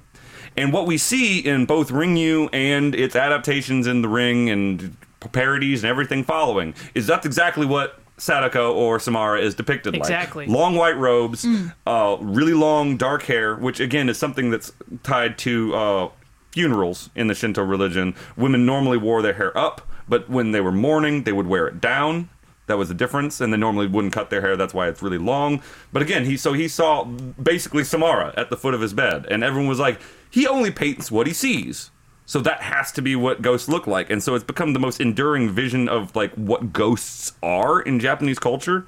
[0.57, 4.95] And what we see in both Ring Ringu and its adaptations in The Ring and
[5.33, 10.45] parodies and everything following is that's exactly what Sadako or Samara is depicted Exactly.
[10.45, 10.55] like.
[10.55, 11.45] Long white robes,
[11.85, 14.71] uh, really long dark hair, which again is something that's
[15.03, 16.09] tied to uh,
[16.55, 18.15] funerals in the Shinto religion.
[18.37, 21.81] Women normally wore their hair up, but when they were mourning, they would wear it
[21.81, 22.29] down.
[22.67, 24.55] That was the difference, and they normally wouldn't cut their hair.
[24.55, 25.61] That's why it's really long.
[25.91, 29.43] But again, he so he saw basically Samara at the foot of his bed, and
[29.43, 29.99] everyone was like,
[30.31, 31.91] he only paints what he sees.
[32.25, 35.01] So that has to be what ghosts look like, and so it's become the most
[35.01, 38.87] enduring vision of like what ghosts are in Japanese culture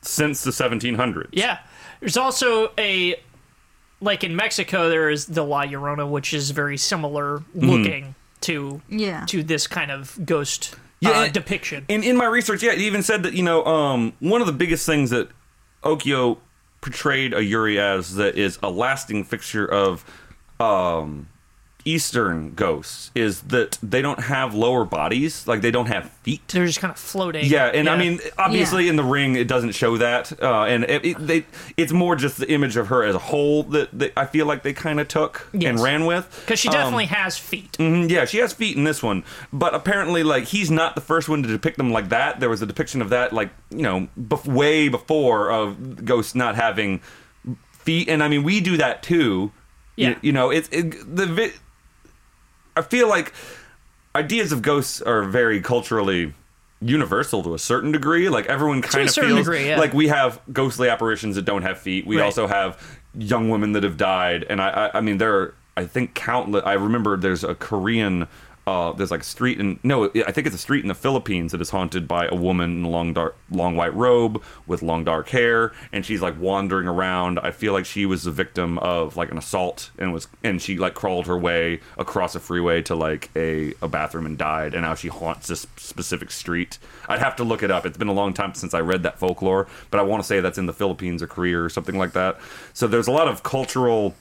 [0.00, 1.28] since the 1700s.
[1.32, 1.58] Yeah.
[2.00, 3.16] There's also a
[4.04, 7.68] like in Mexico there is the La Llorona, which is very similar Mm-hmm.
[7.68, 9.24] looking to Yeah.
[9.26, 11.84] to this kind of ghost Yeah, uh, and- depiction.
[11.88, 14.52] In in my research, yeah, it even said that you know um, one of the
[14.52, 15.28] biggest things that
[15.82, 16.38] Okyo
[16.80, 20.04] portrayed a Yurei as that is a lasting fixture of
[20.60, 21.28] um,
[21.86, 26.40] Eastern ghosts is that they don't have lower bodies, like they don't have feet.
[26.48, 27.44] They're just kind of floating.
[27.44, 28.90] Yeah, and I mean, obviously Yeah.
[28.90, 31.44] in the ring it doesn't show that, uh, and it, it, they,
[31.76, 34.62] it's more just the image of her as a whole that, that I feel like
[34.62, 35.70] they kind of took Yes.
[35.70, 36.26] and ran with.
[36.46, 37.72] because she Um, definitely has feet.
[37.72, 41.28] Mhm, yeah, she has feet in this one, but apparently, like he's not the first
[41.28, 42.40] one to depict them like that.
[42.40, 46.54] There was a depiction of that, like you know, bef- way before of ghosts not
[46.56, 47.00] having
[47.72, 49.52] feet, and I mean, we do that too.
[49.96, 50.14] You- Yeah.
[50.22, 51.52] you, know, it's it, the.
[52.76, 53.32] I feel like
[54.14, 56.32] ideas of ghosts are very culturally
[56.80, 58.28] universal to a certain degree.
[58.28, 59.78] Like everyone kind of feels degree, yeah.
[59.78, 62.06] like we have ghostly apparitions that don't have feet.
[62.06, 62.24] We Right.
[62.24, 62.80] also have
[63.16, 66.62] young women that have died, and I, I, I mean, there are, I think, countless.
[66.66, 68.26] I remember there's a Korean.
[68.66, 71.52] Uh, there's like a street in no, I think it's a street in the Philippines
[71.52, 75.04] that is haunted by a woman in a long dark, long white robe with long
[75.04, 77.38] dark hair, and she's like wandering around.
[77.38, 80.78] I feel like she was the victim of like an assault, and was and she
[80.78, 84.82] like crawled her way across a freeway to like a, a bathroom and died, and
[84.82, 86.78] now she haunts this specific street.
[87.06, 87.84] I'd have to look it up.
[87.84, 90.40] It's been a long time since I read that folklore, but I want to say
[90.40, 92.40] that's in the Philippines or Korea or something like that.
[92.72, 94.14] So there's a lot of cultural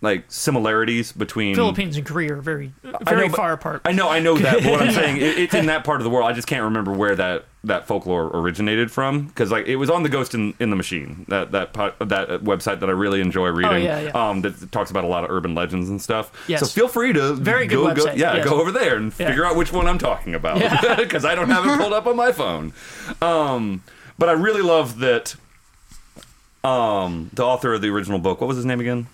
[0.00, 2.72] like similarities between Philippines and Korea are very
[3.02, 3.80] very know, but- far apart.
[3.86, 4.62] I know, I know that.
[4.62, 6.28] But what I'm saying, it, it's in that part of the world.
[6.28, 10.02] I just can't remember where that, that folklore originated from because like it was on
[10.02, 13.72] the Ghost in, in the Machine that that that website that I really enjoy reading.
[13.72, 14.28] Oh, yeah, yeah.
[14.28, 16.30] Um, that talks about a lot of urban legends and stuff.
[16.48, 16.60] Yes.
[16.60, 18.44] So feel free to Very good go, go website, yeah, yes.
[18.46, 19.28] go over there and Yeah.
[19.28, 20.58] figure out which one I'm talking about
[20.98, 22.74] because I don't have it pulled up on my phone.
[23.22, 23.82] Um,
[24.18, 25.34] but I really love that.
[26.62, 29.06] Um, the author of the original book, what was his name again?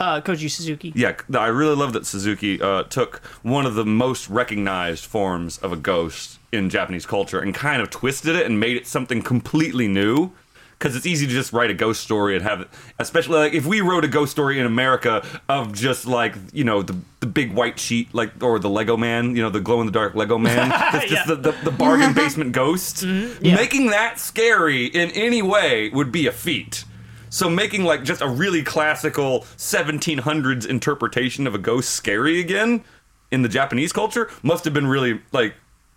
[0.00, 0.92] Uh, Koji Suzuki.
[0.96, 5.72] Yeah, I really love that Suzuki uh, took one of the most recognized forms of
[5.72, 9.86] a ghost in Japanese culture and kind of twisted it and made it something completely
[9.86, 10.32] new.
[10.78, 12.68] Because it's easy to just write a ghost story and have it,
[12.98, 16.80] especially like if we wrote a ghost story in America of just like you know
[16.80, 19.86] the the big white sheet like or the Lego man, you know the glow in
[19.86, 21.34] the dark Lego man, that's just Yeah.
[21.34, 23.02] the, the, the bargain basement ghost.
[23.02, 23.56] yeah.
[23.56, 26.86] Making that scary in any way would be a feat.
[27.30, 32.84] So making like just a really classical 1700s interpretation of a ghost scary again
[33.30, 35.54] in the Japanese culture must have been really like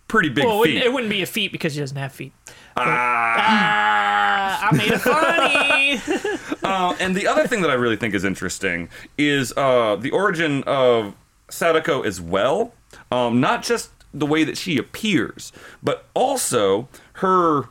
[0.07, 0.73] pretty big Well, it feat.
[0.75, 2.33] wouldn't, it wouldn't be a feat because he doesn't have feet.
[2.77, 6.39] Ah, I made it funny.
[6.63, 8.87] Uh, and the other thing that I really think is interesting
[9.17, 11.13] is uh, the origin of
[11.49, 12.73] Sadako as well.
[13.11, 15.51] Um, not just the way that she appears,
[15.83, 17.63] but also her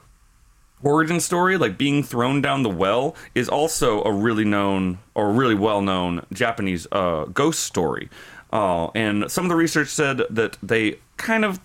[0.82, 5.54] origin story, like being thrown down the well, is also a really known or really
[5.54, 8.08] well known Japanese uh, ghost story.
[8.52, 11.60] Uh, and some of the research said that they kind of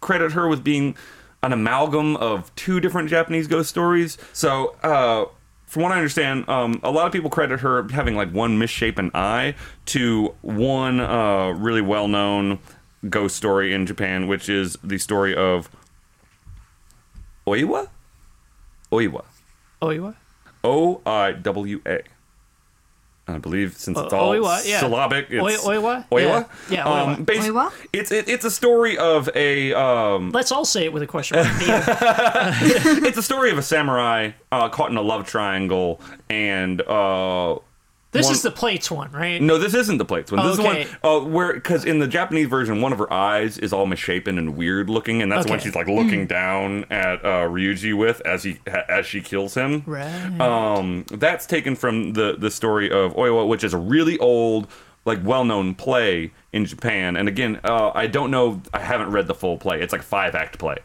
[0.00, 0.96] credit her with being
[1.42, 4.18] an amalgam of two different Japanese ghost stories.
[4.32, 5.26] So, uh,
[5.66, 9.10] from what I understand, um, a lot of people credit her having like one misshapen
[9.12, 9.54] eye
[9.86, 12.60] to one uh, really well known
[13.08, 15.68] ghost story in Japan, which is the story of
[17.46, 17.88] Oiwa?
[18.94, 19.24] Oiwa.
[19.94, 20.14] You what?
[20.62, 22.00] O I W A.
[23.26, 24.80] I believe since it's all Oiwa, yeah.
[24.80, 26.06] syllabic, it's Oi- Oiwa?
[26.10, 26.46] Oiwa.
[26.68, 26.76] Yeah.
[26.76, 27.24] Yeah, Um, Oiwa.
[27.24, 27.72] basi- Oiwa?
[27.92, 31.38] It's it, it's a story of a um, Let's all say it with a question
[31.38, 31.48] mark.
[31.48, 33.06] at the end.
[33.06, 37.56] it's a story of a samurai uh, caught in a love triangle, and uh,
[38.14, 39.42] This One- is the plates one, right?
[39.42, 40.46] no, this isn't the plates one.
[40.46, 40.82] This Okay.
[40.82, 43.86] is one uh, where because in the Japanese version, one of her eyes is all
[43.86, 45.64] misshapen and weird looking, and that's when Okay.
[45.64, 48.58] she's like looking down at uh, Ryuji with as he
[48.88, 49.82] as she kills him.
[49.84, 50.40] Right.
[50.40, 54.68] Um, that's taken from the the story of Oiwa, which is a really old,
[55.04, 57.16] like well known play in Japan.
[57.16, 59.80] And again, uh, I don't know, I haven't read the full play.
[59.82, 60.76] It's like five act play,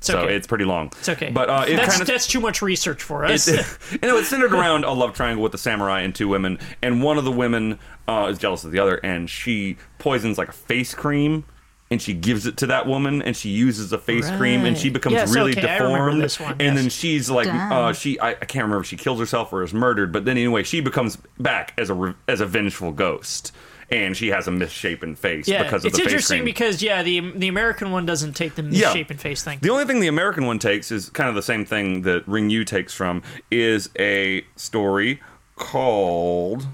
[0.00, 0.34] so okay.
[0.34, 0.86] it's pretty long.
[0.98, 1.30] It's okay.
[1.30, 3.48] but uh, it that's, kind of that's too much research for us.
[3.48, 6.58] it's, you know, it's centered around a love triangle with a samurai and two women,
[6.82, 10.48] and one of the women uh, is jealous of the other, and she poisons like
[10.48, 11.44] a face cream,
[11.90, 14.90] and she gives it to that woman, and she uses a face cream, and she
[14.90, 16.74] becomes Yes, really okay, I deformed, this one, and yes.
[16.76, 19.74] then she's like, uh, she I, I can't remember if she kills herself or is
[19.74, 23.52] murdered, but then anyway, she becomes back as a as a vengeful ghost.
[23.90, 26.44] And she has a misshapen face yeah, because of it's the face It's interesting cream.
[26.44, 28.88] because yeah, the the American one doesn't take the Yeah.
[28.88, 29.58] misshapen face thing.
[29.62, 32.50] The only thing the American one takes is kind of the same thing that Ring
[32.66, 35.20] takes from is a story
[35.56, 36.66] called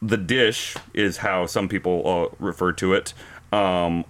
[0.00, 3.14] The Dish is how some people uh, refer to it.
[3.52, 4.04] Um,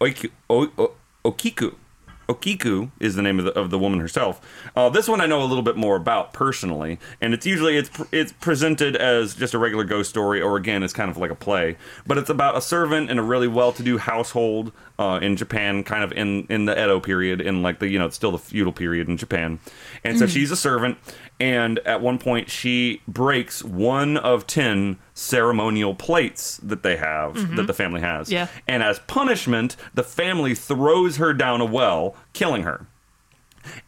[0.00, 0.92] Oiku, o, o,
[1.24, 1.74] Okiku.
[2.28, 4.40] Okiku is the name of the, of the woman herself.
[4.74, 7.88] Uh, this one I know a little bit more about personally, and it's usually it's
[7.88, 11.30] pr- it's presented as just a regular ghost story, or again, it's kind of like
[11.30, 11.76] a play.
[12.06, 16.12] But it's about a servant in a really well-to-do household uh, in Japan, kind of
[16.12, 19.08] in in the Edo period, in like the you know it's still the feudal period
[19.08, 19.58] in Japan,
[20.02, 20.98] and so she's a servant,
[21.40, 27.66] and at one point she breaks one of ten ceremonial plates that they have that
[27.66, 28.48] the family has, Yeah.
[28.68, 32.86] and as punishment, the family throws her down a well, killing her.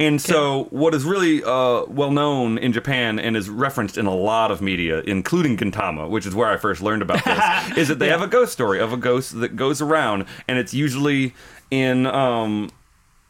[0.01, 4.15] And so, what is really uh, well known in Japan and is referenced in a
[4.15, 7.99] lot of media, including Gintama, which is where I first learned about this, is that
[7.99, 11.35] they have a ghost story of a ghost that goes around, and it's usually
[11.71, 12.71] in um,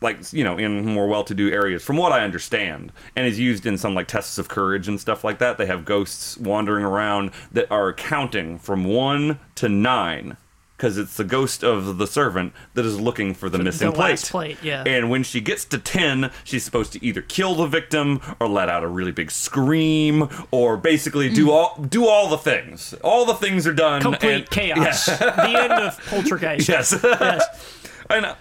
[0.01, 3.79] like you know in more well-to-do areas from what i understand and is used in
[3.79, 7.71] some like tests of courage and stuff like that they have ghosts wandering around that
[7.71, 10.37] are counting from one to nine
[10.77, 14.21] because it's the ghost of the servant that is looking for the missing the plate.
[14.21, 14.83] plate, yeah.
[14.85, 18.69] And when she gets to 10, she's supposed to either kill the victim or let
[18.69, 21.53] out a really big scream or basically do mm.
[21.53, 22.95] all do all the things.
[23.03, 24.03] All the things are done.
[24.03, 25.07] Complete and- chaos.
[25.19, 26.69] the end of Poltergeist.
[26.77, 26.99] Yes.
[27.03, 27.87] Yes.
[28.11, 28.35] and uh,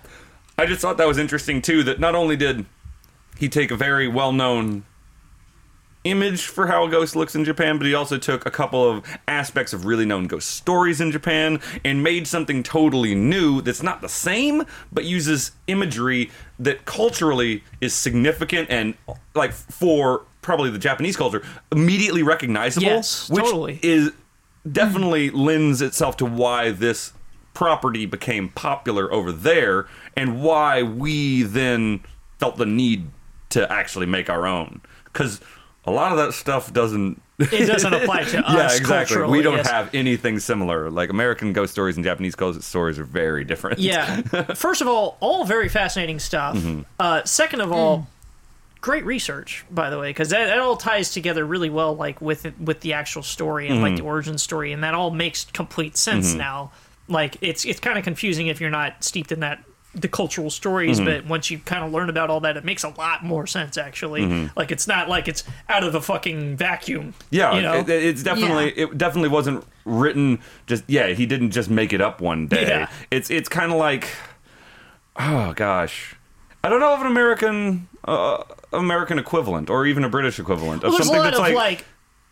[0.57, 1.84] I just thought that was interesting too.
[1.84, 2.65] That not only did
[3.38, 4.86] he take a very well-known
[6.06, 9.03] image for how a ghost looks in Japan, but he also took a couple of
[9.27, 14.02] aspects of really known ghost stories in Japan and made something totally new that's not
[14.02, 16.30] the same, but uses imagery
[16.60, 18.94] that culturally is significant and
[19.34, 21.41] like for probably the Japanese culture
[21.72, 22.86] immediately recognizable.
[22.86, 23.80] Yes, which totally.
[23.82, 24.11] is
[24.72, 27.14] definitely lends itself to why this
[27.56, 32.02] property became popular over there and why we then
[32.38, 33.07] felt the need
[33.49, 35.41] to actually make our own because
[35.86, 38.53] a lot of that stuff doesn't It doesn't apply to us.
[38.53, 39.69] yeah exactly we don't yes.
[39.72, 44.22] have anything similar like american ghost stories and japanese ghost stories are very different Yeah.
[44.56, 46.57] First of all, all very fascinating stuff.
[46.57, 46.82] Mm-hmm.
[46.99, 48.07] Uh, second of all,
[48.82, 52.52] great research, by the way, because that, that all ties together really well, like with
[52.60, 53.84] with the actual story and Mm-hmm.
[53.84, 56.72] like the origin story, and that all makes complete sense now.
[57.07, 59.64] Like it's it's kind of confusing if you're not steeped in that
[59.94, 61.06] the cultural stories, Mm-hmm.
[61.22, 63.77] but once you kind of learn about all that, it makes a lot more sense.
[63.77, 67.14] Actually, like it's not like it's out of the fucking vacuum.
[67.14, 67.36] Mm-hmm.
[67.36, 67.73] Yeah, you know.
[67.80, 72.19] it, it's definitely it definitely wasn't written just yeah, he didn't just make it up
[72.22, 72.68] one day.
[72.68, 72.90] Yeah.
[73.11, 74.10] It's it's kind of like
[75.18, 76.15] oh gosh.
[76.64, 80.90] I don't know of an American uh, American equivalent or even a British equivalent of
[80.90, 81.86] Well, there's a something lot that's of like, like,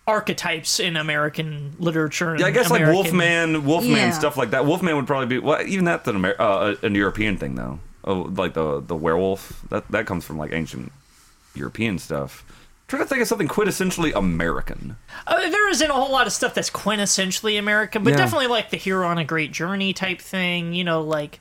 [0.08, 2.32] archetypes in American literature.
[2.32, 4.12] And yeah, I guess like American- Wolfman, Wolfman Yeah.
[4.12, 4.66] stuff like that.
[4.66, 7.80] Wolfman would probably be well, even that's an Amer- uh, an European thing though.
[8.04, 10.92] Oh, like the the werewolf that that comes from like ancient
[11.56, 12.44] European stuff.
[12.90, 14.98] trying to think of something quintessentially American.
[15.26, 18.18] Uh, there isn't a whole lot of stuff that's quintessentially American, but Yeah.
[18.18, 20.74] definitely like the hero on a great journey type thing.
[20.74, 21.40] You know, like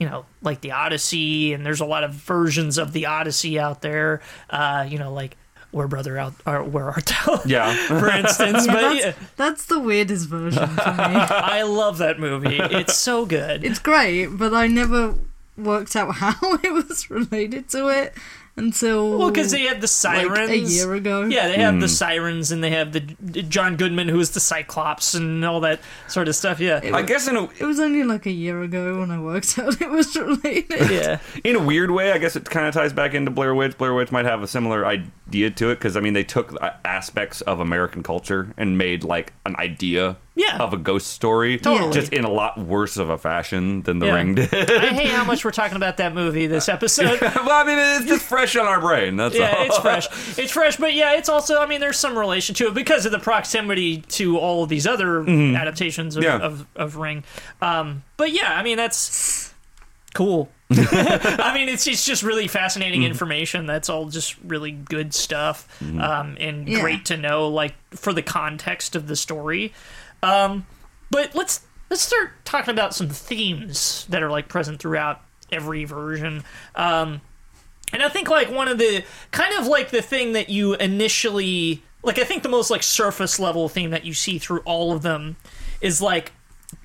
[0.00, 3.82] you know, like the Odyssey, and there's a lot of versions of the Odyssey out
[3.82, 4.20] there.
[4.50, 5.36] Uh, you know, like
[5.72, 7.40] where brother out or where art thou?
[7.44, 7.74] Yeah.
[7.88, 8.66] for instance.
[8.66, 10.76] but that's, yeah, that's the weirdest version for me.
[10.78, 12.58] I love that movie.
[12.58, 13.64] It's so good.
[13.64, 15.14] It's great, but I never
[15.56, 18.14] worked out how it was related to it
[18.56, 21.24] until Well, because they had the like sirens a year ago.
[21.24, 23.00] Yeah, they have the sirens, and they have the
[23.42, 26.60] John Goodman, who is the Cyclops, and all that sort of stuff.
[26.60, 29.58] Yeah, I guess in a It was only like a year ago when I worked
[29.58, 30.90] out it was related.
[30.90, 31.18] yeah.
[31.44, 33.78] in a weird way, I guess it kind of ties back into Blair Witch.
[33.78, 36.72] Blair Witch might have a similar idea to it because I mean they took uh,
[36.84, 40.56] aspects of American culture and made like an idea Yeah.
[40.58, 41.92] of a ghost story, Totally.
[41.92, 44.14] just in a lot worse of a fashion than The Yeah.
[44.14, 44.52] Ring did.
[44.54, 47.20] I hate how much we're talking about that movie this episode.
[47.20, 49.16] well, I mean it's just fresh on our brain.
[49.16, 49.66] That's Yeah, all.
[49.66, 50.38] it's fresh.
[50.38, 51.60] It's fresh, but yeah, it's also.
[51.60, 54.86] I mean, there's some relation to it because of the proximity to all of these
[54.86, 56.40] other adaptations of, Mm-hmm.
[56.40, 56.46] Yeah.
[56.46, 57.24] of, of Ring.
[57.60, 59.52] Um, but yeah, I mean, that's
[60.14, 60.50] cool.
[60.70, 63.06] I mean, it's it's just really fascinating Mm.
[63.08, 63.66] information.
[63.66, 66.00] That's all just really good stuff, Mm-hmm.
[66.00, 66.80] um, and Yeah.
[66.80, 69.74] great to know, like for the context of the story.
[70.22, 70.66] Um,
[71.10, 75.20] but let's let's start talking about some themes that are like present throughout
[75.50, 76.44] every version.
[76.74, 77.20] Um,
[77.92, 81.82] and I think like one of the kind of like the thing that you initially
[82.02, 85.02] like I think the most like surface level theme that you see through all of
[85.02, 85.36] them
[85.80, 86.32] is like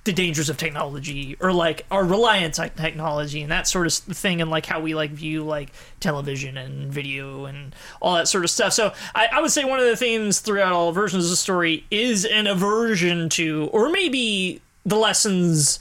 [0.07, 4.41] the dangers of technology or like our reliance on technology and that sort of thing
[4.41, 5.69] and like how we like view like
[5.99, 9.79] television and video and all that sort of stuff so i, I would say one
[9.79, 14.61] of the themes throughout all versions of the story is an aversion to or maybe
[14.85, 15.79] the lessons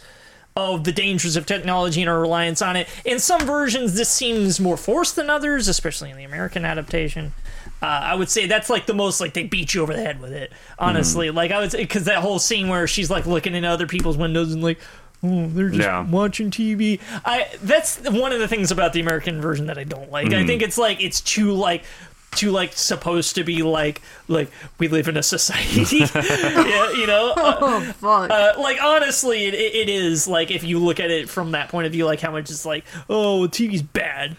[0.57, 2.89] of the dangers of technology and our reliance on it.
[3.05, 7.35] In some versions, this seems more forced than others, especially in the American adaptation.
[7.83, 10.21] Uh, I would say that's like the most like they beat you over the head
[10.21, 10.53] with it.
[10.79, 13.87] Honestly, like I would say because that whole scene where she's like looking into other
[13.87, 14.79] people's windows and like.
[15.23, 16.05] Oh, they're just Yeah.
[16.09, 17.01] watching TV.
[17.25, 20.33] I that's one of the things about the American version that I don't like.
[20.35, 21.85] I think it's like it's too like
[22.33, 25.97] too like supposed to be like like we live in a society.
[26.15, 27.33] yeah, you know.
[27.35, 28.31] Uh, Oh fuck!
[28.31, 31.87] uh, like honestly, it, it is like if you look at it from that point
[31.87, 34.37] of view, like how much it's like, oh, TV's bad.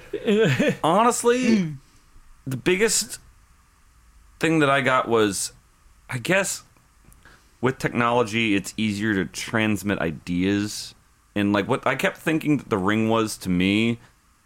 [0.83, 1.73] honestly,
[2.45, 3.19] the biggest
[4.39, 5.53] thing that I got was,
[6.09, 6.63] I guess,
[7.61, 10.93] with technology, it's easier to transmit ideas.
[11.35, 13.99] And like what I kept thinking that the ring was to me,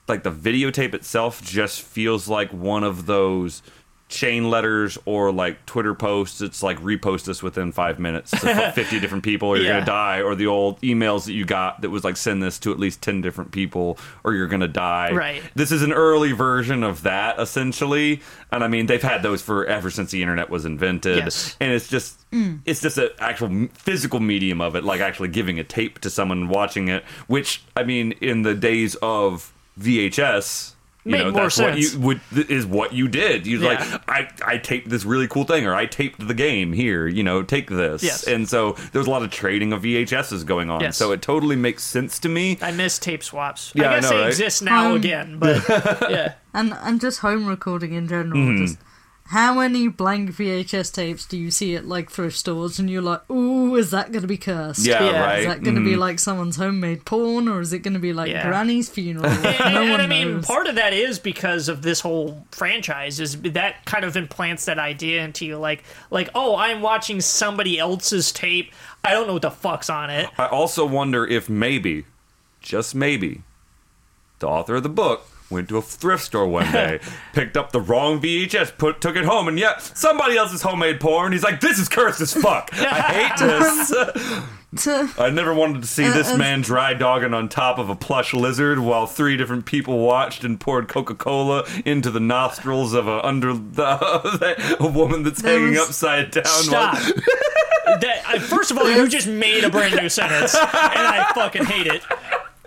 [0.08, 3.62] like the videotape itself just feels like one of those
[4.12, 6.42] chain letters or like Twitter posts.
[6.42, 9.72] It's like repost this within five minutes to 50 different people or you're Yeah.
[9.74, 10.22] going to die.
[10.22, 13.02] Or the old emails that you got that was like send this to at least
[13.02, 15.12] 10 different people or you're going to die.
[15.12, 15.42] Right.
[15.56, 18.22] This is an early version of that essentially.
[18.52, 21.18] And I mean, they've had those for ever since the internet was invented.
[21.18, 21.56] Yes.
[21.60, 22.60] And it's just mm.
[22.66, 26.50] it's just an actual physical medium of it, like actually giving a tape to someone
[26.50, 31.58] watching it, which I mean, in the days of VHS, you Made know, more that's
[31.58, 33.48] what you would is what you did.
[33.48, 33.68] You Yeah.
[33.70, 37.24] like I I taped this really cool thing or I taped the game here, you
[37.24, 38.04] know, take this.
[38.04, 38.28] Yes.
[38.28, 40.82] And so there was a lot of trading of VHSs going on.
[40.82, 40.98] Yes.
[40.98, 42.60] So it totally makes sense to me.
[42.62, 43.72] I miss tape swaps.
[43.74, 44.28] Yeah, I I guess know, they right?
[44.30, 45.64] exist now Um, again, but
[46.10, 46.34] yeah.
[46.54, 48.38] and and just home recording in general.
[48.40, 48.66] Mm-hmm.
[48.66, 48.78] Just
[49.32, 53.30] how many blank VHS tapes do you see at like thrift stores, and you're like,
[53.32, 54.86] "Ooh, is that going to be cursed?
[54.86, 55.22] Yeah, Yeah.
[55.24, 55.40] right.
[55.40, 56.00] Is that going to be Mhm.
[56.00, 58.46] like someone's homemade porn, or is it going to be like Yeah.
[58.46, 59.26] Granny's funeral?
[59.26, 59.42] And,
[59.74, 60.46] no and- one and I mean, knows.
[60.46, 63.20] part of that is because of this whole franchise.
[63.22, 67.80] Is that kind of implants that idea into you, like, like, oh, I'm watching somebody
[67.80, 68.74] else's tape.
[69.04, 70.30] I don't know what the fuck's on it.
[70.38, 72.04] I also wonder if maybe,
[72.62, 73.44] just maybe,
[74.40, 77.00] the author of the book went to a thrift store one day,
[77.34, 81.32] picked up the wrong VHS, put took it home, and yet somebody else's homemade porn.
[81.34, 82.70] He's like, "This is cursed as fuck.
[82.74, 83.94] I hate this.
[85.20, 87.96] I never wanted to see Uh, this uh, man dry dogging on top of a
[87.96, 93.06] plush lizard while three different people watched and poured Coca Cola into the nostrils of
[93.06, 96.46] a under the, a woman that's There hanging upside down.
[96.46, 96.94] Stop.
[96.94, 97.14] while-
[98.00, 101.66] that, I, first of all, you just made a brand new sentence, and I fucking
[101.66, 102.02] hate it.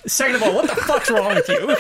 [0.07, 1.75] Second of all, what the fuck's wrong with you?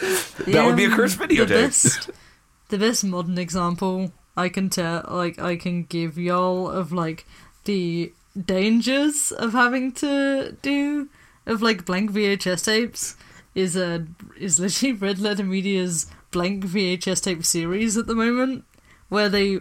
[0.46, 1.48] That would be a um, cursed The videotape.
[1.48, 2.10] best,
[2.68, 7.26] the best modern example I can tell, like I can give y'all of like
[7.64, 8.12] the
[8.44, 11.08] dangers of having to do
[11.46, 13.16] of like blank VHS tapes
[13.54, 14.06] is a
[14.38, 18.64] is literally Red Letter Media's blank VHS tape series at the moment,
[19.08, 19.58] where they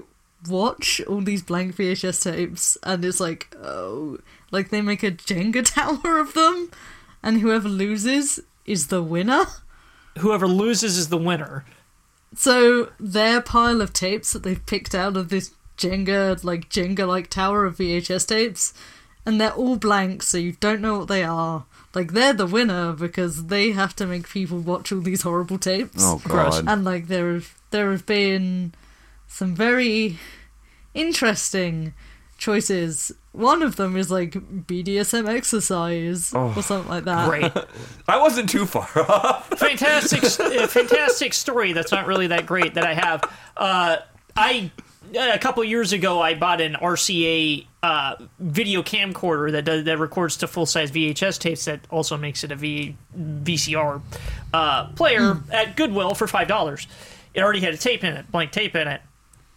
[0.47, 4.19] watch all these blank VHS tapes and it's like oh
[4.51, 6.69] like they make a Jenga tower of them
[7.23, 9.45] and whoever loses is the winner.
[10.19, 11.65] Whoever loses is the winner.
[12.35, 17.29] So their pile of tapes that they've picked out of this Jenga like Jenga like
[17.29, 18.73] tower of VHS tapes,
[19.25, 21.65] and they're all blank, so you don't know what they are.
[21.93, 26.03] Like they're the winner because they have to make people watch all these horrible tapes.
[26.03, 26.61] Oh Gross.
[26.61, 26.65] god.
[26.67, 28.73] And like there have there have been
[29.27, 30.17] some very
[30.93, 31.93] interesting
[32.37, 33.11] choices.
[33.31, 36.53] One of them is like BDSM exercise Oh.
[36.55, 37.27] or something like that.
[37.29, 37.51] Great.
[38.07, 39.47] I wasn't too far off.
[39.59, 41.73] fantastic, uh, fantastic story.
[41.73, 43.23] That's not really that great that I have.
[43.55, 43.97] Uh,
[44.35, 44.71] I
[45.17, 50.35] a couple years ago I bought an RCA uh, video camcorder that does, that records
[50.37, 54.01] to full size VHS tapes that also makes it a v, VCR
[54.53, 56.87] uh, player at Goodwill for five dollars.
[57.33, 59.01] It already had a tape in it, blank tape in it.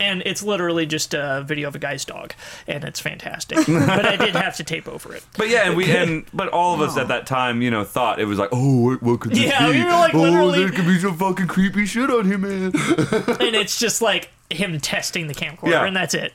[0.00, 2.32] And it's literally just a video of a guy's dog,
[2.66, 3.58] and it's fantastic.
[3.66, 5.22] but I did have to tape over it.
[5.36, 8.18] But yeah, and we and but all of us at that time, you know, thought
[8.18, 9.78] it was like, oh, what, what could this Yeah, be?
[9.78, 12.64] we were like, oh, literally- there could be some fucking creepy shit on here, man.
[12.74, 15.84] and it's just like him testing the camcorder, Yeah.
[15.84, 16.32] and that's it.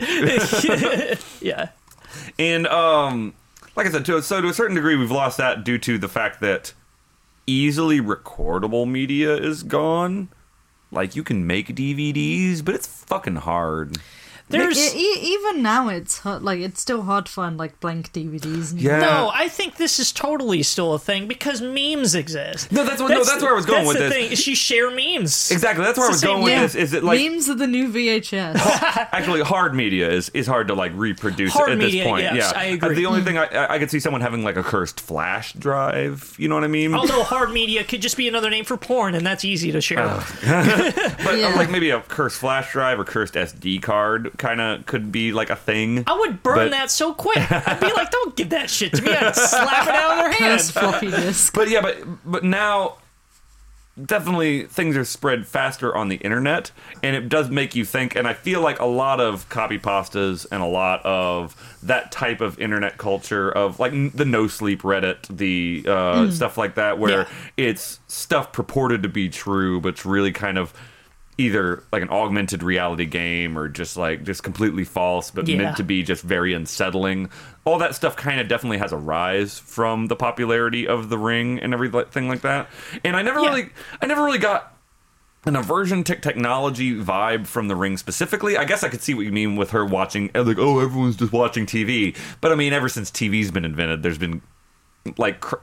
[1.41, 1.69] yeah.
[2.39, 3.33] And um,
[3.75, 6.07] like I said, to, so to a certain degree, we've lost that due to the
[6.07, 6.73] fact that
[7.47, 10.29] easily recordable media is gone.
[10.95, 13.97] Like you can make DVDs, but it's fucking hard.
[14.47, 18.13] There's E- e- even now, it's hard, like it's still hard to find like blank
[18.13, 18.71] DVDs.
[18.71, 18.99] And Yeah.
[18.99, 19.31] no.
[19.33, 22.71] I think this is totally still a thing because memes exist.
[22.71, 24.13] No, that's what- no, that's where I was going that's with the this.
[24.13, 24.31] Thing.
[24.31, 25.49] is You share memes.
[25.51, 25.83] Exactly.
[25.83, 26.61] That's where I was going same- with Yeah.
[26.61, 26.75] this.
[26.75, 28.55] Is it like memes are the new VHS.
[29.11, 32.23] actually hard media is, is hard to like reproduce Hard at this point.
[32.23, 32.89] yes, yeah, I agree.
[32.91, 35.53] Uh, The only thing I, I I could see someone having like a cursed flash
[35.53, 36.35] drive.
[36.37, 36.93] You know what I mean?
[36.93, 40.05] Although hard media could just be another name for porn, and that's easy to share.
[40.43, 41.53] but uh, Yeah.
[41.55, 45.49] like maybe a cursed flash drive or cursed SD card kind of could be like
[45.49, 46.03] a thing.
[46.07, 47.37] I would burn But- that so quick.
[47.51, 50.31] I'd be like, "Don't give that shit to me!" I'd slap it out of their
[50.31, 50.71] hands.
[50.71, 51.53] Cursed disk.
[51.53, 52.97] But yeah, but but now
[54.03, 56.69] definitely things are spread faster on the internet
[57.01, 60.45] and it does make you think and I feel like a lot of copy pastas
[60.51, 65.25] and a lot of that type of internet culture of like the no sleep reddit
[65.37, 67.27] the uh, stuff like that where Yeah.
[67.55, 70.73] it's stuff purported to be true but it's really kind of
[71.37, 75.57] either like an augmented reality game or just like just completely false but Yeah.
[75.57, 77.29] meant to be just very unsettling
[77.65, 81.59] all that stuff kind of definitely has a rise from the popularity of the ring
[81.59, 82.69] and everything like that
[83.03, 83.49] and i never Yeah.
[83.49, 83.69] really
[84.01, 84.71] i never really got
[85.45, 88.57] an aversion to technology vibe from the ring specifically.
[88.57, 91.31] I guess I could see what you mean with her watching, like, oh, everyone's just
[91.31, 92.17] watching TV.
[92.41, 94.41] But I mean, ever since TV's been invented, there's been
[95.17, 95.55] like cr-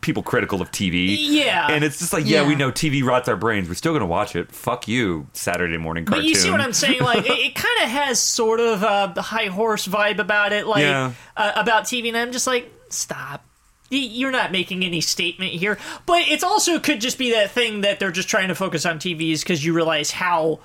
[0.00, 1.16] people critical of TV.
[1.18, 1.66] Yeah.
[1.70, 2.48] and it's just like, yeah, Yeah.
[2.48, 3.68] we know TV rots our brains.
[3.68, 4.52] We're still gonna watch it.
[4.52, 6.24] Fuck you, Saturday morning cartoon.
[6.24, 7.00] But you see what I'm saying?
[7.02, 10.82] Like, it, it kind of has sort of a high horse vibe about it, like
[10.82, 11.12] Yeah.
[11.36, 13.44] uh, about TV, and I'm just like, stop.
[13.90, 15.78] You're not making any statement here.
[16.06, 18.98] But it's also could just be that thing that they're just trying to focus on
[18.98, 20.60] TVs because you realize how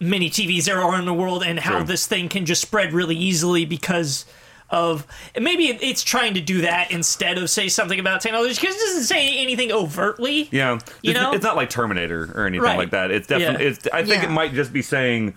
[0.00, 1.86] many TVs there are in the world and how True.
[1.86, 4.24] this thing can just spread really easily because
[4.72, 5.06] of
[5.40, 9.04] maybe it's trying to do that instead of say something about technology because it doesn't
[9.04, 10.48] say anything overtly.
[10.50, 11.32] Yeah, You it's, know?
[11.32, 12.78] it's not like Terminator or anything Right.
[12.78, 13.10] like that.
[13.10, 13.64] It's definitely.
[13.64, 13.70] Yeah.
[13.70, 13.86] It's.
[13.92, 14.30] I think Yeah.
[14.30, 15.34] it might just be saying.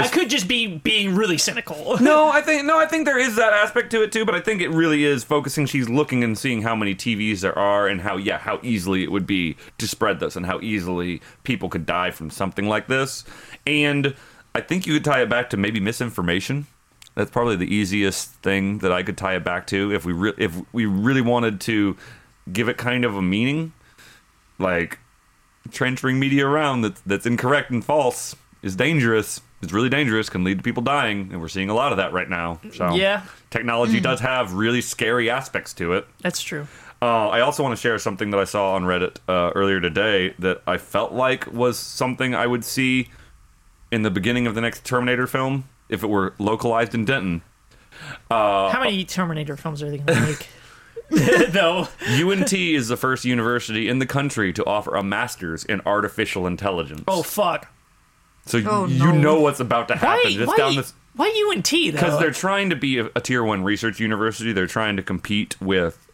[0.00, 1.98] I could just be being really cynical.
[2.00, 4.40] No, I think no, I think there is that aspect to it too, but I
[4.40, 5.66] think it really is focusing.
[5.66, 9.10] She's looking and seeing how many TVs there are, and how yeah, how easily it
[9.10, 13.24] would be to spread this, and how easily people could die from something like this.
[13.66, 14.14] And
[14.54, 16.68] I think you could tie it back to maybe misinformation.
[17.18, 19.92] That's probably the easiest thing that I could tie it back to.
[19.92, 21.96] If we re- if we really wanted to
[22.52, 23.72] give it kind of a meaning,
[24.60, 25.00] like
[25.72, 29.40] transferring media around that that's incorrect and false is dangerous.
[29.60, 32.12] It's really dangerous, can lead to people dying, and we're seeing a lot of that
[32.12, 32.60] right now.
[32.72, 33.22] So Yeah.
[33.50, 36.06] technology does have really scary aspects to it.
[36.22, 36.68] That's true.
[37.02, 40.34] Uh, I also want to share something that I saw on Reddit uh, earlier today
[40.38, 43.08] that I felt like was something I would see
[43.90, 47.42] in the beginning of the next Terminator film if it were localized in Denton.
[48.30, 50.48] Uh, How many Terminator films are they going to make?
[51.52, 51.88] Though.
[52.06, 57.04] UNT is the first university in the country to offer a master's in artificial intelligence.
[57.08, 57.68] Oh fuck.
[58.44, 59.12] so Oh, you no.
[59.12, 60.20] know what's about to happen.
[60.24, 60.32] Why?
[60.32, 61.90] Just Why, down this why UNT though?
[61.92, 64.52] because they're trying to be a, a tier one research university.
[64.52, 66.06] They're trying to compete with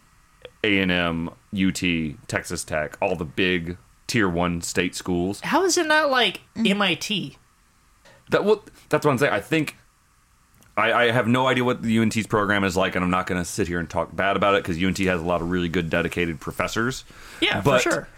[0.63, 1.83] A and M, UT,
[2.29, 3.77] Texas Tech, all the big
[4.07, 5.41] tier one state schools.
[5.41, 7.37] How is it not like MIT?
[8.31, 9.33] That well, that's what I'm saying.
[9.33, 9.77] I think
[10.77, 13.41] I, I have no idea what the UNT's program is like, and I'm not going
[13.41, 15.69] to sit here and talk bad about it because UNT has a lot of really
[15.69, 17.05] good, dedicated professors.
[17.41, 18.09] Yeah, But- for sure.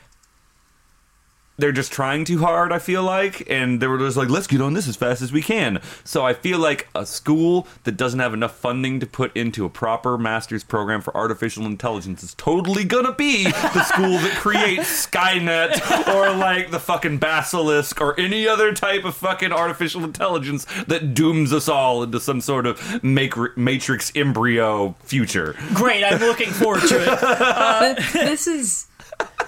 [1.58, 4.60] They're just trying too hard, I feel like, and they were just like, let's get
[4.60, 5.80] on this as fast as we can.
[6.04, 9.70] So I feel like a school that doesn't have enough funding to put into a
[9.70, 16.06] proper master's program for artificial intelligence is totally gonna be the school that creates Skynet
[16.14, 21.52] or like the fucking Basilisk or any other type of fucking artificial intelligence that dooms
[21.52, 25.54] us all into some sort of macri- matrix embryo future.
[25.74, 27.08] Great, I'm looking forward to it.
[27.08, 28.86] Uh, this is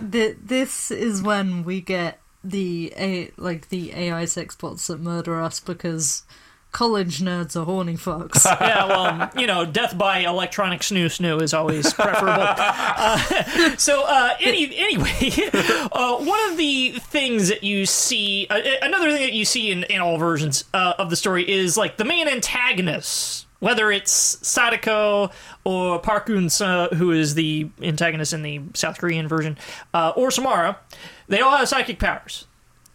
[0.01, 5.41] the this is when we get the a like the AI sex bots that murder
[5.41, 6.25] us because
[6.73, 8.45] college nerds are horny fucks.
[8.61, 12.45] yeah, well, you know, death by electronic snoo snoo is always preferable.
[12.47, 15.51] uh, so, uh, any, anyway,
[15.93, 19.85] uh, one of the things that you see, uh, another thing that you see in,
[19.85, 23.47] in all versions uh, of the story is like the main antagonist.
[23.61, 24.13] Whether it's
[24.47, 25.31] Sadako
[25.65, 29.59] or Park Eun-seo, who is the antagonist in the South Korean version,
[29.93, 30.79] uh, or Samara,
[31.27, 32.47] they all have psychic powers.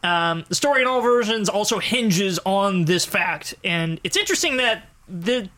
[0.04, 4.90] Um, the story in all versions also hinges on this fact, and it's interesting that
[5.08, 5.50] the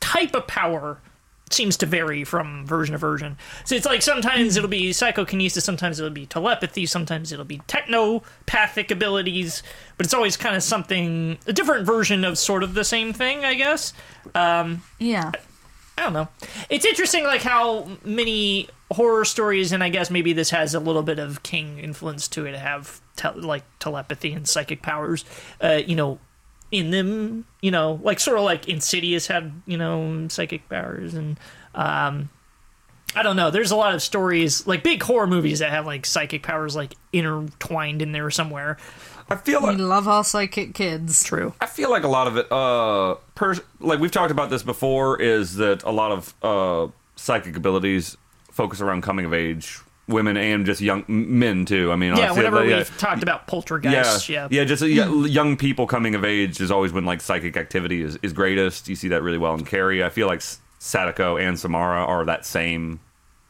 [0.00, 1.00] type of power
[1.50, 3.36] seems to vary from version to version.
[3.64, 8.90] So it's like sometimes it'll be psychokinesis, sometimes it'll be telepathy, sometimes it'll be technopathic
[8.90, 9.62] abilities,
[9.96, 13.44] but it's always kind of something a different version of sort of the same thing,
[13.44, 13.92] I guess.
[14.34, 15.32] Um, yeah.
[15.96, 16.28] I don't know.
[16.70, 21.04] It's interesting, like how many horror stories, and I guess maybe this has a little
[21.04, 25.24] bit of King influence to it, have te- like telepathy and psychic powers.
[25.60, 26.18] Uh, you know,
[26.72, 27.44] in them.
[27.60, 31.38] You know, like sort of like Insidious had you know psychic powers, and
[31.74, 32.28] um,
[33.14, 33.50] I don't know.
[33.50, 36.94] There's a lot of stories, like big horror movies, that have like psychic powers like
[37.12, 38.76] intertwined in there somewhere.
[39.28, 41.24] I feel We like love our psychic kids.
[41.24, 41.54] True.
[41.60, 45.20] I feel like a lot of it, uh, per, like we've talked about this before,
[45.20, 48.16] is that a lot of uh, psychic abilities
[48.50, 51.90] focus around coming of age women and just young men too.
[51.90, 52.76] I mean, Yeah, honestly, whenever yeah.
[52.78, 56.60] we've talked about yeah, poltergeists, yeah, yeah, just uh, yeah, young people coming of age
[56.60, 58.88] is always when like psychic activity is, is greatest.
[58.88, 60.04] You see that really well in Carrie.
[60.04, 60.42] I feel like
[60.78, 63.00] Sadako and Samara are that same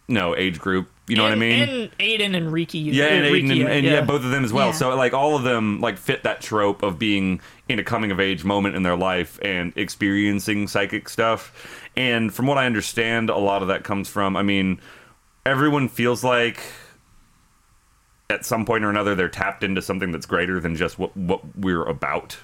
[0.09, 0.89] no age group.
[1.07, 1.69] You know and, what I mean?
[1.69, 4.01] And Aidan and Riki, Yeah, and, Aidan and, Rikiya, and yeah.
[4.01, 4.69] both of them as well.
[4.69, 4.73] Yeah.
[4.73, 8.21] So like all of them like fit that trope of being in a coming of
[8.21, 11.81] age moment in their life and experiencing psychic stuff.
[11.97, 14.81] And from what I understand, a lot of that comes from I mean,
[15.45, 16.61] everyone feels like
[18.31, 21.43] at some point or another they're tapped into something that's greater than just what what
[21.57, 22.39] we're about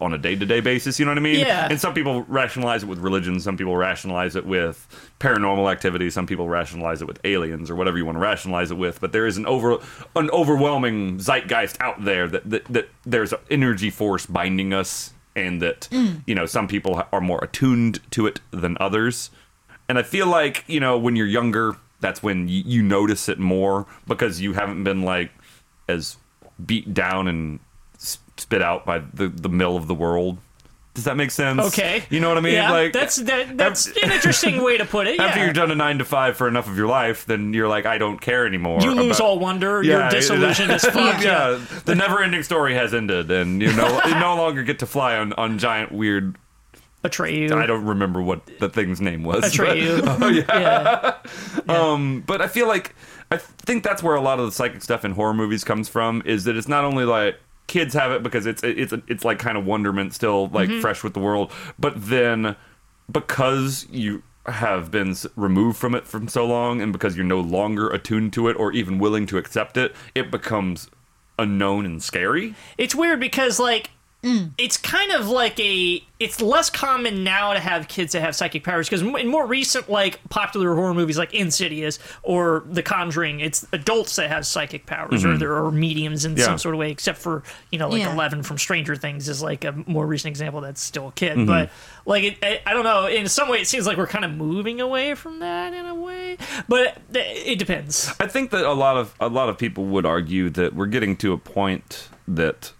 [0.00, 1.40] on a day-to-day basis you know what i mean?
[1.40, 1.68] Yeah.
[1.70, 4.86] and some people rationalize it with religion some people rationalize it with
[5.20, 8.76] paranormal activity some people rationalize it with aliens or whatever you want to rationalize it
[8.76, 9.78] with but there is an over
[10.16, 15.62] an overwhelming zeitgeist out there that that, that there's an energy force binding us and
[15.62, 16.22] that mm.
[16.26, 19.30] you know some people are more attuned to it than others.
[19.88, 23.38] And I feel like, you know, when you're younger, that's when you, you notice it
[23.38, 25.30] more because you haven't been like
[25.88, 26.16] as
[26.64, 27.60] beat down and
[28.36, 30.38] spit out by the, the mill of the world.
[30.94, 31.58] Does that make sense?
[31.68, 32.52] Okay, You know what I mean?
[32.52, 35.18] Yeah, like that's that, that's an interesting way to put it.
[35.20, 37.86] after you've done a nine to five for enough of your life, then you're like,
[37.86, 38.78] I don't care anymore.
[38.82, 39.82] you lose about- all wonder.
[39.82, 41.22] You're Yeah, disillusioned as fuck.
[41.24, 45.16] yeah, the never-ending story has ended, and you know you no longer get to fly
[45.16, 46.36] on, on giant weird.
[47.04, 47.50] Atreyu.
[47.52, 49.40] I don't remember what the thing's name was.
[49.40, 50.02] but- Atreyu.
[50.20, 51.14] oh yeah.
[51.66, 51.74] yeah.
[51.74, 52.94] Um, but I feel like
[53.30, 56.22] I think that's where a lot of the psychic stuff in horror movies comes from.
[56.26, 59.56] Is that it's not only like kids have it because it's it's it's like kind
[59.56, 60.80] of wonderment still like Mm-hmm.
[60.80, 62.56] fresh with the world, but then
[63.10, 67.88] because you have been removed from it from so long, and because you're no longer
[67.90, 70.90] attuned to it or even willing to accept it, it becomes
[71.38, 72.54] unknown and scary.
[72.76, 73.90] It's weird because like
[74.24, 78.62] it's kind of like a it's less common now to have kids that have psychic
[78.62, 83.66] powers because in more recent like popular horror movies like Insidious or The Conjuring it's
[83.72, 86.38] adults that have psychic powers or there are mediums in Mm-hmm.
[86.38, 86.44] Yeah.
[86.46, 87.42] some sort of way except for
[87.72, 88.12] you know like Yeah.
[88.14, 91.46] 11 from Stranger Things is like a more recent example that's still a kid Mm-hmm.
[91.46, 91.70] but
[92.06, 94.30] like it, I, I don't know in some way it seems like we're kind of
[94.30, 96.36] moving away from that in a way
[96.68, 100.06] but it, it depends I think that a lot of a lot of people would
[100.06, 102.72] argue that we're getting to a point that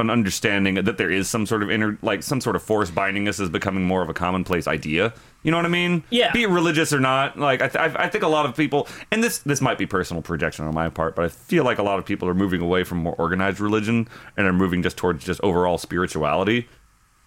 [0.00, 3.26] an understanding that there is some sort of inner like some sort of force binding
[3.26, 5.12] us is becoming more of a commonplace idea.
[5.42, 6.04] You know what I mean?
[6.10, 6.30] Yeah.
[6.32, 8.86] Be it religious or not, like I, th- I I think a lot of people,
[9.10, 11.82] and this this might be personal projection on my part, but I feel like a
[11.82, 14.06] lot of people are moving away from more organized religion
[14.36, 16.68] and are moving just towards just overall spirituality.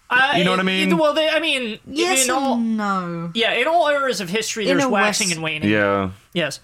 [0.08, 0.96] I, You know what I mean?
[0.96, 3.32] well they, I mean Yes in all no.
[3.34, 5.68] Yeah, in all eras of history, In there's waxing West- and waning.
[5.68, 6.10] Yeah.
[6.32, 6.58] Yes.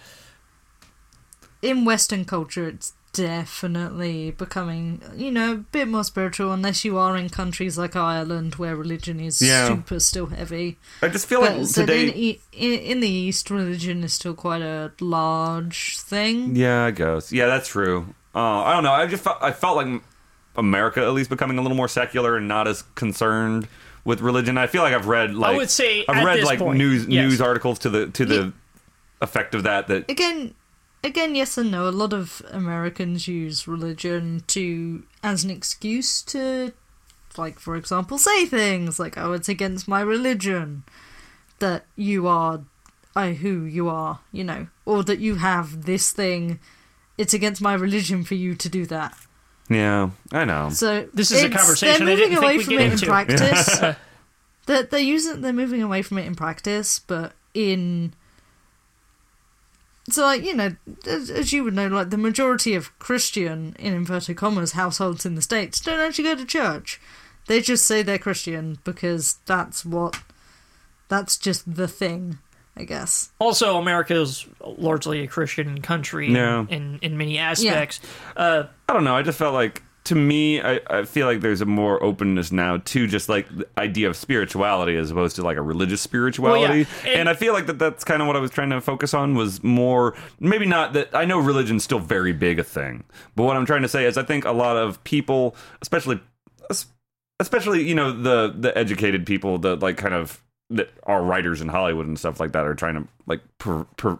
[1.60, 7.16] in Western culture, it's definitely becoming, you know, a bit more spiritual, unless you are
[7.16, 9.68] in countries like Ireland where religion is Yeah.
[9.68, 10.78] super still heavy.
[11.02, 12.08] I just feel But like today.
[12.08, 16.56] in, in, in the East, religion is still quite a large thing.
[16.56, 17.32] Yeah, I guess.
[17.32, 18.14] Yeah, that's true.
[18.34, 18.92] Uh, I don't know.
[18.92, 20.02] I just felt, I felt like
[20.56, 23.68] America at least becoming a little more secular and not as concerned
[24.04, 24.56] with religion.
[24.58, 27.22] I feel like I've read like I would say I've read like point, news yes.
[27.30, 28.50] news articles to the to the Yeah.
[29.20, 30.54] effect of that that Again,
[31.04, 31.88] again, yes and no.
[31.88, 36.72] A lot of Americans use religion to as an excuse to,
[37.36, 40.84] like, for example, say things like, "Oh, it's against my religion
[41.58, 42.60] that you are,
[43.16, 46.58] I who you are," you know, or that you have this thing.
[47.16, 49.16] It's against my religion for you to do that.
[49.68, 50.70] Yeah, I know.
[50.70, 53.06] So This is a it's- conversation They're moving didn't away from get it in into.
[53.06, 53.78] practice.
[54.66, 55.40] they're, they're using.
[55.42, 58.14] They're moving away from it in practice, but in
[60.10, 60.70] so like you know,
[61.06, 65.34] as, as you would know, like the majority of Christian in inverted commas households in
[65.34, 67.00] the states don't actually go to church.
[67.46, 70.20] They just say they're Christian because that's what.
[71.08, 72.36] That's just the thing,
[72.76, 73.30] I guess.
[73.38, 76.66] Also, America is largely a Christian country Yeah.
[76.68, 78.00] in, in many aspects.
[78.36, 79.16] Uh, I don't know.
[79.16, 82.78] I just felt like to me, I, I feel like there's a more openness now
[82.78, 86.86] to just like the idea of spirituality as opposed to like a religious spirituality.
[87.04, 89.14] And- and, I feel like that that's kind of what I was trying to focus
[89.14, 93.04] on was more maybe not that I know religion's still very big a thing,
[93.36, 96.20] but what I'm trying to say is I think a lot of people, especially
[97.40, 101.68] especially you know the the educated people that like kind of that are writers in
[101.68, 104.14] Hollywood and stuff like that are trying to like pr- pr-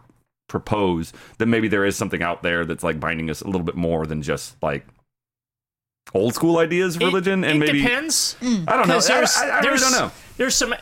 [0.47, 3.75] propose that maybe there is something out there that's like binding us a little bit
[3.75, 4.85] more than just like
[6.13, 8.35] old school ideas of it- religion and it maybe depends.
[8.41, 8.95] I don't know.
[8.95, 10.11] 'Cause I, there's- I, I really there's- don't know.
[10.37, 10.73] There's some,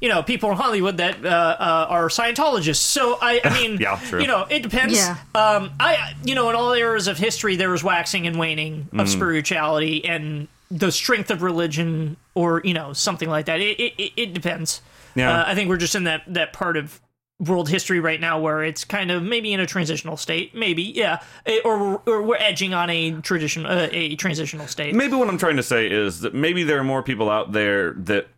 [0.00, 2.76] you know, people in Hollywood that uh, uh, are Scientologists.
[2.76, 4.20] So I, I mean, Yeah, true.
[4.20, 4.94] you know, it depends.
[4.94, 5.16] Yeah.
[5.34, 9.00] Um, I, you know, in all eras of history, there was waxing and waning Mm.
[9.00, 13.60] of spirituality and the strength of religion, or you know, something like that.
[13.60, 14.82] It, it, it- it depends.
[15.14, 15.40] Yeah.
[15.40, 17.00] Uh, I think we're just in that that part of
[17.38, 21.20] world history right now where it's kind of maybe in a transitional state, maybe, yeah,
[21.44, 24.94] Eh, or, or we're edging on a tradition, uh, a transitional state.
[24.94, 27.92] Maybe what I'm trying to say is that maybe there are more people out there
[27.92, 28.28] that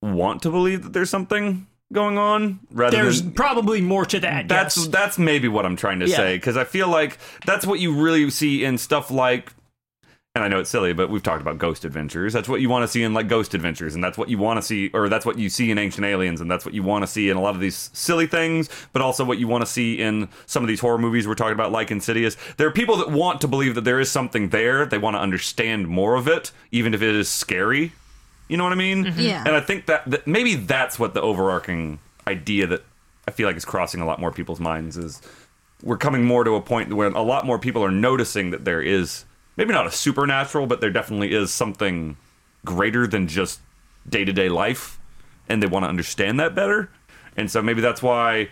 [0.00, 4.48] want to believe that there's something going on rather There's than probably more to that.
[4.48, 4.86] That's yes.
[4.88, 6.16] that's maybe what I'm trying to Yeah.
[6.16, 9.52] say because I feel like that's what you really see in stuff like.
[10.36, 12.32] And I know it's silly, but we've talked about Ghost Adventures.
[12.32, 14.58] That's what you want to see in like Ghost Adventures, and that's what you want
[14.58, 17.04] to see, or that's what you see in Ancient Aliens, and that's what you want
[17.04, 19.70] to see in a lot of these silly things, but also what you want to
[19.70, 22.36] see in some of these horror movies we're talking about, like Insidious.
[22.56, 24.84] There are people that want to believe that there is something there.
[24.84, 27.92] They want to understand more of it, even if it is scary.
[28.48, 29.04] You know what I mean?
[29.04, 29.20] Mm-hmm.
[29.20, 29.44] Yeah.
[29.46, 32.82] And I think that, that maybe that's what the overarching idea that
[33.28, 35.22] I feel like is crossing a lot more people's minds is
[35.80, 38.82] we're coming more to a point where a lot more people are noticing that there
[38.82, 39.24] is
[39.56, 42.16] maybe not a supernatural, but there definitely is something
[42.64, 43.60] greater than just
[44.08, 44.98] day to day life,
[45.48, 46.90] and they want to understand that better.
[47.36, 48.48] And so maybe that's why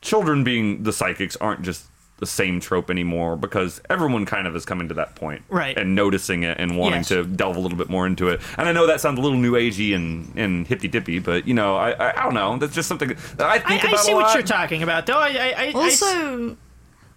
[0.00, 1.86] children being the psychics aren't just
[2.18, 5.76] the same trope anymore because everyone kind of is coming to that point Right.
[5.78, 7.08] and noticing it and wanting Yes.
[7.08, 9.38] to delve a little bit more into it and i know that sounds a little
[9.38, 12.74] new agey and, and hippy dippy but you know I, I i don't know that's
[12.74, 15.06] just something that i I, think I about i see a what you're talking about,
[15.06, 15.18] though.
[15.18, 16.56] I, I, I I- Also,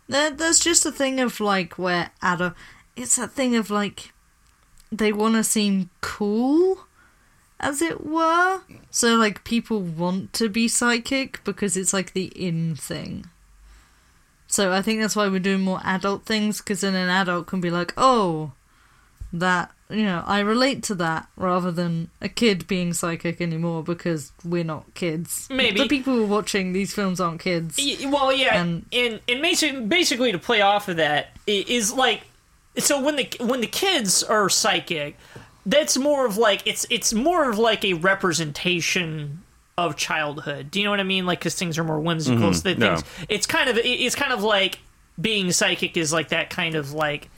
[0.08, 2.54] there, there's just a thing of like where adult.
[2.96, 4.12] It's that thing of like
[4.92, 6.86] they want to seem cool,
[7.60, 8.62] as it were.
[8.92, 13.26] So like people want to be psychic because it's like the in thing.
[14.48, 17.60] So I think that's why we're doing more adult things because then an adult can
[17.60, 18.52] be like, oh,
[19.32, 24.32] that you know I relate to that rather than a kid being psychic anymore because
[24.46, 25.48] we're not kids.
[25.50, 25.80] Maybe.
[25.80, 27.78] the people who are watching these films aren't kids.
[27.80, 32.22] Y- Well, yeah, And- and and basically, basically to play off of that is like,
[32.78, 35.18] so when the when the kids are psychic,
[35.66, 39.44] that's more of like it's it's more of like a representation
[39.78, 40.70] of childhood.
[40.72, 41.26] Do you know what I mean?
[41.26, 42.38] Like, because things are more whimsical.
[42.38, 42.54] Mm-hmm.
[42.54, 44.80] so that things, it's kind of it's kind of like
[45.20, 47.30] being psychic is like that kind of like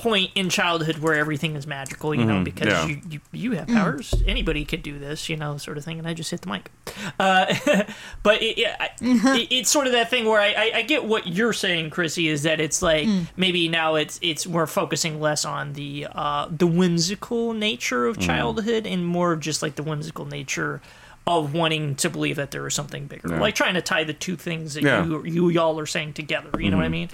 [0.00, 2.44] point in childhood where everything is magical, you know, mm-hmm.
[2.44, 2.86] because yeah.
[2.86, 3.74] you, you you have mm.
[3.74, 4.14] powers.
[4.26, 5.98] Anybody could do this, you know, sort of thing.
[5.98, 6.70] And I just hit the mic.
[7.18, 7.54] Uh,
[8.22, 9.26] but it, it, I- mm-hmm.
[9.28, 12.28] it, it's sort of that thing where I, I, I get what you're saying, Chrissy,
[12.28, 13.26] is that it's like mm.
[13.36, 18.22] maybe now it's it's we're focusing less on the uh, the whimsical nature of mm.
[18.22, 20.80] childhood and more of just like the whimsical nature
[21.26, 23.40] of wanting to believe that there is something bigger, Yeah.
[23.40, 25.04] like trying to tie the two things that Yeah.
[25.04, 26.50] you you y'all are saying together.
[26.58, 26.92] You know what I mm-hmm.
[26.92, 27.08] mean?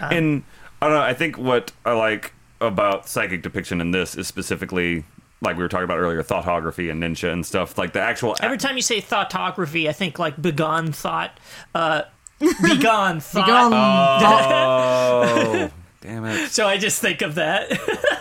[0.00, 0.44] and um,
[0.80, 1.02] I don't know.
[1.02, 5.04] I think what I like about psychic depiction in this is specifically
[5.40, 7.78] like we were talking about earlier, thoughtography and ninja and stuff.
[7.78, 11.38] Like the actual Every time you say thoughtography, I think like begone thought.
[11.74, 12.02] Uh,
[12.38, 13.46] begone thought.
[13.46, 13.72] Begone.
[13.74, 16.50] Oh, damn it!
[16.50, 17.70] So I just think of that.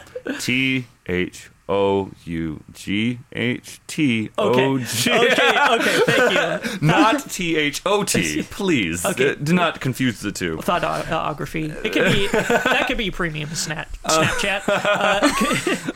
[0.39, 4.65] T H O U G H T Okay.
[4.67, 5.11] Okay.
[5.11, 5.99] Okay.
[6.05, 6.77] Thank you.
[6.87, 8.43] Not T H O T.
[8.49, 9.31] Please, Okay.
[9.31, 10.57] Uh, do not confuse the two.
[10.57, 11.69] Thoughtography.
[11.83, 14.67] It could be that could be premium snap Uh, Snapchat.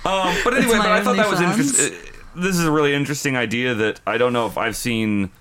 [0.06, 1.98] Um, but anyway, but I thought that was interesting.
[2.36, 5.32] This is a really interesting idea that I don't know if I've seen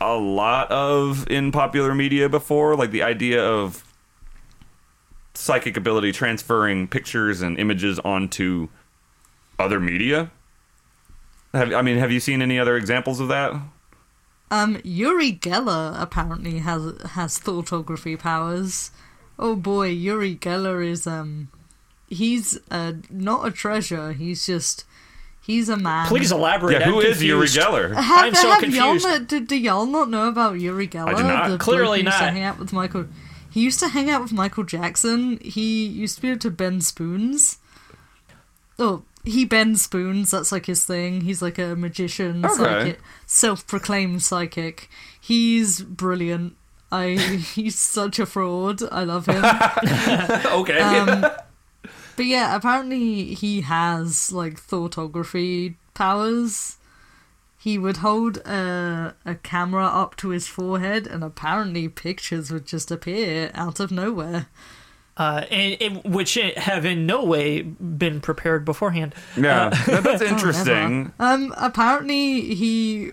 [0.00, 2.74] a lot of in popular media before.
[2.76, 3.84] Like the idea of
[5.34, 8.68] psychic ability transferring pictures and images onto
[9.62, 10.30] other media.
[11.54, 13.52] Have, I mean, have you seen any other examples of that?
[14.50, 16.82] Um, Uri Geller apparently has
[17.12, 18.90] has thoughtography powers.
[19.38, 21.48] Oh boy, Uri Geller is um
[22.08, 24.12] he's uh, not a treasure.
[24.12, 24.84] He's just
[25.40, 26.06] he's a man.
[26.06, 26.80] Please elaborate.
[26.80, 27.46] Yeah, who I'm is Uri.
[27.46, 27.94] Geller?
[27.94, 29.04] Have, I'm so have confused.
[29.04, 31.14] Y'all not, do, do y'all not know about Uri Geller?
[31.14, 31.48] I do not.
[31.48, 32.32] The Clearly who used to not.
[32.34, 33.06] hang out with Michael.
[33.50, 35.38] He used to hang out with Michael Jackson.
[35.42, 37.58] He used to be able to bend spoons.
[38.78, 40.30] Oh, he bends spoons.
[40.30, 41.22] That's like his thing.
[41.22, 42.54] He's like a magician, Okay.
[42.56, 44.88] psychic, self-proclaimed psychic.
[45.20, 46.56] He's brilliant.
[46.90, 47.10] I
[47.54, 48.82] he's such a fraud.
[48.90, 49.44] I love him.
[50.60, 50.80] okay.
[50.80, 51.24] Um,
[52.14, 56.76] But yeah, apparently he has like thoughtography powers.
[57.58, 62.90] He would hold a, a camera up to his forehead, and apparently pictures would just
[62.90, 64.46] appear out of nowhere.
[65.16, 69.14] Uh, and, and which have in no way been prepared beforehand.
[69.36, 71.12] yeah, that- that's Oh, interesting.
[71.18, 71.32] never.
[71.34, 73.12] Um, apparently he,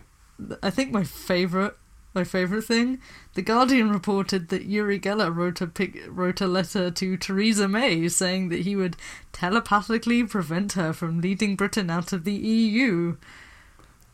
[0.64, 1.76] I think my favorite,
[2.14, 3.00] my favorite thing,
[3.34, 8.08] the Guardian reported that Uri Geller wrote a pic, wrote a letter to Theresa May
[8.08, 8.96] saying that he would
[9.34, 13.18] telepathically prevent her from leading Britain out of the EU.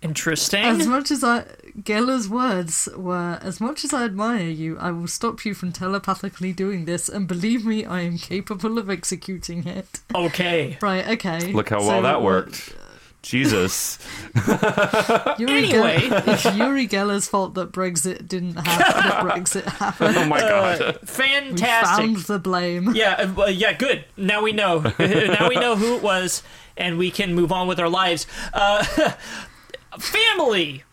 [0.05, 0.63] Interesting.
[0.63, 1.43] As much as I
[1.81, 6.53] Geller's words were, as much as I admire you, I will stop you from telepathically
[6.53, 9.99] doing this, and believe me, I am capable of executing it.
[10.13, 10.77] okay.
[10.81, 11.07] Right?
[11.15, 11.51] Okay.
[11.51, 12.75] Look how so well that what- worked.
[13.23, 13.97] Jesus.
[14.35, 15.97] Uri Anyway.
[15.97, 19.09] Geller, it's Uri Geller's fault that Brexit didn't happen.
[19.09, 20.15] that Brexit happened.
[20.15, 20.79] Oh my god.
[20.81, 22.05] Uh, We fantastic.
[22.05, 22.93] found the blame.
[22.93, 24.05] Yeah, uh, yeah, good.
[24.15, 24.79] Now we know.
[24.99, 26.43] now we know who it was,
[26.77, 28.27] and we can move on with our lives.
[28.53, 28.85] Uh,
[29.99, 30.83] family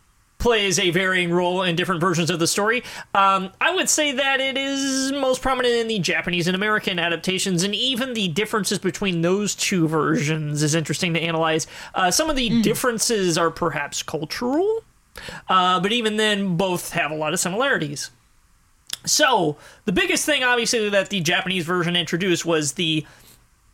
[0.42, 2.82] plays a varying role in different versions of the story.
[3.14, 7.62] Um, I would say that it is most prominent in the Japanese and American adaptations,
[7.62, 11.68] and even the differences between those two versions is interesting to analyze.
[11.94, 14.82] Uh, some of the differences are perhaps cultural,
[15.48, 18.10] uh, but even then, both have a lot of similarities.
[19.04, 23.06] So, the biggest thing, obviously, that the Japanese version introduced was the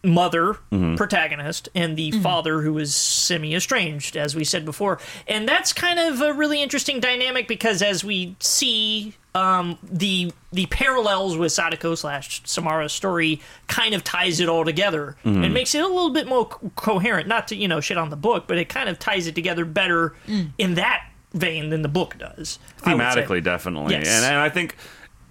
[0.04, 0.94] mother mm-hmm.
[0.94, 2.22] protagonist and the mm-hmm.
[2.22, 4.98] father who is semi estranged, as we said before.
[5.26, 10.66] And that's kind of a really interesting dynamic because as we see um, the the
[10.66, 15.44] parallels with Sadako slash Samara's story kind of ties it all together mm-hmm.
[15.44, 17.28] and makes it a little bit more co- coherent.
[17.28, 19.64] Not to you know shit on the book, but it kind of ties it together
[19.64, 20.50] better mm.
[20.58, 22.58] in that vein than the book does.
[22.84, 23.22] I would say.
[23.22, 24.08] thematically definitely Yes.
[24.08, 24.76] and, and i think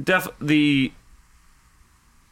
[0.02, 0.92] def the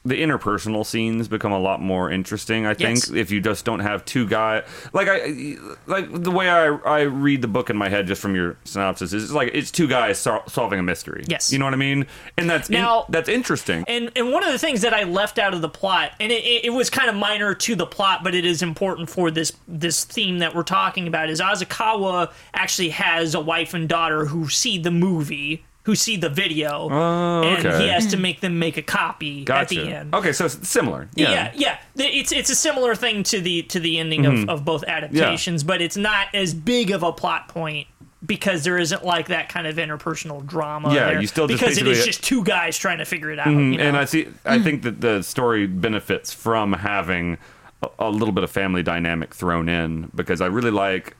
[0.06, 3.10] the interpersonal scenes become a lot more interesting i think Yes.
[3.10, 4.64] if you just don't have two guys
[4.94, 5.58] like i
[5.88, 9.14] like the way i i read the book in my head just from your synopsis
[9.14, 11.52] is it's like it's two guys sol- solving a mystery Yes.
[11.52, 12.06] you know what i mean
[12.38, 15.40] and that's in- Now- that's interesting And and one of the things that I left
[15.40, 18.24] out of the plot, and it, it, it was kind of minor to the plot,
[18.24, 22.90] but it is important for this this theme that we're talking about, is Asakawa actually
[22.90, 27.82] has a wife and daughter who see the movie, who see the video, Oh, and
[27.82, 30.16] he has to make them make a copy gotcha at the end.
[30.16, 32.06] okay so it's similar Yeah, yeah, yeah.
[32.08, 34.50] It's it's a similar thing to the to the ending of, mm-hmm.
[34.50, 37.88] of both adaptations, but it's not as big of a plot point
[38.26, 40.94] because there isn't like that kind of interpersonal drama.
[40.94, 43.48] Yeah, there, you still because it is just two guys trying to figure it out.
[43.48, 43.84] Mm-hmm, you know?
[43.84, 44.28] and I see.
[44.44, 45.00] I think mm-hmm.
[45.00, 47.38] that the story benefits from having
[47.84, 51.16] a, a little bit of family dynamic thrown in because I really like.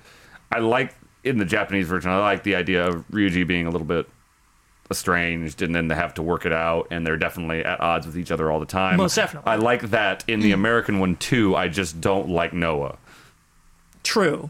[0.52, 2.12] I like in the Japanese version.
[2.12, 4.08] I like the idea of Ryuji being a little bit
[4.92, 8.18] estranged, and then they have to work it out, and they're definitely at odds with
[8.18, 8.98] each other all the time.
[8.98, 9.52] Most definitely.
[9.52, 11.56] I like that in the American one too.
[11.56, 12.98] I just don't like Noah.
[14.04, 14.50] True.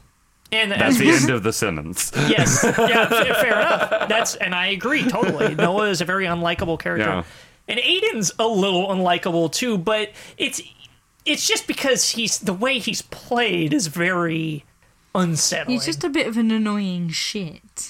[0.52, 2.12] And That's the end of the sentence.
[2.16, 3.08] yes, yeah,
[3.42, 4.08] fair enough.
[4.10, 5.56] That's and I agree totally.
[5.56, 7.24] Noah is a very unlikable character, Yeah.
[7.68, 9.78] and Aidan's a little unlikable too.
[9.78, 10.62] But it's
[11.26, 14.64] it's just because he's the way he's played is very
[15.16, 15.74] unsettling.
[15.78, 17.62] He's just a bit of an annoying shit.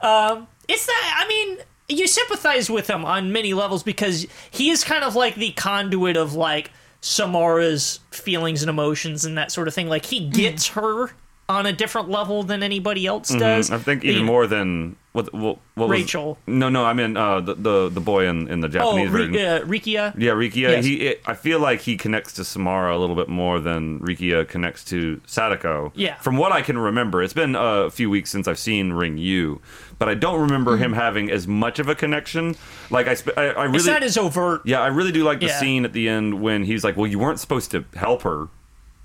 [0.00, 1.58] Um, it's that I mean.
[1.88, 6.16] You sympathize with him on many levels because he is kind of like the conduit
[6.16, 6.70] of like
[7.02, 9.88] Samara's feelings and emotions and that sort of thing.
[9.88, 10.74] Like he gets mm.
[10.74, 11.10] her
[11.52, 13.70] on a different level than anybody else does.
[13.70, 16.38] I think The- even more than what what, what was- Rachel.
[16.46, 19.32] no, no, I mean uh, the, the the boy in, in the Oh, Japanese version.
[19.32, 20.14] Ri- uh, Rikiya.
[20.16, 20.70] Yeah, Rikiya.
[20.70, 20.84] Yes.
[20.86, 24.48] He, it, I feel like he connects to Samara a little bit more than Rikiya
[24.48, 25.92] connects to Sadako.
[25.94, 26.14] Yeah.
[26.16, 29.60] From what I can remember, it's been a few weeks since I've seen Ringu,
[29.98, 30.82] but I don't remember Hmm.
[30.82, 32.56] him having as much of a connection.
[32.90, 34.62] Like I, I, I really, It's not as overt.
[34.64, 35.60] yeah, I really do like the Yeah.
[35.60, 38.48] scene at the end when he's like, "Well, you weren't supposed to help her."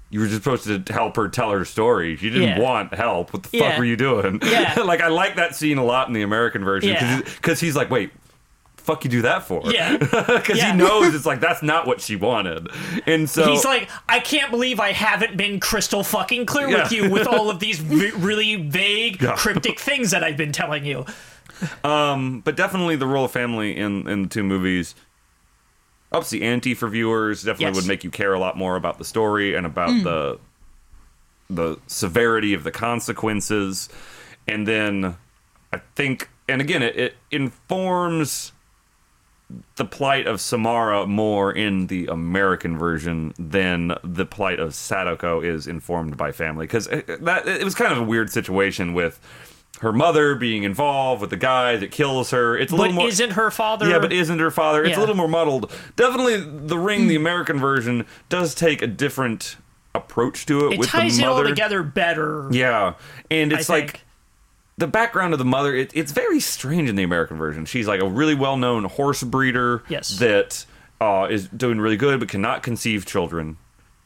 [0.09, 2.15] You were just supposed to help her tell her story.
[2.15, 2.59] She didn't Yeah.
[2.59, 3.33] want help.
[3.33, 4.39] What the fuck were you doing?
[4.43, 4.81] Yeah.
[4.85, 7.19] like I like that scene a lot in the American version Yeah.
[7.21, 8.11] because he's like, "Wait,
[8.77, 9.97] fuck you do that for?" Yeah.
[9.97, 10.71] because Yeah.
[10.71, 12.69] he knows it's like that's not what she wanted,
[13.05, 17.09] and so He's like, I can't believe I haven't been crystal fucking clear with you
[17.09, 19.35] with all of these v- really vague, Yeah.
[19.35, 21.05] cryptic things that I've been telling you.
[21.83, 24.95] Um, but definitely the role of family in in the two movies
[26.11, 27.43] ups the ante for viewers.
[27.43, 27.75] Definitely Yes.
[27.75, 30.03] would make you care a lot more about the story and about hmm.
[30.03, 30.39] the
[31.49, 33.87] the severity of the consequences.
[34.47, 35.15] And then
[35.71, 38.51] I think, and again, it, it informs
[39.77, 45.67] the plight of Samara more in the American version than the plight of Sadako is
[45.67, 49.19] informed by family because uh, that it was kind of a weird situation with
[49.81, 52.57] her mother being involved with the guy that kills her.
[52.57, 53.87] It's a But little more isn't her father?
[53.89, 54.83] yeah, but isn't her father?
[54.83, 54.99] It's Yeah.
[54.99, 55.71] a little more muddled.
[55.95, 56.37] Definitely,
[56.67, 59.57] the ring, the American version, does take a different
[59.93, 61.49] approach to it, it with ties the it all mother.
[61.49, 62.47] together better.
[62.51, 62.93] Yeah,
[63.31, 63.85] and I it's think.
[63.93, 64.01] like
[64.77, 65.75] the background of the mother.
[65.75, 67.65] It, it's very strange in the American version.
[67.65, 69.83] She's like a really well-known horse breeder.
[69.89, 70.19] Yes.
[70.19, 70.65] that
[71.01, 73.57] uh, is doing really good, but cannot conceive children.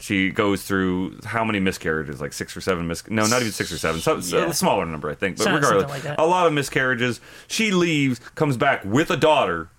[0.02, 2.20] She goes through how many miscarriages?
[2.20, 3.08] Like six or seven mis?
[3.10, 4.02] No, not even six or seven.
[4.02, 4.48] So, Yeah.
[4.50, 5.38] a smaller number, I think.
[5.38, 7.22] But regardless, like a lot of miscarriages.
[7.48, 9.70] She leaves, comes back with a daughter.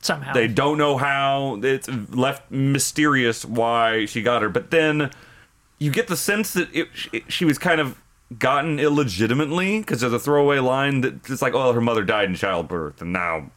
[0.00, 0.32] somehow.
[0.32, 1.60] They don't know how.
[1.62, 4.48] It's left mysterious why she got her.
[4.48, 5.10] But then
[5.78, 8.00] you get the sense that it, it, she was kind of
[8.38, 12.34] gotten illegitimately because there's a throwaway line that it's like, oh, her mother died in
[12.34, 13.50] childbirth, and now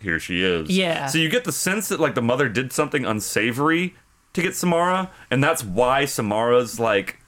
[0.00, 0.70] here she is.
[0.70, 1.06] Yeah.
[1.08, 3.94] So you get the sense that like the mother did something unsavory
[4.36, 7.18] to get Samara, and that's why Samara's like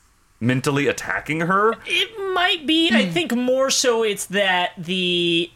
[0.41, 1.75] mentally attacking her.
[1.87, 2.91] It might be.
[2.93, 5.51] I think more so it's that the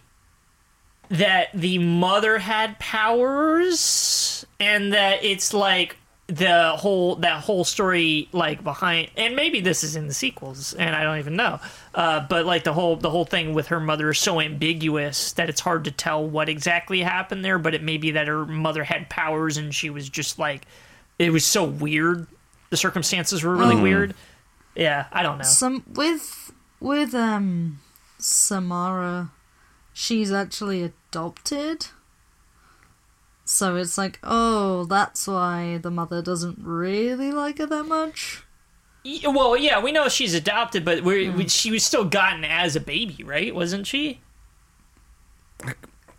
[1.09, 5.97] that the mother had powers and that it's like
[6.29, 10.97] the whole that whole story like behind and maybe this is in the sequels and
[10.97, 11.61] I don't even know.
[11.95, 15.51] Uh, but like the whole the whole thing with her mother is so ambiguous that
[15.51, 18.85] it's hard to tell what exactly happened there, but it may be that her mother
[18.85, 20.67] had powers and she was just like
[21.19, 22.27] it was so weird.
[22.71, 24.15] The circumstances were really weird.
[24.75, 25.45] Yeah, I don't know.
[25.45, 27.81] Some with with um
[28.19, 29.31] Samara,
[29.93, 31.87] she's actually adopted.
[33.45, 38.45] So it's like, oh, that's why the mother doesn't really like her that much.
[39.25, 41.37] Well, yeah, we know she's adopted, but we're, Hmm.
[41.39, 43.53] we, she was still gotten as a baby, right?
[43.55, 44.21] Wasn't she?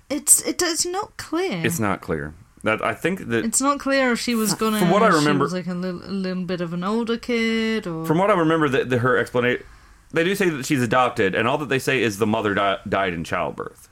[0.10, 1.66] It's it, it's not clear.
[1.66, 2.34] It's not clear.
[2.64, 4.80] That I think that It's not clear if she was gonna.
[4.80, 7.18] from what I she remember- was like a little, a little bit of an older
[7.18, 9.64] kid, or From what I remember, that the, her explanation,
[10.12, 12.80] they do say that she's adopted, and all that they say is the mother di-
[12.88, 13.90] died in childbirth.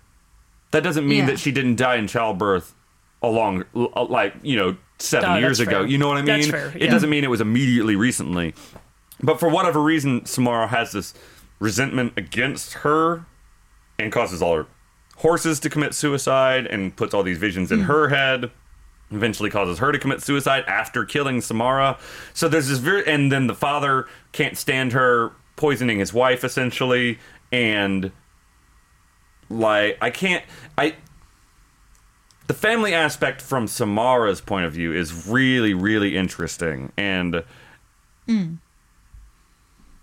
[0.72, 1.26] That doesn't mean Yeah.
[1.28, 2.74] that she didn't die in childbirth
[3.22, 5.80] along, l- uh, like you know, seven No, years ago.
[5.82, 5.86] fair.
[5.86, 6.28] You know what I mean?
[6.28, 8.54] That's fair, It doesn't mean it was immediately recently.
[9.22, 11.14] But for whatever reason, Samara has this
[11.60, 13.26] resentment against her,
[14.00, 14.66] and causes all her
[15.18, 17.86] horses to commit suicide, and puts all these visions in hmm.
[17.86, 18.50] her head
[19.12, 21.98] eventually causes her to commit suicide after killing Samara.
[22.34, 27.20] So there's this very, and then the father can't stand her poisoning his wife essentially,
[27.52, 28.12] and
[29.50, 30.44] like I can't,
[30.78, 30.96] I.
[32.48, 37.44] The family aspect from Samara's point of view is really, really interesting, and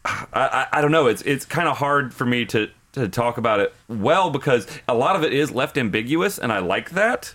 [0.04, 1.08] I, I, I don't know.
[1.08, 4.94] It's it's kind of hard for me to to talk about it well because a
[4.94, 7.34] lot of it is left ambiguous, and I like that.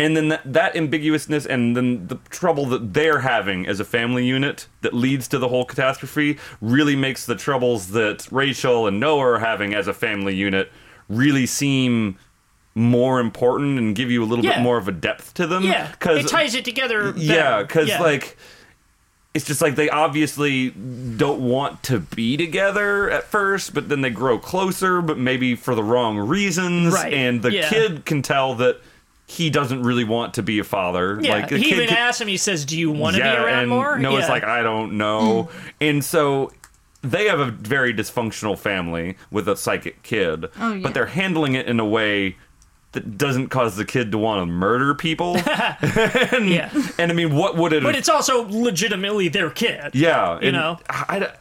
[0.00, 4.24] And then that, that ambiguousness, and then the trouble that they're having as a family
[4.24, 9.32] unit that leads to the whole catastrophe, really makes the troubles that Rachel and Noah
[9.34, 10.70] are having as a family unit
[11.08, 12.16] really seem
[12.76, 14.58] more important and give you a little Yeah.
[14.58, 15.64] bit more of a depth to them.
[15.64, 17.10] Yeah, because it ties it together.
[17.12, 17.24] Better.
[17.24, 18.00] Yeah, because Yeah.
[18.00, 18.36] like
[19.34, 24.10] it's just like they obviously don't want to be together at first, but then they
[24.10, 26.94] grow closer, but maybe for the wrong reasons.
[26.94, 27.68] Right, And the yeah.
[27.68, 28.80] kid can tell that
[29.30, 31.18] he doesn't really want to be a father.
[31.20, 32.28] yeah, like he kid even can- asks him.
[32.28, 34.26] He says, "Do you want to yeah, be around and more?" Noah's yeah.
[34.26, 34.32] Hmm.
[34.32, 35.50] like, I don't know.
[35.80, 36.50] And so
[37.02, 40.80] they have a very dysfunctional family with a psychic kid, Oh, yeah.
[40.82, 42.36] but they're handling it in a way
[42.92, 45.36] that doesn't cause the kid to want to murder people.
[45.46, 46.70] and, Yeah.
[46.98, 47.82] and I mean, what would it?
[47.82, 49.90] but it's also legitimately their kid.
[49.94, 50.78] yeah, you know?
[50.88, 51.32] I, I-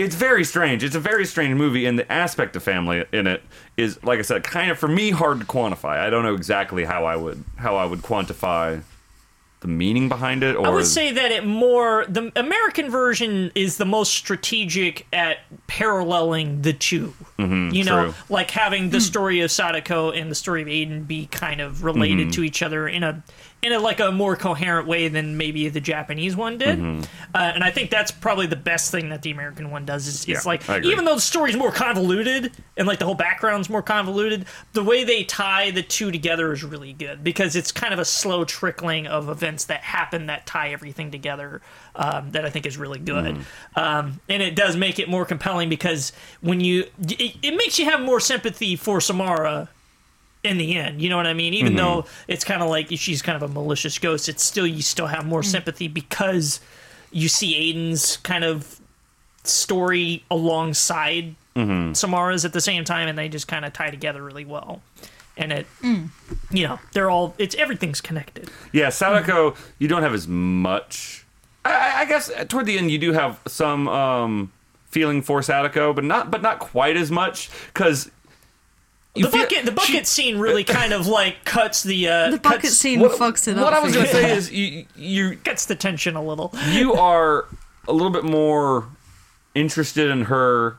[0.00, 0.82] it's very strange.
[0.82, 3.42] It's a very strange movie, and the aspect of family in it
[3.76, 5.98] is, like I said, kind of for me hard to quantify.
[5.98, 8.82] I don't know exactly how I would how I would quantify
[9.60, 10.56] the meaning behind it.
[10.56, 15.40] Or I would say that it more the American version is the most strategic at
[15.66, 18.14] paralleling the 2 mm-hmm, you know, true.
[18.30, 19.02] like having the hmm.
[19.02, 22.30] story of Sadako and the story of Aidan be kind of related mm-hmm.
[22.30, 23.22] to each other in a
[23.62, 26.78] in a like a more coherent way than maybe the Japanese one did.
[26.78, 27.02] Uh,
[27.34, 30.06] and I think that's probably the best thing that the American one does.
[30.06, 33.68] Is Yeah, it's like even though the story's more convoluted and like the whole background's
[33.68, 37.92] more convoluted, the way they tie the two together is really good because it's kind
[37.92, 41.60] of a slow trickling of events that happen that tie everything together.
[41.96, 43.78] Um, that I think is really good, Mm-hmm.
[43.78, 47.84] um, and it does make it more compelling because when you it, it makes you
[47.86, 49.68] have more sympathy for Samara
[50.42, 51.02] in the end.
[51.02, 51.54] You know what I mean?
[51.54, 51.78] Even mm-hmm.
[51.78, 55.06] though it's kind of like she's kind of a malicious ghost, it's still you still
[55.06, 55.46] have more mm.
[55.46, 56.60] sympathy because
[57.10, 58.80] you see Aidan's kind of
[59.44, 61.92] story alongside mm-hmm.
[61.92, 64.82] Samara's at the same time, and they just kind of tie together really well.
[65.36, 66.08] And it, mm.
[66.50, 68.50] you know, they're all it's everything's connected.
[68.72, 69.72] Yeah, Sadako, mm-hmm.
[69.78, 71.24] you don't have as much.
[71.64, 74.52] I- I, I guess uh, toward the end you do have some um,
[74.86, 78.10] feeling for Sadako, but not but not quite as much because
[79.14, 82.76] The bucket, the bucket scene really kind of like cuts the uh, The bucket cuts,
[82.76, 83.64] scene What, fucks it up.
[83.64, 86.52] what I was going to say is you, you cuts the tension a little.
[86.70, 87.46] you are
[87.88, 88.86] a little bit more
[89.54, 90.76] interested in her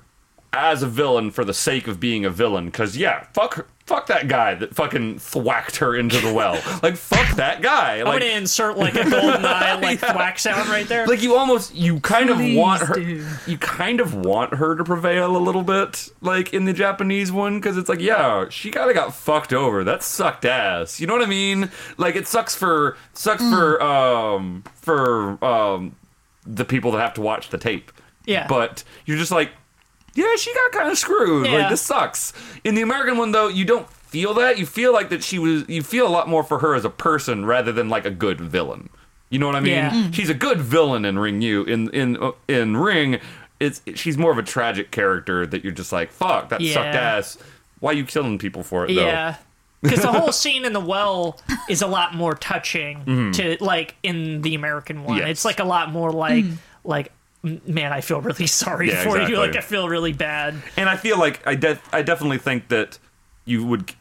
[0.54, 2.66] as a villain for the sake of being a villain.
[2.68, 6.54] Because yeah, fuck her, fuck that guy that fucking thwacked her into the well.
[6.84, 8.00] like fuck that guy.
[8.00, 11.06] I'm Like gonna insert like a GoldenEye like thwack sound right there.
[11.08, 13.26] like you almost you kind of want her do.
[13.48, 17.60] you kind of want her to prevail a little bit like in the japanese one
[17.60, 21.14] because it's like yeah she kind of got fucked over that sucked ass you know
[21.14, 25.96] what i mean like it sucks for sucks for um for um
[26.46, 27.92] the people that have to watch the tape
[28.26, 28.48] Yeah.
[28.48, 29.52] but you're just like
[30.14, 31.54] yeah she got kind of screwed Yeah.
[31.60, 32.34] like this sucks
[32.64, 35.64] in the american one though you don't feel that you feel like that she was
[35.70, 38.40] you feel a lot more for her as a person rather than like a good
[38.42, 38.90] villain
[39.30, 39.72] you know what I mean?
[39.76, 39.92] Yeah.
[39.92, 40.14] Mm.
[40.14, 41.66] She's a good villain in Ringu.
[41.66, 43.18] In in uh, in Ring,
[43.62, 46.74] it's she's more of a tragic character that you're just like, fuck, that Yeah.
[46.74, 47.38] sucked ass.
[47.80, 49.06] Why are you killing people for it though?
[49.06, 49.36] Yeah.
[49.82, 51.40] Because the whole scene in the well
[51.70, 55.20] is a lot more touching to like in the American one.
[55.20, 55.28] Mm-hmm.
[55.28, 55.30] Yes.
[55.32, 56.44] It's like a lot more like
[56.84, 57.14] like m-
[57.44, 59.34] man, I feel really sorry Yeah, for exactly.
[59.34, 59.40] you.
[59.40, 60.56] Like I feel really bad.
[60.78, 63.00] And I feel like I de- I definitely think that
[63.46, 63.94] you would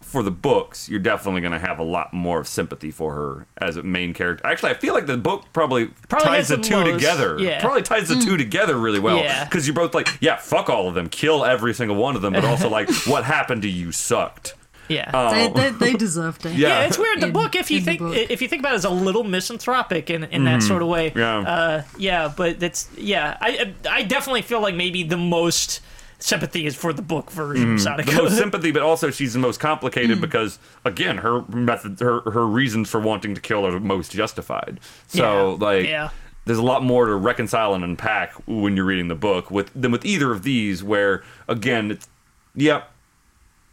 [0.00, 3.46] for the books, you're definitely going to have a lot more of sympathy for her
[3.56, 4.46] as a main character.
[4.46, 7.38] Actually, I feel like the book probably, Probably ties the the two most- together.
[7.38, 7.60] yeah.
[7.62, 8.38] Probably ties the two mm.
[8.38, 9.16] together really well.
[9.16, 9.44] Yeah.
[9.44, 12.34] Because you're both like, yeah, fuck all of them, kill every single one of them,
[12.34, 14.54] but also like, what happened to you sucked.
[14.92, 15.10] Yeah.
[15.30, 16.54] They, Um, they, they deserved it.
[16.54, 16.68] Yeah.
[16.68, 17.20] yeah, it's weird.
[17.20, 18.14] The In- book, if you think book.
[18.16, 21.10] if you think about it, is a little misanthropic in, in that sort of way.
[21.10, 21.18] Mm-hmm.
[21.18, 21.38] Yeah.
[21.40, 22.32] uh, yeah.
[22.36, 23.36] But that's yeah.
[23.40, 25.80] I I definitely feel like maybe the most
[26.18, 27.96] sympathy is for the book version of Mm-hmm.
[27.96, 28.22] the Sadako.
[28.24, 32.88] most sympathy, but also she's the most complicated because again, her method, her her reasons
[32.88, 34.78] for wanting to kill are most justified.
[35.08, 35.66] So Yeah.
[35.66, 36.10] like, Yeah.
[36.44, 39.90] there's a lot more to reconcile and unpack when you're reading the book with than
[39.90, 40.84] with either of these.
[40.84, 42.06] Where again, it's
[42.54, 42.91] yep.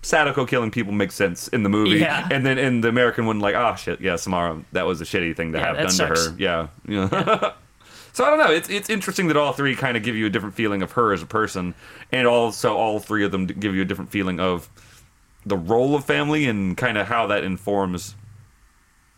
[0.02, 2.28] Sadako killing people makes sense in the movie, Yeah.
[2.32, 5.36] and then in the American one, like, oh shit, yeah, Samara, that was a shitty
[5.36, 6.26] thing to Yeah, have done sucks.
[6.26, 6.36] to her.
[6.40, 7.52] Yeah, yeah.
[8.14, 8.52] So I don't know.
[8.52, 11.14] It's it's interesting that all three kind of give you a different feeling of her
[11.14, 11.76] as a person,
[12.12, 14.70] and also all three of them give you a different feeling of
[15.46, 18.16] the role of family and kind of how that informs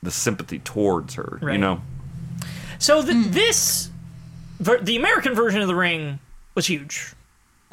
[0.04, 1.40] the sympathy towards her.
[1.42, 1.82] You know,
[2.80, 3.32] So th- hmm.
[3.32, 3.90] this,
[4.60, 6.20] the American version of the Ring
[6.56, 7.14] was huge.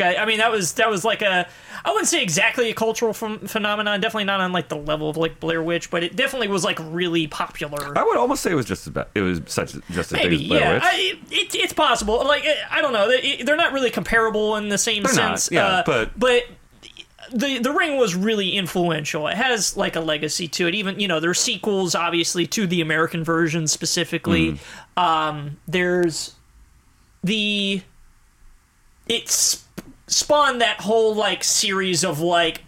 [0.00, 1.48] I mean that was that was like a
[1.84, 4.00] I wouldn't say exactly a cultural ph- phenomenon.
[4.00, 6.78] Definitely not on like the level of like Blair Witch, but it definitely was like
[6.80, 7.96] really popular.
[7.98, 9.06] I would almost say it was just as bad.
[9.14, 10.72] It was such just as Maybe, big as Blair yeah.
[10.74, 10.82] Witch.
[10.84, 10.96] I,
[11.30, 12.24] it, it's possible.
[12.26, 13.08] Like I don't know.
[13.08, 15.50] They- They're not really comparable in the same They're not, sense.
[15.52, 16.42] yeah, uh, but- but
[17.32, 19.28] the the ring was really influential.
[19.28, 20.74] It has like a legacy to it.
[20.74, 24.58] Even you know there's sequels obviously to the American version specifically.
[24.96, 25.02] Mm.
[25.02, 26.34] Um, there's
[27.22, 27.82] the
[29.08, 29.67] it sp-
[30.08, 32.62] spawned that whole like series of like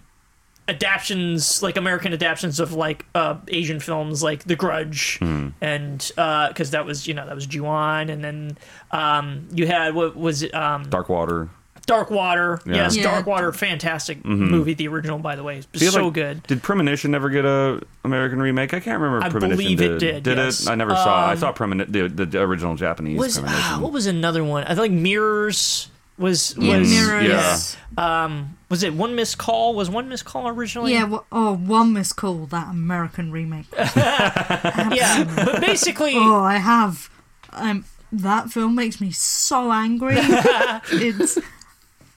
[0.68, 5.48] adaptions like american adaptions of like uh asian films like the grudge Hmm.
[5.60, 8.56] and uh because that was you know that was Ju-on and then
[8.92, 11.48] um you had what was it um Dark Water.
[11.86, 13.02] dark water yes Yeah.
[13.02, 15.88] dark water fantastic movie the original by the way Mm-hmm.
[15.88, 18.72] So like- good Did Premonition ever get a American remake?
[18.72, 19.24] I can't remember.
[19.26, 20.22] I Premonition believe it did.
[20.22, 20.66] did, yes.
[20.66, 20.70] it?
[20.70, 21.24] I never saw.
[21.24, 21.28] it.
[21.28, 23.80] I Um, saw Premonition, the, the original Japanese was ah, Premonition.
[23.82, 25.89] what was another one i think mirrors
[26.20, 27.76] was Yeah, was mirrors.
[27.97, 28.38] yeah.
[28.68, 32.16] was it one missed call was one missed call originally Yeah, well, oh, one missed
[32.16, 33.66] call, that American remake.
[33.76, 37.10] yeah but basically Oh, I have.
[37.52, 40.14] Um, that film makes me so angry.
[40.18, 41.38] it's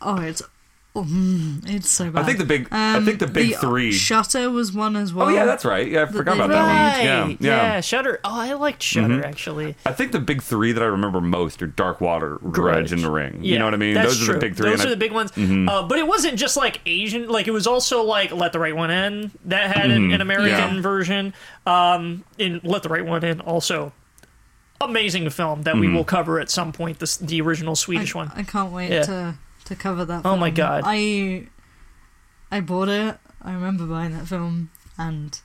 [0.01, 0.41] oh, it's
[0.95, 2.21] oh, mm, it's so bad.
[2.23, 2.67] I think the big.
[2.71, 3.91] I Um, think the big three.
[3.91, 5.27] Shutter was one as well.
[5.27, 5.87] oh yeah, that's right.
[5.87, 7.29] Yeah, I forgot they about that right one.
[7.31, 7.81] Yeah, yeah, yeah.
[7.81, 11.61] shutter oh i liked shutter actually I think the big three that I remember most
[11.63, 13.43] are Dark Water, Grudge, and The Ring.
[13.43, 13.95] you know what I mean?
[13.95, 14.69] That's Those are the big three.
[14.69, 15.31] Those are I- the big ones.
[15.37, 17.27] Uh, but it wasn't just like Asian.
[17.27, 20.75] Like it was also like Let the Right One In that had an, an American
[20.75, 20.81] Yeah.
[20.81, 21.33] version.
[21.65, 23.93] Um, in Let the Right One In also
[24.81, 26.99] amazing film that we will cover at some point.
[26.99, 28.31] This the original Swedish I, one.
[28.35, 29.03] I can't wait Yeah.
[29.03, 30.25] to to cover that.
[30.25, 30.49] Oh my.
[30.49, 30.83] God.
[30.85, 31.47] I
[32.51, 33.17] I bought it.
[33.41, 35.39] I remember buying that film and.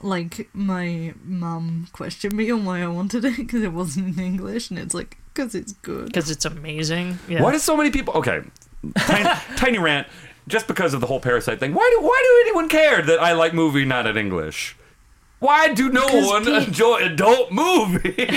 [0.00, 4.70] Like my mum questioned me on why I wanted it because it wasn't in English,
[4.70, 6.06] and it's like because it's good.
[6.06, 7.18] Because it's amazing.
[7.28, 7.42] Yeah.
[7.42, 8.14] Why do so many people?
[8.14, 8.42] Okay,
[8.96, 10.06] tiny, tiny rant.
[10.46, 13.32] just because of the whole parasite thing, why do why do anyone care that I
[13.32, 14.76] like movie not in English?
[15.40, 18.14] Why do no Because one pe- enjoy adult movie?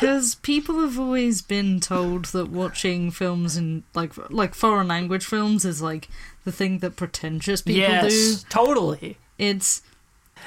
[0.00, 5.64] Because people have always been told that watching films in like like foreign language films
[5.64, 6.08] is like
[6.44, 8.46] the thing that pretentious people yes, do.
[8.48, 9.18] totally.
[9.38, 9.82] It's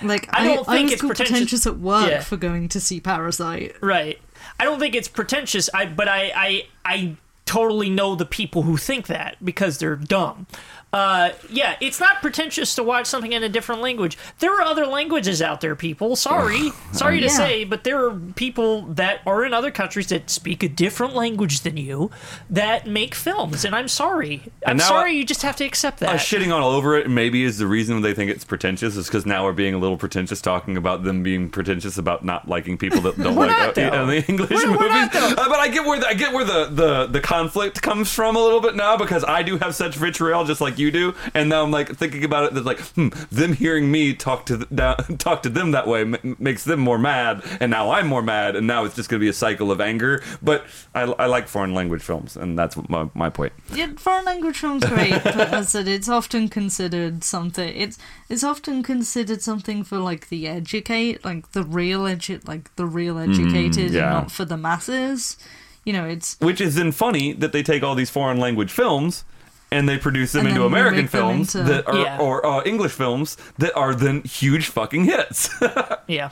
[0.02, 2.22] like I don't think was it's pretentious- pretentious at work Yeah.
[2.22, 3.76] for going to see Parasite.
[3.82, 4.20] Right.
[4.60, 5.70] I don't think it's pretentious.
[5.74, 10.48] I but I I I totally know the people who think that because they're dumb.
[10.96, 14.18] Uh, yeah, it's not pretentious to watch something in a different language.
[14.40, 16.16] There are other languages out there, people.
[16.16, 17.32] Sorry, sorry to Yeah.
[17.38, 21.62] say, but there are people that are in other countries that speak a different language
[21.62, 22.12] than you
[22.50, 24.44] that make films, and I'm sorry.
[24.66, 25.12] I'm now sorry.
[25.12, 26.10] I- you just have to accept that.
[26.10, 29.26] Uh, shitting all over it maybe is the reason they think it's pretentious is because
[29.26, 33.02] now we're being a little pretentious talking about them being pretentious about not liking people
[33.02, 34.80] that don't We're like not, uh, the English We're- movies.
[34.80, 35.14] we're not.
[35.14, 38.38] Uh, but I get where the, I get where the, the the conflict comes from
[38.38, 41.50] a little bit now because I do have such vitriol just like you do, and
[41.50, 42.54] now I'm like thinking about it.
[42.54, 46.36] That like hmm, them hearing me talk to th- talk to them that way m-
[46.40, 49.24] makes them more mad, and now I'm more mad, and now it's just going to
[49.24, 50.22] be a cycle of anger.
[50.42, 53.54] But I, I like foreign language films, and that's my my point.
[53.74, 57.76] Yeah, foreign language films great, but as I said, it's often considered something.
[57.76, 57.98] It's
[58.30, 63.18] it's often considered something for like the educate, like the real edu- like the real
[63.18, 64.04] educated, yeah.
[64.04, 65.38] and not for the masses.
[65.84, 69.24] You know, it's Which is then funny that they take all these foreign language films
[69.72, 72.18] and they produce them And into American films into- that are Yeah.
[72.20, 75.50] or uh, English films that are then huge fucking hits.
[76.08, 76.30] yeah.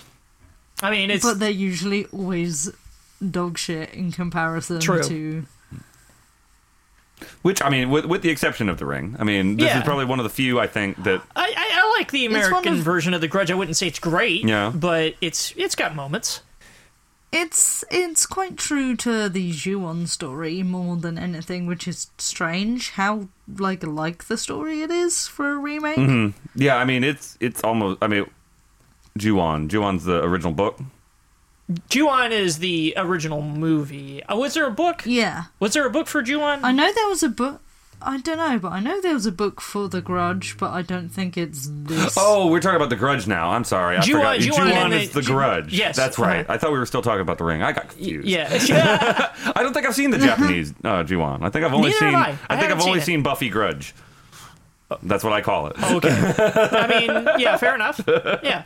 [0.82, 2.72] I mean, it's but they're usually always
[3.32, 5.04] dog shit in comparison True.
[5.04, 5.46] to.
[7.42, 9.78] Which I mean, with, with the exception of The Ring, I mean, this Yeah.
[9.80, 12.74] is probably one of the few I think that I, I, I like the American
[12.74, 13.50] of- version of The Grudge.
[13.50, 14.72] I wouldn't say it's great, Yeah.
[14.76, 16.42] but it's it's got moments.
[17.34, 23.28] It's it's quite true to the Ju-on story more than anything, which is strange how
[23.58, 25.98] like like the story it is for a remake.
[25.98, 26.38] Mm-hmm.
[26.56, 28.30] yeah, I mean, it's it's almost I mean,
[29.18, 30.80] Ju-on, the original book.
[31.90, 34.24] Ju-on is the original movie.
[34.26, 35.02] Uh, was there a book?
[35.06, 36.64] Yeah, Was there a book for Ju-on?
[36.64, 37.62] I know there was a book.
[38.06, 40.82] I don't know, but I know there was a book for The Grudge, but I
[40.82, 42.16] don't think it's this.
[42.18, 43.52] Oh, we're talking about The Grudge now.
[43.52, 44.40] I'm sorry, I Ju-on- forgot.
[44.40, 45.74] Ju-on Ju-on and is the- The Ju- Grudge.
[45.74, 46.42] yes, that's right.
[46.42, 46.54] uh-huh.
[46.54, 47.62] I thought we were still talking about The Ring.
[47.64, 48.28] I got confused.
[48.28, 49.32] yeah, yeah.
[49.56, 51.44] I don't think I've seen the Japanese uh, Ju-on.
[51.44, 52.14] I think I've only Neither seen.
[52.14, 52.54] have I.
[52.56, 53.94] I think I've only seen seen Buffy Grudge.
[55.02, 55.76] That's what I call it.
[55.82, 56.10] okay.
[56.38, 58.00] I mean, yeah, fair enough.
[58.44, 58.64] Yeah.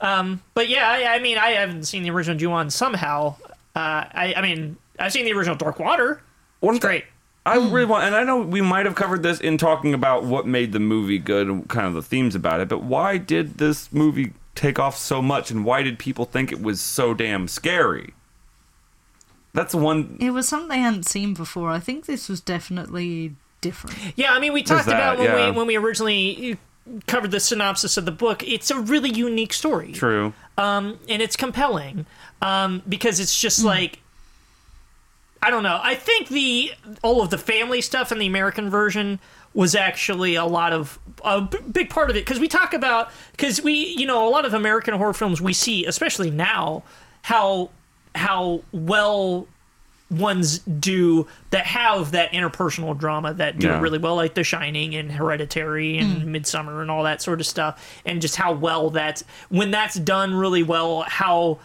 [0.00, 3.36] Um, but yeah, I, I mean, I haven't seen the original Ju-on somehow.
[3.74, 6.20] Uh, I, I mean, I've seen the original Dark Water.
[6.60, 7.04] One It's great.
[7.46, 10.46] I really want, and I know we might have covered this in talking about what
[10.46, 13.92] made the movie good and kind of the themes about it, but why did this
[13.92, 18.14] movie take off so much, and why did people think it was so damn scary?
[19.52, 20.16] That's one.
[20.20, 21.70] It was something I hadn't seen before.
[21.70, 23.96] I think this was definitely different.
[24.16, 25.50] Yeah, I mean, we talked that, about when yeah.
[25.50, 26.58] we when we originally
[27.06, 28.42] covered the synopsis of the book.
[28.42, 29.92] It's a really unique story.
[29.92, 30.32] True.
[30.58, 32.06] um, and it's compelling
[32.42, 34.00] um, because it's just like
[35.44, 35.78] I don't know.
[35.82, 36.72] I think the
[37.02, 39.18] all of the family stuff in the American version
[39.52, 43.62] was actually a lot of a big part of it because we talk about because
[43.62, 46.82] we you know a lot of American horror films we see especially now
[47.22, 47.70] how
[48.14, 49.46] how well
[50.10, 53.78] ones do that have that interpersonal drama that do Yeah.
[53.78, 56.26] it really well, like The Shining and Hereditary and mm.
[56.26, 60.34] Midsommar and all that sort of stuff, and just how well that's when that's done
[60.34, 61.58] really well, how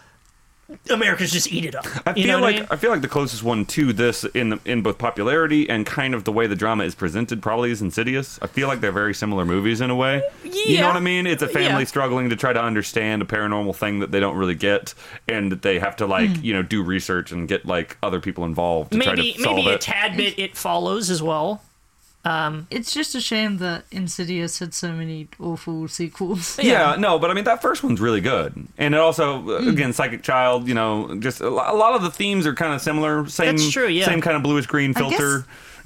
[0.89, 1.85] Americans just eat it up.
[2.05, 2.67] I You feel know like I mean?
[2.71, 6.13] I feel like the closest one to this in the, in both popularity and kind
[6.13, 8.39] of the way the drama is presented probably is Insidious.
[8.41, 10.21] I feel like they're very similar movies in a way.
[10.43, 11.25] You know what I mean?
[11.27, 11.87] It's a family Yeah.
[11.87, 14.93] struggling to try to understand a paranormal thing that they don't really get,
[15.27, 16.43] and that they have to like hmm.
[16.45, 19.55] you know do research and get like other people involved to try maybe to solve
[19.57, 19.81] maybe a it.
[19.81, 21.61] tad bit it follows as well.
[22.25, 26.59] It's just a shame that Insidious had so many awful sequels.
[26.61, 29.67] yeah, no, but I mean that first one's really good, and it also Hmm.
[29.69, 30.67] again, Psychic Child.
[30.67, 33.27] You know, just a lot of the themes are kind of similar.
[33.27, 34.05] Same, That's true, yeah.
[34.05, 35.45] Same kind of bluish green filter.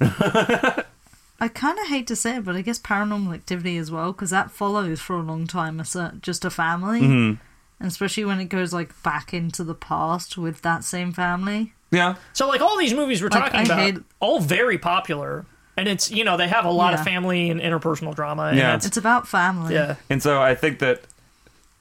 [1.40, 4.30] I kind of hate to say it, but I guess Paranormal Activity as well, because
[4.30, 7.40] that follows for a long time a cer- just a family, Mm-hmm.
[7.80, 11.72] and especially when it goes like back into the past with that same family.
[11.90, 15.44] Yeah, So like all these movies we're Like, talking I about, hate- all very popular,
[15.76, 18.44] and it's you know they have a lot of family and interpersonal drama.
[18.44, 18.62] And Yeah.
[18.64, 19.74] that's- It's about family.
[19.74, 19.96] yeah.
[20.10, 21.02] And so I think that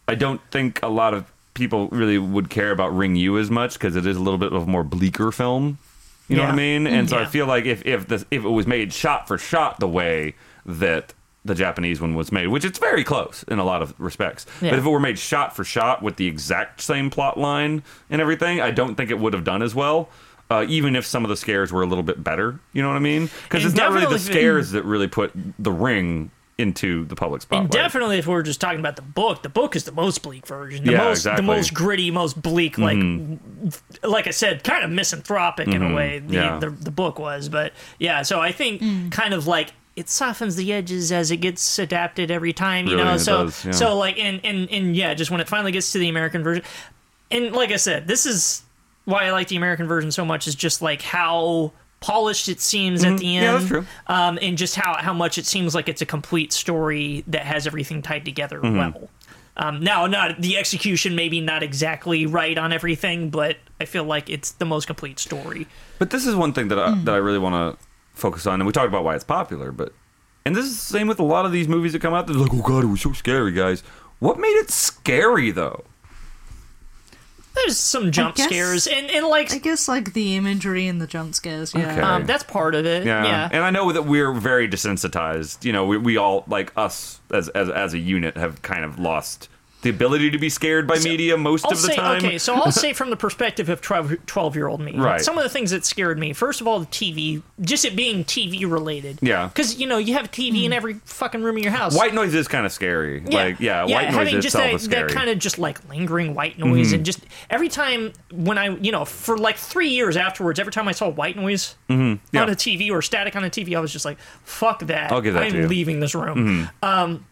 [0.08, 3.96] I don't think a lot of people really would care about Ringu as much because
[3.96, 5.78] it is a little bit of a more bleaker film.
[6.28, 6.88] You know what I mean?
[6.88, 9.80] And so I feel like if if this if it was made shot for shot
[9.80, 11.14] the way that
[11.46, 14.46] the Japanese one was made, which it's very close in a lot of respects.
[14.62, 14.70] Yeah.
[14.72, 18.22] But if it were made shot for shot with the exact same plot line and
[18.22, 20.08] everything, I don't think it would have done as well.
[20.54, 22.98] Uh, even if some of the scares were a little bit better, you know what
[22.98, 23.30] I mean?
[23.44, 27.64] Because it's not really the scares that really put the ring into the public spotlight.
[27.64, 30.46] And definitely, if we're just talking about the book, the book is the most bleak
[30.46, 30.86] version.
[30.86, 31.42] The Yeah, most, exactly.
[31.42, 31.48] Mm-hmm.
[31.50, 32.78] the most gritty, most bleak.
[32.78, 32.98] Like,
[34.04, 36.20] like I said, kind of misanthropic in a way.
[36.20, 36.60] The, yeah.
[36.60, 38.22] the the book was, but yeah.
[38.22, 42.54] So I think kind of like it softens the edges as it gets adapted every
[42.54, 42.86] time.
[42.88, 43.72] You Really, know, it so does, yeah.
[43.72, 46.64] so like and and and yeah, just when it finally gets to the American version,
[47.32, 48.62] and like I said, this is
[49.06, 50.48] why I like the American version so much.
[50.48, 53.46] Is just like how polished it seems at the end Mm-hmm.
[53.46, 53.86] Yeah, that's true.
[54.08, 57.66] um, and just how how much it seems like it's a complete story that has
[57.68, 58.78] everything tied together Mm-hmm.
[58.78, 59.10] well.
[59.56, 64.28] Um, now, not the execution, maybe not exactly right on everything, but I feel like
[64.28, 65.68] it's the most complete story.
[66.00, 67.86] But this is one thing that I, that I really want to
[68.16, 69.72] focus on, and we talked about why it's popular.
[69.72, 69.94] But
[70.44, 72.26] and this is the same with a lot of these movies that come out.
[72.26, 73.82] They're like, oh god, it was so scary, guys.
[74.18, 75.84] What made it scary though?
[77.56, 81.08] There's some jump guess- scares, and and like I guess like the imagery and the
[81.08, 81.74] jump scares.
[81.74, 81.92] Yeah.
[81.92, 82.02] Okay.
[82.02, 83.06] um, that's part of it.
[83.06, 83.24] Yeah.
[83.24, 85.64] Yeah, and I know that we're very desensitized.
[85.64, 88.98] You know, we, we all like us as, as as a unit have kind of
[89.00, 89.50] lost
[89.84, 92.18] the ability to be scared by media most I'll of the say time.
[92.26, 94.98] okay, so I'll say from the perspective of 12 year old me.
[94.98, 95.22] Right.
[95.22, 96.34] Some of the things that scared me.
[96.34, 99.20] First of all, the TV, just it being TV related.
[99.22, 99.48] Yeah.
[99.48, 101.96] Because you know you have a TV in every fucking room in your house.
[101.96, 103.20] White noise is kind of scary.
[103.22, 105.02] Like, yeah, white noise having just itself scary.
[105.04, 105.08] Mm-hmm.
[105.08, 107.20] that kind of just like lingering white noise, and just
[107.50, 111.10] every time when I, you know, for like three years afterwards, every time I saw
[111.10, 112.26] white noise Mm-hmm.
[112.36, 112.42] Yeah.
[112.42, 115.12] on a TV or static on a TV, I was just like, "Fuck that!
[115.12, 115.64] I'll give that I'm to you.
[115.64, 115.70] Mm-hmm.
[115.70, 117.26] leaving this room." Um,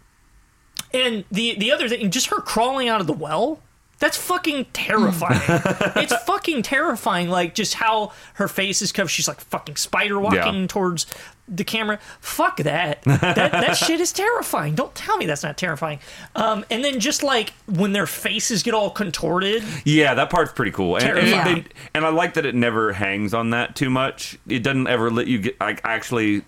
[0.93, 3.59] and the the other thing, just her crawling out of the well.
[3.99, 5.39] That's fucking terrifying.
[5.47, 7.29] it's fucking terrifying.
[7.29, 9.09] Like just how her face is covered.
[9.09, 10.67] She's like fucking spider walking Yeah.
[10.67, 11.05] towards
[11.47, 11.99] the camera.
[12.19, 13.03] Fuck that.
[13.03, 14.73] That that shit is terrifying.
[14.73, 15.99] Don't tell me that's not terrifying.
[16.35, 19.63] Um, and then just like when their faces get all contorted.
[19.85, 23.51] Yeah, that part's pretty cool, and and, and I like that it never hangs on
[23.51, 24.35] that too much.
[24.47, 26.41] It doesn't ever let you get like actually,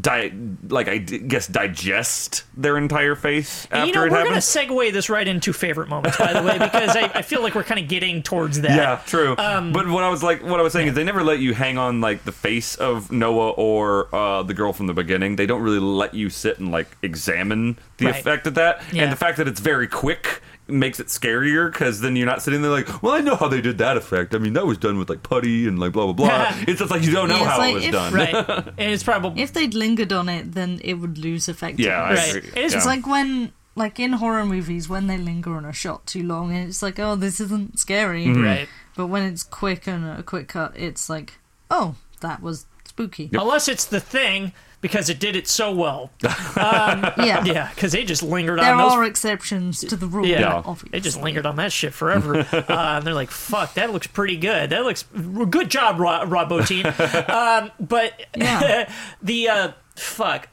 [0.00, 0.32] di-
[0.68, 4.36] like I d- guess digest their entire face after And, you know, it we're gonna
[4.36, 7.62] segue this right into favorite moments, by the way, because I, I feel like we're
[7.64, 8.76] kind of getting towards that.
[8.76, 9.36] Yeah, true.
[9.38, 11.54] Um, but what I was like, what I was saying is, they never let you
[11.54, 15.36] hang on like the face of Noah or uh, the girl from the beginning.
[15.36, 18.16] They don't really let you sit and like examine the Right.
[18.16, 19.04] effect of that, Yeah.
[19.04, 22.62] and the fact that it's very quick makes it scarier because then you're not sitting
[22.62, 24.34] there like, well, I know how they did that effect.
[24.34, 26.46] I mean, that was done with like putty and like blah blah blah.
[26.68, 28.12] it's just like you don't know Yeah, how like it was if- done.
[28.14, 28.34] Right.
[28.34, 31.78] and it's probably If they'd lingered on it, then it would lose effect.
[31.78, 32.28] Yeah, I Right.
[32.36, 32.50] agree.
[32.56, 32.90] It's It's Yeah.
[32.92, 36.68] like when, like in horror movies, when they linger on a shot too long, and
[36.68, 38.24] it's like, oh, this isn't scary.
[38.26, 38.42] Mm-hmm.
[38.42, 38.68] right.
[38.96, 41.34] But when it's quick and a quick cut, it's like,
[41.70, 43.28] oh, that was spooky.
[43.32, 44.52] Unless it's the thing
[44.84, 46.10] because it did it so well.
[46.22, 47.42] Yeah.
[47.44, 48.92] Yeah, because they just lingered There on those.
[48.92, 50.26] are exceptions to the rule.
[50.26, 50.40] Yeah.
[50.40, 50.54] Yeah.
[50.66, 50.90] obviously.
[50.90, 52.40] They just lingered on that shit forever.
[52.52, 54.68] uh, and they're like, fuck, that looks pretty good.
[54.70, 55.04] That looks
[55.48, 56.84] good job, Rob, Rob Bottin.
[57.30, 58.92] um, but Yeah.
[59.22, 60.48] the uh, fuck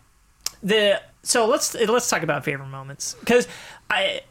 [0.64, 3.48] the so let's let's talk about favorite moments because
[3.90, 4.22] I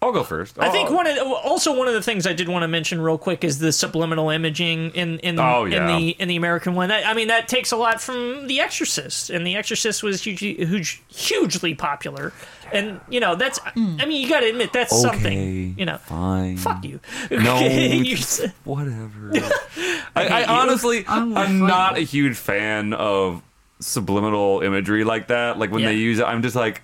[0.00, 0.56] I'll go first.
[0.60, 3.18] I think one of also one of the things I did want to mention real
[3.18, 6.88] quick is the subliminal imaging in in Oh, in the in the American one.
[6.90, 10.54] That, I mean, that takes a lot from The Exorcist, and The Exorcist was hugely
[10.54, 12.32] huge, hugely popular.
[12.72, 13.72] And you know, that's I
[14.06, 15.74] mean, you got to admit that's Okay, something.
[15.78, 16.58] You know, fine.
[16.58, 17.00] fuck you.
[17.32, 19.32] No, You just- s- whatever.
[19.34, 20.46] I, I hate you.
[20.52, 23.42] honestly, I will I'm not a huge fan of
[23.80, 25.58] subliminal imagery like that.
[25.58, 25.88] Like when Yeah.
[25.88, 26.82] they use it, I'm just like,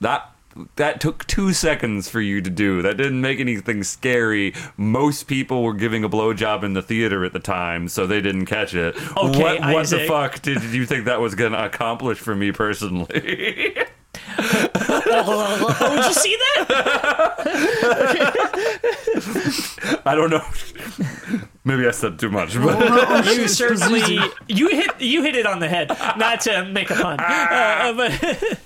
[0.00, 0.30] that.
[0.76, 2.82] That took two seconds for you to do.
[2.82, 4.54] That didn't make anything scary.
[4.76, 8.46] Most people were giving a blowjob in the theater at the time, so they didn't
[8.46, 8.94] catch it.
[9.16, 12.52] Okay, what what the fuck did you think that was going to accomplish for me
[12.52, 13.76] personally?
[14.38, 16.66] oh, did you see that?
[20.04, 20.44] I don't know.
[21.64, 24.18] Maybe I said too much, but You certainly
[24.48, 25.88] you hit you hit it on the head.
[26.16, 28.58] Not to make a pun, uh, but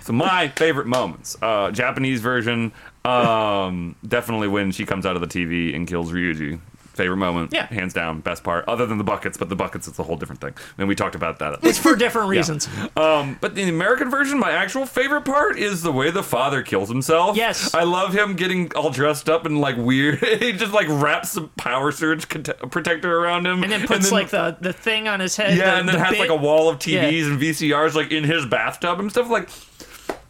[0.00, 2.72] So my favorite moments, uh, Japanese version,
[3.04, 6.60] um, definitely when she comes out of the TV and kills Ryuji.
[6.94, 7.66] Favorite moment, Yeah.
[7.66, 8.64] hands down, best part.
[8.68, 10.54] Other than the buckets, but the buckets it's a whole different thing.
[10.78, 11.58] And we talked about that.
[11.62, 12.68] it's for different reasons.
[12.96, 16.88] Um, but the American version, my actual favorite part is the way the father kills
[16.88, 17.36] himself.
[17.36, 17.74] Yes.
[17.74, 20.18] I love him getting all dressed up and like weird.
[20.40, 24.30] he just like wraps a power surge cont- protector around him, And then puts like
[24.30, 25.56] the, the thing on his head.
[25.56, 26.20] yeah, the- and then the has bit.
[26.20, 27.10] like a wall of Yeah.
[27.10, 29.28] TVs and VCRs like in his bathtub and stuff.
[29.28, 29.48] Like,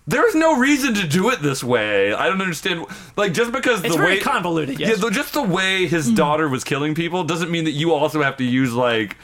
[0.06, 2.12] there's no reason to do it this way.
[2.12, 2.84] I don't understand.
[3.16, 4.78] Like, just because It's the very way convoluted.
[4.78, 5.02] Yes.
[5.02, 6.16] yeah, just the way his mm.
[6.16, 9.16] daughter was killing people doesn't mean that you also have to use like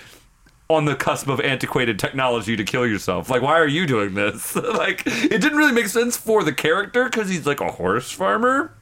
[0.68, 3.28] on the cusp of antiquated technology to kill yourself.
[3.28, 4.54] Like, why are you doing this?
[4.56, 8.72] like, it didn't really make sense for the character because he's like a horse farmer.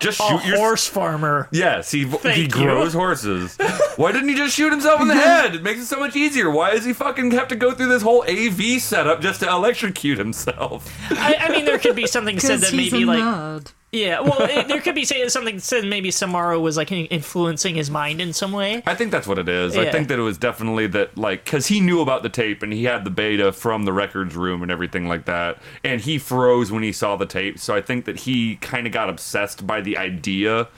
[0.00, 1.48] Just a shoot your horse farmer.
[1.50, 2.48] Yes, he Thank he you.
[2.48, 3.56] grows horses.
[3.96, 5.54] Why didn't he just shoot himself in the head?
[5.54, 6.50] It makes it so much easier.
[6.50, 10.18] Why does he fucking have to go through this whole AV setup just to electrocute
[10.18, 10.90] himself?
[11.10, 13.72] I, I mean, there could be something said Because that he's maybe a like nerd.
[13.92, 14.20] Yeah.
[14.20, 18.20] Well, it, there could be say, something said maybe Samara was like influencing his mind
[18.20, 18.82] in some way.
[18.86, 19.76] I think that's what it is.
[19.76, 22.72] I think that it was definitely that, like, because he knew about the tape and
[22.72, 26.70] he had the beta from the records room and everything like that, and he froze
[26.70, 27.58] when he saw the tape.
[27.58, 30.68] So I think that he kind of got obsessed by the idea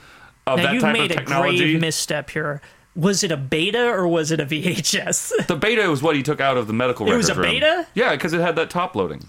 [0.47, 1.57] of Now that you've type made of a technology.
[1.59, 2.61] grave misstep here.
[2.95, 5.47] Was it a beta or was it a VHS?
[5.47, 7.43] the beta was what he took out of the medical It was a room.
[7.43, 7.87] beta?
[7.93, 9.23] Yeah, because it had that top loading.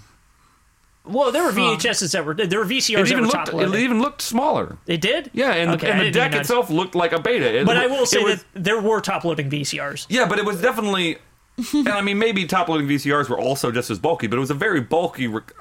[1.04, 3.46] Well, there were VHSs that were there were VCRs It that even were looked.
[3.50, 4.78] top It even looked smaller.
[4.86, 5.30] It did.
[5.34, 7.60] Yeah, and, Okay, and the deck itself looked like a beta.
[7.60, 10.06] It- But I will say was- that there were top loading VCRs.
[10.08, 11.18] Yeah, but it was definitely.
[11.72, 14.50] and I mean, maybe top loading VCRs were also just as bulky, but it was
[14.50, 15.26] a very bulky.
[15.28, 15.52] Rec-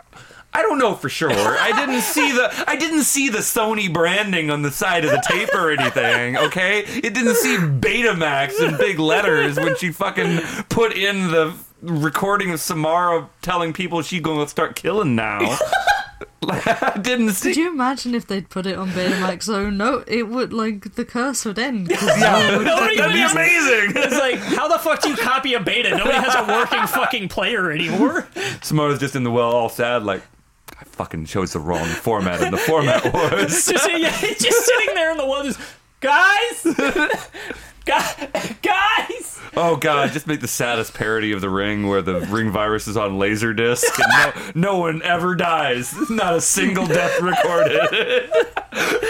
[0.56, 1.32] I don't know for sure.
[1.32, 5.22] I didn't see the I didn't see the Sony branding on the side of the
[5.28, 6.38] tape or anything.
[6.38, 10.38] Okay, it didn't see Betamax in big letters when she fucking
[10.70, 11.54] put in the
[11.84, 15.58] recording of Samara telling people she gonna start killing now.
[16.48, 17.50] I didn't see.
[17.50, 19.44] Could you imagine if they'd put it on Betamax?
[19.44, 21.90] So no, it would like the curse would end.
[21.90, 23.94] 'cause Yeah, no would Nobody that'd be uses- amazing.
[23.96, 25.92] It's like, how the fuck do you copy a beta?
[25.92, 28.28] Nobody has a working fucking player anymore.
[28.62, 30.22] Samara's just in the well, all sad, like
[30.80, 33.66] I fucking chose the wrong format, and the format was.
[33.66, 35.60] Just, yeah, just sitting there in the wall, just
[36.02, 36.64] guys,
[37.86, 39.40] guys, guys.
[39.56, 42.98] Oh god, just make the saddest parody of the ring where the ring virus is
[42.98, 45.94] on laserdisc and no, no one ever dies.
[46.10, 48.32] Not a single death recorded.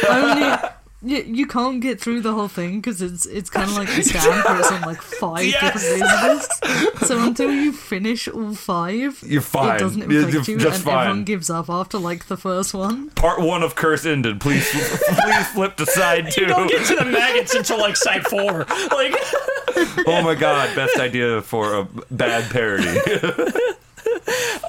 [0.10, 0.58] Only
[1.04, 4.04] you, you can't get through the whole thing because it's it's kind of like the
[4.04, 5.84] stand where it's on like five Yes.
[5.84, 7.08] different laserdiscs.
[7.08, 9.76] So until you finish all five, You're fine.
[9.76, 10.98] It doesn't You're affect you, just and fine.
[11.00, 13.10] everyone gives up after like the first one.
[13.12, 14.40] Part one of Curse ended.
[14.40, 16.42] Please, please flip to side two.
[16.42, 18.60] You don't get to the maggots until like side four.
[18.92, 19.14] Like,
[20.06, 23.00] Oh my god, best idea for a bad parody.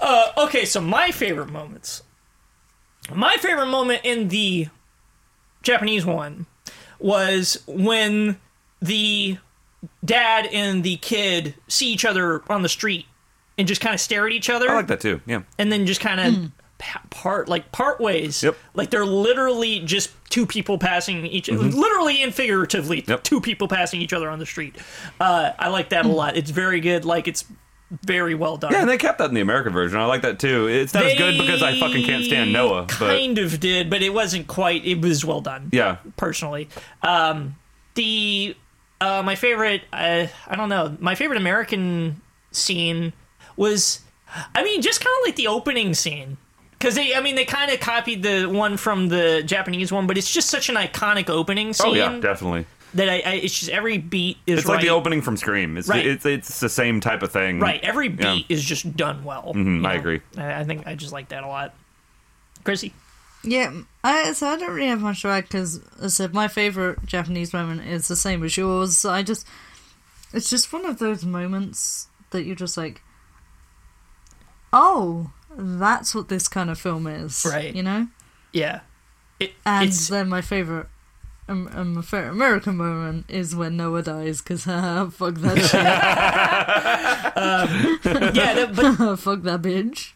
[0.00, 2.02] Uh, okay, so my favorite moments.
[3.14, 4.68] My favorite moment in the
[5.64, 6.46] Japanese one
[7.00, 8.38] was when
[8.80, 9.38] the
[10.04, 13.06] dad and the kid see each other on the street
[13.58, 14.70] and just kind of stare at each other.
[14.70, 15.20] I like that too.
[15.26, 15.42] Yeah.
[15.58, 16.50] and then just kind of
[17.10, 18.42] part like part ways.
[18.42, 18.56] Yep.
[18.74, 23.10] Like they're literally just two people passing each, literally and figuratively, Mm-hmm.
[23.12, 23.22] Yep.
[23.24, 24.76] two people passing each other on the street.
[25.20, 26.36] Uh, I like that a lot.
[26.36, 27.04] It's very good.
[27.04, 27.44] Like it's
[28.02, 28.72] very well done.
[28.72, 29.98] Yeah, and they kept that in the American version.
[29.98, 30.66] I like that too.
[30.68, 32.82] It's not as good because I fucking can't stand Noah.
[32.82, 34.84] But Kind of did, but it wasn't quite.
[34.84, 35.68] It was well done.
[35.72, 36.68] yeah, personally.
[37.02, 37.56] Um,
[37.94, 38.56] the
[39.00, 42.20] uh, my favorite, uh, I don't know, my favorite American
[42.52, 43.12] scene
[43.56, 44.00] was,
[44.54, 46.36] I mean, just kind of like the opening scene.
[46.72, 50.18] Because they, I mean, they kind of copied the one from the Japanese one, but
[50.18, 52.66] it's just such an iconic opening scene oh yeah, definitely.
[52.94, 54.76] That I, I, it's just every beat is It's right.
[54.76, 55.76] like the opening from Scream.
[55.76, 56.06] It's Right.
[56.06, 57.60] it's it's the same type of thing.
[57.60, 58.56] Right, every beat Yeah.
[58.56, 59.52] is just done well.
[59.54, 59.98] Mhm, I know?
[60.00, 60.20] agree.
[60.36, 61.74] I, I think I just like that a lot.
[62.62, 62.92] Chrissy,
[63.42, 63.72] Yeah,
[64.02, 67.52] I so I don't really have much to add because, I said, my favorite Japanese
[67.52, 69.04] moment is the same as yours.
[69.04, 69.46] I just,
[70.32, 73.02] it's just one of those moments that you're just like,
[74.72, 77.74] oh, that's what this kind of film is, Right.
[77.74, 78.08] You know.
[78.52, 78.80] yeah,
[79.38, 80.86] it, And it's then my favorite.
[81.46, 85.58] Um, um, my favorite American moment is when Noah dies because fuck that
[88.04, 88.14] shit.
[88.34, 90.12] yeah, that, but fuck that bitch.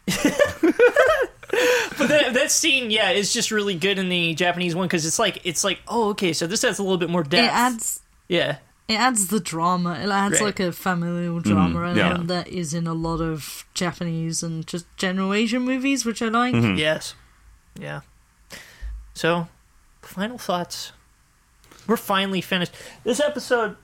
[1.97, 5.19] But that, that scene, yeah, is just really good in the Japanese one because it's
[5.19, 7.43] like it's like oh okay, so this has a little bit more depth.
[7.43, 8.57] It adds yeah,
[8.87, 9.99] it adds the drama.
[10.01, 10.43] It adds Right.
[10.45, 11.97] like a familial drama Mm-hmm.
[11.97, 12.17] yeah.
[12.27, 16.55] that is in a lot of Japanese and just general Asian movies, which I like.
[16.55, 16.77] Mm-hmm.
[16.77, 17.15] yes,
[17.77, 18.01] yeah.
[19.13, 19.47] So,
[20.01, 20.93] final thoughts.
[21.89, 22.71] We're finally finished.
[23.03, 23.75] This episode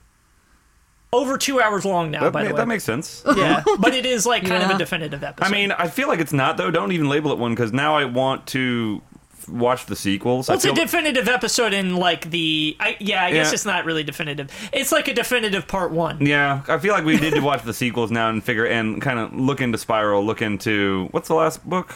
[1.12, 2.20] over two hours long now.
[2.22, 3.22] That, by ma- the way, that makes sense.
[3.36, 5.46] yeah, but it is like kind of a definitive episode.
[5.46, 6.70] I mean, I feel like it's not though.
[6.70, 9.02] Don't even label it one because now I want to
[9.48, 10.48] watch the sequels.
[10.48, 12.76] Well, I it's a definitive episode in like the.
[12.80, 13.54] I, yeah, I guess Yeah.
[13.54, 14.50] it's not really definitive.
[14.72, 16.24] It's like a definitive part one.
[16.24, 19.18] yeah, I feel like we need to watch the sequels now and figure and kind
[19.18, 20.24] of look into Spiral.
[20.24, 21.94] Look into what's the last book?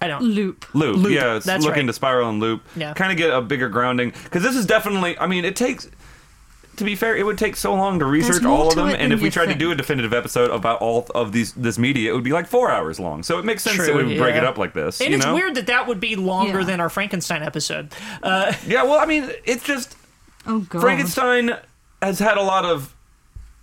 [0.00, 0.22] I don't.
[0.22, 0.74] Loop.
[0.74, 0.96] Loop.
[0.96, 1.80] Loop, Yeah, it's that's look right.
[1.80, 2.62] into Spiral and Loop.
[2.76, 2.94] Yeah.
[2.94, 5.18] Kind of get a bigger grounding because this is definitely.
[5.18, 5.88] I mean, it takes.
[6.76, 9.20] To be fair, it would take so long to research all of them, and if
[9.20, 12.14] we you tried to do a definitive episode about all of these this media, it
[12.14, 13.22] would be like four hours long.
[13.22, 14.38] So it makes sense that we would break yeah.
[14.38, 15.02] it up like this.
[15.02, 15.34] And you it's know?
[15.34, 16.66] weird that that would be longer Yeah.
[16.66, 17.92] than our Frankenstein episode.
[18.22, 19.94] Uh, Yeah, well, I mean, it's just
[20.46, 20.80] Oh god.
[20.80, 21.50] Frankenstein
[22.00, 22.94] has had a lot of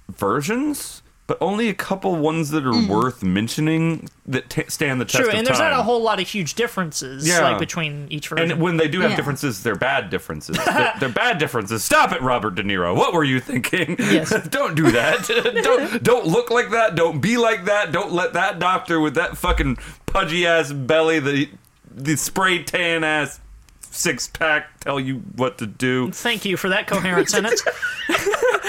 [0.10, 2.92] versions but only a couple ones that are mm-hmm.
[2.92, 5.72] worth mentioning that t- stand the test True, and there's time.
[5.72, 7.42] not a whole lot of huge differences Yeah.
[7.42, 8.52] like between each version.
[8.52, 9.18] And when they do have Yeah.
[9.18, 10.58] differences, they're bad differences.
[10.66, 11.84] they're, they're bad differences.
[11.84, 12.96] Stop it, Robert De Niro.
[12.96, 13.98] What were you thinking?
[14.00, 14.34] Yes.
[14.50, 15.28] don't do that.
[15.64, 16.96] don't don't look like that.
[16.96, 17.92] Don't be like that.
[17.92, 21.50] Don't let that doctor with that fucking pudgy ass belly, the
[21.94, 23.42] the spray tan ass
[23.98, 26.12] six pack, tell you what to do.
[26.12, 27.64] Thank you for that coherent sentence.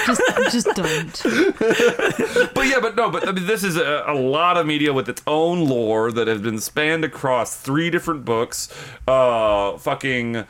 [0.06, 0.22] Just,
[0.52, 2.54] just don't.
[2.54, 5.08] But yeah, but no, but I mean, this is a, a lot of media with
[5.08, 8.72] its own lore that has been spanned across three different books,
[9.06, 10.46] uh, fucking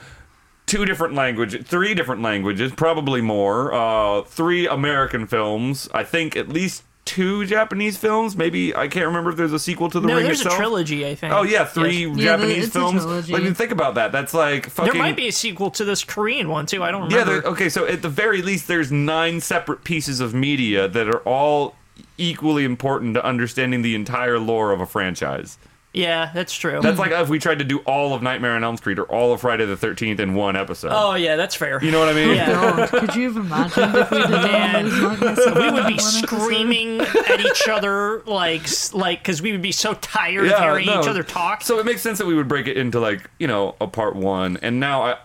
[0.66, 6.48] two different languages, three different languages, probably more, uh, three American films, I think at
[6.48, 8.36] least two Japanese films.
[8.36, 10.54] Maybe I can't remember if there's a sequel to The no, Ring there's itself.
[10.54, 11.32] a trilogy, I think.
[11.32, 12.16] Oh yeah, three Yes.
[12.18, 13.02] Yeah, Japanese it's films.
[13.02, 13.32] trilogy.
[13.32, 14.12] Like, you think about that.
[14.12, 14.92] That's like fucking.
[14.92, 16.82] There might be a sequel to this Korean one too.
[16.84, 17.40] I don't Yeah, remember.
[17.40, 21.20] there- okay, so at the very least, there's nine separate pieces of media that are
[21.20, 21.74] all
[22.18, 25.56] equally important to understanding the entire lore of a franchise.
[25.94, 26.80] Yeah, that's true.
[26.82, 29.32] That's like if we tried to do all of Nightmare on Elm Street or all
[29.32, 30.90] of Friday the 13th in one episode.
[30.92, 31.82] oh yeah, that's fair.
[31.82, 32.36] You know what I mean?
[32.36, 32.52] Yeah.
[32.52, 34.84] God, could you have imagined if we did Man.
[34.84, 36.26] all those nightmares we would be in one episode?
[36.26, 41.00] screaming at each other like like because we would be so tired of hearing no.
[41.00, 41.62] each other talk.
[41.62, 44.14] So it makes sense that we would break it into like, you know, a part
[44.14, 44.58] one.
[44.60, 45.18] And now I,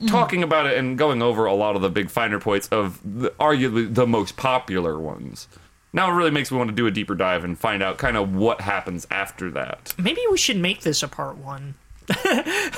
[0.00, 0.08] mm.
[0.08, 3.30] talking about it and going over a lot of the big finer points of the,
[3.40, 5.48] arguably the most popular ones.
[5.94, 8.16] Now it really makes me want to do a deeper dive and find out kind
[8.16, 9.94] of what happens after that.
[9.96, 11.76] Maybe we should make this a part one.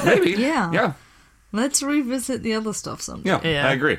[0.05, 0.33] Maybe.
[0.33, 0.71] Yeah.
[0.71, 0.93] Yeah.
[1.51, 3.43] Let's revisit the other stuff sometime.
[3.43, 3.51] Yeah.
[3.51, 3.67] Yeah.
[3.67, 3.99] I agree.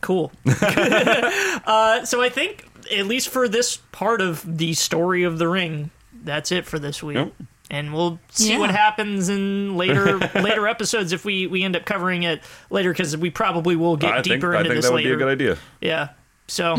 [0.00, 0.32] Cool.
[0.46, 2.66] uh, so I think
[2.96, 5.90] at least for this part of the story of the ring,
[6.24, 7.16] that's it for this week.
[7.16, 7.32] Yep.
[7.70, 8.58] And we'll see Yeah.
[8.58, 13.16] what happens in later later episodes if we, we end up covering it later because
[13.16, 15.10] we probably will get I think, deeper I into think this that would later.
[15.10, 15.58] be a good idea.
[15.80, 16.08] Yeah.
[16.48, 16.76] So,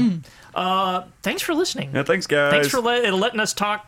[0.57, 1.91] uh, thanks for listening.
[1.93, 2.51] Yeah, thanks, guys.
[2.51, 3.85] Thanks for let, letting us talk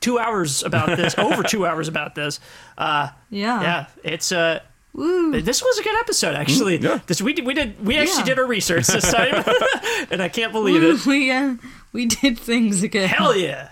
[0.00, 2.40] two hours about this, over two hours about this.
[2.78, 3.60] Uh, Yeah.
[3.62, 4.60] yeah, it's uh,
[4.92, 5.40] Woo.
[5.40, 6.78] this was a good episode actually.
[6.78, 6.98] Mm, yeah.
[7.06, 8.24] This we did, we did we actually Yeah.
[8.24, 9.34] did our research this time,
[10.10, 11.06] and I can't believe it.
[11.06, 11.54] we uh,
[11.92, 13.08] we did things again.
[13.08, 13.68] Hell yeah!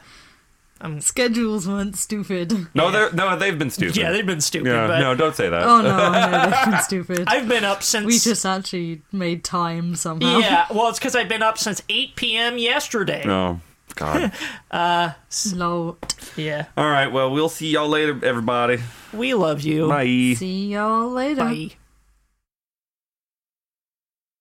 [0.82, 2.69] Um, schedules weren't stupid.
[2.74, 3.97] No, they're no, they've been stupid.
[3.98, 5.62] Yeah, they've been stupid, Yeah, but no, don't say that.
[5.65, 7.24] Oh no, no, they've been stupid.
[7.27, 8.07] I've been up since.
[8.07, 10.39] we just actually made time somehow.
[10.39, 12.57] yeah, well, it's because I've been up since 8 p.m.
[12.57, 13.23] yesterday.
[13.27, 13.61] No,
[13.94, 14.32] God.
[14.70, 15.11] Uh,
[15.55, 15.98] Lol.
[16.36, 18.78] Yeah, All right, well, we'll see y'all later, everybody.
[19.12, 19.89] we love you.
[19.89, 20.35] Bye.
[20.36, 21.43] See y'all later.
[21.44, 21.70] Bye.